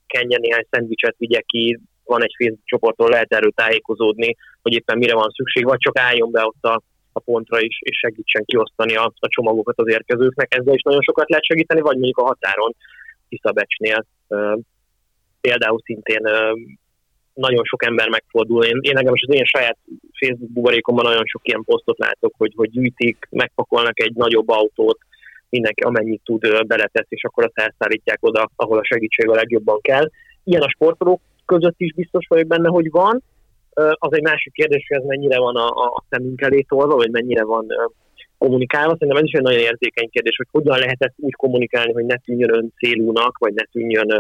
kenjen 0.07 0.41
néhány 0.41 0.67
szendvicset 0.71 1.15
vigye 1.19 1.41
ki, 1.41 1.79
van 2.05 2.23
egy 2.23 2.35
Facebook 2.39 2.65
csoporton, 2.65 3.09
lehet 3.09 3.33
erről 3.33 3.51
tájékozódni, 3.51 4.37
hogy 4.63 4.73
éppen 4.73 4.99
mire 4.99 5.15
van 5.15 5.31
szükség, 5.31 5.65
vagy 5.65 5.79
csak 5.79 5.99
álljon 5.99 6.31
be 6.31 6.45
ott 6.45 6.63
a, 6.65 6.83
a 7.13 7.21
pontra 7.21 7.61
is, 7.61 7.79
és 7.81 7.99
segítsen 7.99 8.45
kiosztani 8.45 8.95
a, 8.95 9.13
a 9.21 9.29
csomagokat 9.29 9.79
az 9.79 9.89
érkezőknek. 9.89 10.55
Ezzel 10.55 10.75
is 10.75 10.83
nagyon 10.83 11.03
sokat 11.03 11.29
lehet 11.29 11.45
segíteni, 11.45 11.81
vagy 11.81 11.97
mondjuk 11.97 12.19
a 12.19 12.25
határon, 12.25 12.75
Tiszabecsnél. 13.29 14.07
Például 15.41 15.81
szintén 15.85 16.23
nagyon 17.35 17.65
sok 17.65 17.85
ember 17.85 18.09
megfordul. 18.09 18.65
Én, 18.65 18.79
én 18.81 18.95
legalábbis 18.95 19.25
az 19.27 19.35
én 19.35 19.45
saját 19.45 19.79
Facebook 20.21 20.53
buborékomban 20.53 21.05
nagyon 21.05 21.27
sok 21.27 21.49
ilyen 21.49 21.65
posztot 21.65 21.99
látok, 21.99 22.35
hogy, 22.37 22.53
hogy 22.57 22.71
gyűjtik, 22.71 23.27
megpakolnak 23.31 24.01
egy 24.01 24.15
nagyobb 24.15 24.49
autót, 24.49 24.99
mindenki 25.49 25.83
amennyit 25.83 26.21
tud 26.25 26.67
beletesz, 26.67 27.07
és 27.09 27.25
akkor 27.25 27.45
azt 27.45 27.69
elszállítják 27.69 28.19
oda, 28.21 28.51
ahol 28.57 28.79
a 28.79 28.85
segítség 28.85 29.29
a 29.29 29.35
legjobban 29.35 29.81
kell. 29.81 30.11
Ilyen 30.45 30.63
a 30.63 30.71
sportolók 30.71 31.21
között 31.45 31.75
is 31.77 31.93
biztos 31.95 32.27
vagyok 32.29 32.47
benne, 32.47 32.69
hogy 32.69 32.91
van. 32.91 33.23
Az 33.93 34.13
egy 34.15 34.23
másik 34.23 34.53
kérdés, 34.53 34.85
hogy 34.89 34.99
ez 34.99 35.07
mennyire 35.07 35.39
van 35.39 35.57
a, 35.57 35.67
a 35.67 36.05
szemünk 36.11 36.41
elé 36.41 36.61
tolva, 36.61 36.95
vagy 36.95 37.11
mennyire 37.11 37.45
van 37.45 37.67
kommunikálva. 38.39 38.93
Szerintem 38.93 39.17
ez 39.17 39.29
is 39.29 39.33
egy 39.33 39.43
nagyon 39.43 39.61
érzékeny 39.61 40.09
kérdés, 40.11 40.37
hogy 40.37 40.47
hogyan 40.51 40.79
lehet 40.79 40.97
ezt 40.99 41.15
úgy 41.17 41.35
kommunikálni, 41.35 41.93
hogy 41.93 42.05
ne 42.05 42.17
tűnjön 42.17 42.55
ön 42.55 42.73
célúnak, 42.77 43.39
vagy 43.39 43.55
ne 43.55 43.65
tűnjön 43.65 44.11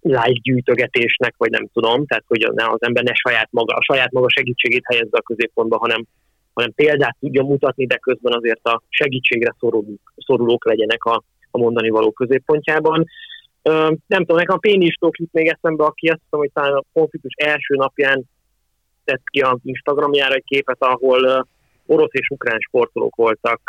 like 0.00 0.40
gyűjtögetésnek, 0.42 1.34
vagy 1.36 1.50
nem 1.50 1.68
tudom, 1.72 2.06
tehát 2.06 2.24
hogy 2.26 2.42
az 2.42 2.82
ember 2.82 3.04
ne 3.04 3.14
saját 3.14 3.48
maga, 3.50 3.74
a 3.74 3.82
saját 3.82 4.12
maga 4.12 4.28
segítségét 4.28 4.84
helyezze 4.84 5.16
a 5.18 5.22
középpontba, 5.22 5.78
hanem, 5.78 6.04
hanem 6.54 6.72
példát 6.72 7.16
tudjon 7.20 7.46
mutatni, 7.46 7.86
de 7.86 7.96
közben 7.96 8.32
azért 8.32 8.66
a 8.66 8.82
segítségre 8.88 9.54
szorulók, 9.58 10.12
szorulók 10.16 10.64
legyenek 10.64 11.04
a, 11.04 11.22
a 11.50 11.58
mondani 11.58 11.88
való 11.88 12.10
középpontjában. 12.10 13.04
Ö, 13.62 13.70
nem 14.06 14.20
tudom, 14.20 14.36
nekem 14.36 14.56
a 14.56 14.58
Pénistók 14.58 15.18
jut 15.18 15.32
még 15.32 15.46
eszembe, 15.46 15.84
aki 15.84 16.08
azt 16.08 16.20
hiszem, 16.22 16.38
hogy 16.38 16.50
talán 16.52 16.72
a 16.72 16.84
konfliktus 16.92 17.34
első 17.36 17.74
napján 17.74 18.24
tett 19.04 19.22
ki 19.24 19.40
az 19.40 19.58
Instagramjára 19.62 20.34
egy 20.34 20.44
képet, 20.46 20.76
ahol 20.78 21.46
orosz 21.86 22.12
és 22.12 22.28
ukrán 22.28 22.58
sportolók 22.58 23.16
voltak 23.16 23.60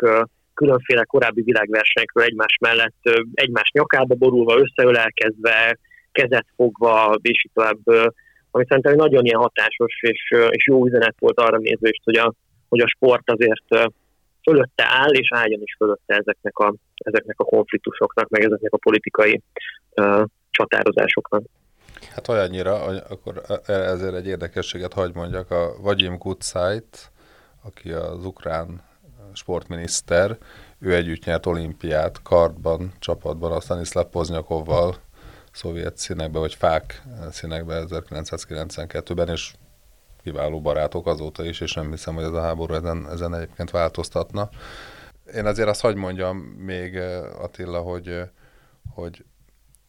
különféle 0.54 1.04
korábbi 1.04 1.42
világversenyekről 1.42 2.24
egymás 2.24 2.58
mellett, 2.62 2.96
egymás 3.34 3.70
nyakába 3.74 4.16
borulva, 4.16 4.60
összeölelkezve, 4.60 5.78
kezet 6.20 6.46
fogva, 6.56 7.18
és 7.22 7.44
így 7.46 7.52
tovább, 7.54 8.12
ami 8.52 8.66
szerintem 8.68 8.96
nagyon 8.96 9.26
ilyen 9.26 9.40
hatásos 9.40 10.00
és, 10.02 10.36
és 10.50 10.68
jó 10.68 10.86
üzenet 10.86 11.16
volt 11.20 11.40
arra 11.40 11.58
nézvést, 11.58 12.02
hogy 12.04 12.18
a, 12.18 12.34
hogy 12.70 12.80
a 12.80 12.88
sport 12.88 13.32
azért 13.32 13.92
fölötte 14.44 14.84
áll, 14.88 15.12
és 15.12 15.30
álljon 15.34 15.62
is 15.62 15.76
fölötte 15.78 16.16
ezeknek 16.16 16.58
a, 16.58 16.74
ezeknek 16.96 17.40
a 17.40 17.44
konfliktusoknak, 17.44 18.30
meg 18.30 18.44
ezeknek 18.44 18.74
a 18.74 18.78
politikai 18.78 19.42
uh, 19.96 20.24
csatározásoknak. 20.50 21.44
Hát 22.14 22.28
olyannyira, 22.28 22.76
akkor 23.10 23.42
ezért 23.68 24.16
egy 24.16 24.28
érdekességet 24.28 24.94
hagy 24.94 25.12
mondjak, 25.14 25.52
a 25.52 25.82
Vagyim 25.82 26.18
Kutzait, 26.18 27.12
aki 27.64 27.92
az 27.92 28.26
ukrán 28.26 28.82
sportminiszter, 29.34 30.38
ő 30.80 30.96
együtt 30.96 31.26
nyert 31.26 31.46
olimpiát 31.46 32.22
kartban, 32.22 32.92
csapatban, 33.00 33.52
a 33.52 33.60
Stanislav 33.60 34.06
Poznyakovval, 34.06 34.96
szovjet 35.52 35.98
színekbe, 35.98 36.40
vagy 36.40 36.54
fák 36.54 37.04
színekbe 37.32 37.84
1992-ben, 37.88 39.30
és 39.30 39.54
kiváló 40.24 40.62
barátok 40.62 41.08
azóta 41.08 41.46
is, 41.46 41.62
és 41.62 41.74
nem 41.74 41.90
hiszem, 41.90 42.16
hogy 42.16 42.24
ez 42.24 42.34
a 42.34 42.42
háború 42.42 42.74
ezen, 42.74 43.08
ezen 43.12 43.34
egyébként 43.34 43.72
változtatna. 43.72 44.50
Én 45.36 45.46
azért 45.46 45.68
azt 45.68 45.82
hagyd 45.82 45.98
mondjam 45.98 46.38
még, 46.38 46.98
Attila, 47.42 47.80
hogy, 47.80 48.22
hogy 48.94 49.24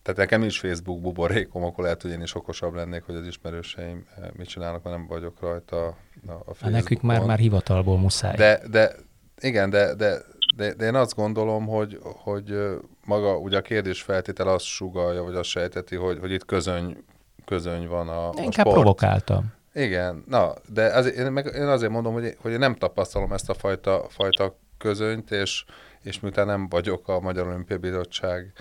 tehát 0.03 0.19
nekem 0.19 0.43
is 0.43 0.59
Facebook 0.59 1.01
buborékom, 1.01 1.65
akkor 1.65 1.85
lehet, 1.85 2.03
hogy 2.03 2.11
én 2.11 2.23
is 2.23 2.35
okosabb 2.35 2.75
lennék, 2.75 3.03
hogy 3.03 3.15
az 3.15 3.27
ismerőseim 3.27 4.07
mit 4.33 4.49
csinálnak, 4.49 4.83
mert 4.83 4.97
nem 4.97 5.07
vagyok 5.07 5.41
rajta 5.41 5.87
a 5.87 5.95
Facebookon. 6.27 6.55
Hát 6.61 6.71
nekünk 6.71 7.03
már, 7.03 7.25
már 7.25 7.39
hivatalból 7.39 7.99
muszáj. 7.99 8.37
De, 8.37 8.61
de 8.71 8.95
igen, 9.41 9.71
de, 9.71 9.95
de, 9.95 10.19
de, 10.57 10.75
de 10.75 10.87
én 10.87 10.95
azt 10.95 11.15
gondolom, 11.15 11.67
hogy, 11.67 11.99
hogy 12.03 12.59
maga 13.05 13.37
ugye 13.37 13.57
a 13.57 13.63
kérdés 13.63 14.03
feltétel 14.03 14.49
azt 14.49 14.65
sugalja, 14.65 15.23
vagy 15.23 15.35
azt 15.35 15.49
sejteti, 15.49 15.97
hogy, 15.97 16.19
hogy 16.19 16.33
itt 16.33 16.45
közöny, 16.45 17.05
közöny 17.45 17.89
van 17.89 18.09
a, 18.09 18.29
a 18.29 18.33
Inkább 18.37 18.67
sport. 18.67 18.75
provokáltam. 18.75 19.53
Igen, 19.75 20.25
na, 20.29 20.55
de 20.73 20.85
azért, 20.85 21.17
én, 21.17 21.33
meg, 21.33 21.51
én 21.55 21.67
azért 21.67 21.93
mondom, 21.93 22.13
hogy, 22.13 22.37
hogy 22.41 22.53
én 22.53 22.59
nem 22.59 22.75
tapasztalom 22.75 23.33
ezt 23.33 23.51
a 23.51 23.55
fajta, 23.55 24.07
fajta 24.09 24.57
közönyt, 24.79 25.31
és, 25.31 25.65
és 26.03 26.21
miután 26.21 26.47
nem 26.47 26.69
vagyok 26.69 27.09
a 27.09 27.21
Magyar 27.21 27.47
Olimpiai 27.47 27.79
Bizottság 27.79 28.53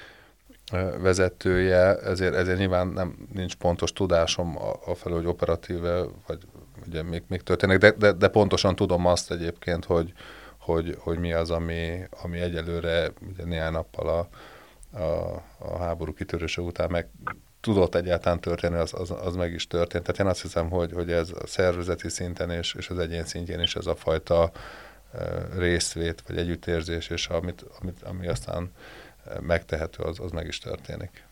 vezetője, 1.02 1.98
ezért, 1.98 2.36
ezért 2.36 2.58
nyilván 2.58 2.88
nem, 2.88 3.28
nincs 3.34 3.56
pontos 3.56 3.94
tudásom 3.94 4.58
a, 4.58 4.92
a 4.92 4.96
felől, 4.96 5.18
hogy 5.18 5.28
operatíve, 5.28 6.02
vagy 6.28 6.38
ugye 6.88 7.04
még, 7.04 7.24
még 7.28 7.42
történik, 7.42 7.78
de, 7.78 7.92
de, 7.92 8.12
de 8.12 8.28
pontosan 8.28 8.76
tudom 8.76 9.06
azt 9.06 9.32
egyébként, 9.32 9.86
hogy, 9.86 10.14
hogy, 10.70 10.98
hogy 11.00 11.18
mi 11.18 11.34
az, 11.34 11.52
ami, 11.52 12.00
ami 12.24 12.40
egyelőre 12.40 13.12
ugye 13.32 13.44
néhány 13.44 13.72
nappal 13.72 14.08
a, 14.08 14.28
a, 14.98 15.44
a 15.58 15.78
háború 15.78 16.14
kitörése 16.14 16.62
után 16.62 16.92
meg 16.92 17.08
tudott 17.62 17.96
egyáltalán 17.96 18.40
történni, 18.40 18.76
az, 18.78 18.94
az, 18.94 19.12
az 19.12 19.36
meg 19.36 19.54
is 19.54 19.68
történt. 19.68 20.04
Tehát 20.04 20.20
én 20.20 20.28
azt 20.28 20.42
hiszem, 20.42 20.70
hogy, 20.70 20.92
hogy 20.92 21.12
ez 21.12 21.30
a 21.30 21.48
szervezeti 21.48 22.10
szinten 22.10 22.50
és, 22.50 22.74
és 22.74 22.90
az 22.90 23.00
egyén 23.00 23.26
szintjén 23.26 23.60
is 23.60 23.76
ez 23.76 23.86
a 23.86 23.96
fajta 23.96 24.52
részvét, 25.58 26.24
vagy 26.28 26.38
együttérzés, 26.38 27.10
és 27.10 27.28
amit, 27.28 27.66
amit, 27.82 28.04
ami 28.04 28.28
aztán 28.28 28.72
megtehető, 29.42 30.04
az, 30.04 30.20
az 30.20 30.32
meg 30.32 30.48
is 30.48 30.58
történik. 30.58 31.28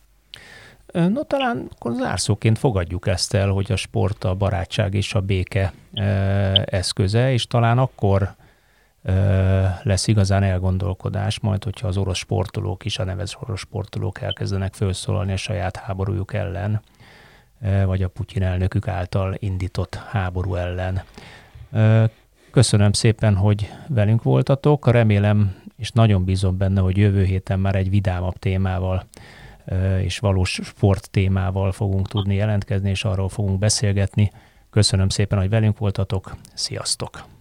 No, 0.93 1.23
talán 1.23 1.69
akkor 1.75 1.93
zárszóként 1.93 2.57
fogadjuk 2.57 3.07
ezt 3.07 3.33
el, 3.33 3.49
hogy 3.49 3.71
a 3.71 3.75
sport, 3.75 4.23
a 4.23 4.35
barátság 4.35 4.93
és 4.93 5.13
a 5.13 5.21
béke 5.21 5.73
eszköze, 6.65 7.31
és 7.31 7.47
talán 7.47 7.77
akkor 7.77 8.35
lesz 9.83 10.07
igazán 10.07 10.43
elgondolkodás, 10.43 11.39
majd 11.39 11.63
hogyha 11.63 11.87
az 11.87 11.97
orosz 11.97 12.17
sportolók 12.17 12.85
is, 12.85 12.99
a 12.99 13.03
neves 13.03 13.37
orosz 13.41 13.59
sportolók 13.59 14.21
elkezdenek 14.21 14.73
felszólalni 14.73 15.31
a 15.31 15.37
saját 15.37 15.77
háborújuk 15.77 16.33
ellen, 16.33 16.81
vagy 17.85 18.03
a 18.03 18.07
Putyin 18.07 18.43
elnökük 18.43 18.87
által 18.87 19.35
indított 19.39 19.95
háború 19.95 20.55
ellen. 20.55 21.01
Köszönöm 22.51 22.91
szépen, 22.91 23.35
hogy 23.35 23.71
velünk 23.87 24.23
voltatok. 24.23 24.91
Remélem, 24.91 25.61
és 25.77 25.91
nagyon 25.91 26.23
bízom 26.23 26.57
benne, 26.57 26.81
hogy 26.81 26.97
jövő 26.97 27.23
héten 27.23 27.59
már 27.59 27.75
egy 27.75 27.89
vidámabb 27.89 28.37
témával 28.37 29.05
és 30.01 30.19
valós 30.19 30.59
sport 30.63 31.09
témával 31.09 31.71
fogunk 31.71 32.07
tudni 32.07 32.35
jelentkezni, 32.35 32.89
és 32.89 33.03
arról 33.03 33.29
fogunk 33.29 33.59
beszélgetni. 33.59 34.31
Köszönöm 34.69 35.09
szépen, 35.09 35.39
hogy 35.39 35.49
velünk 35.49 35.77
voltatok. 35.77 36.35
Sziasztok! 36.53 37.27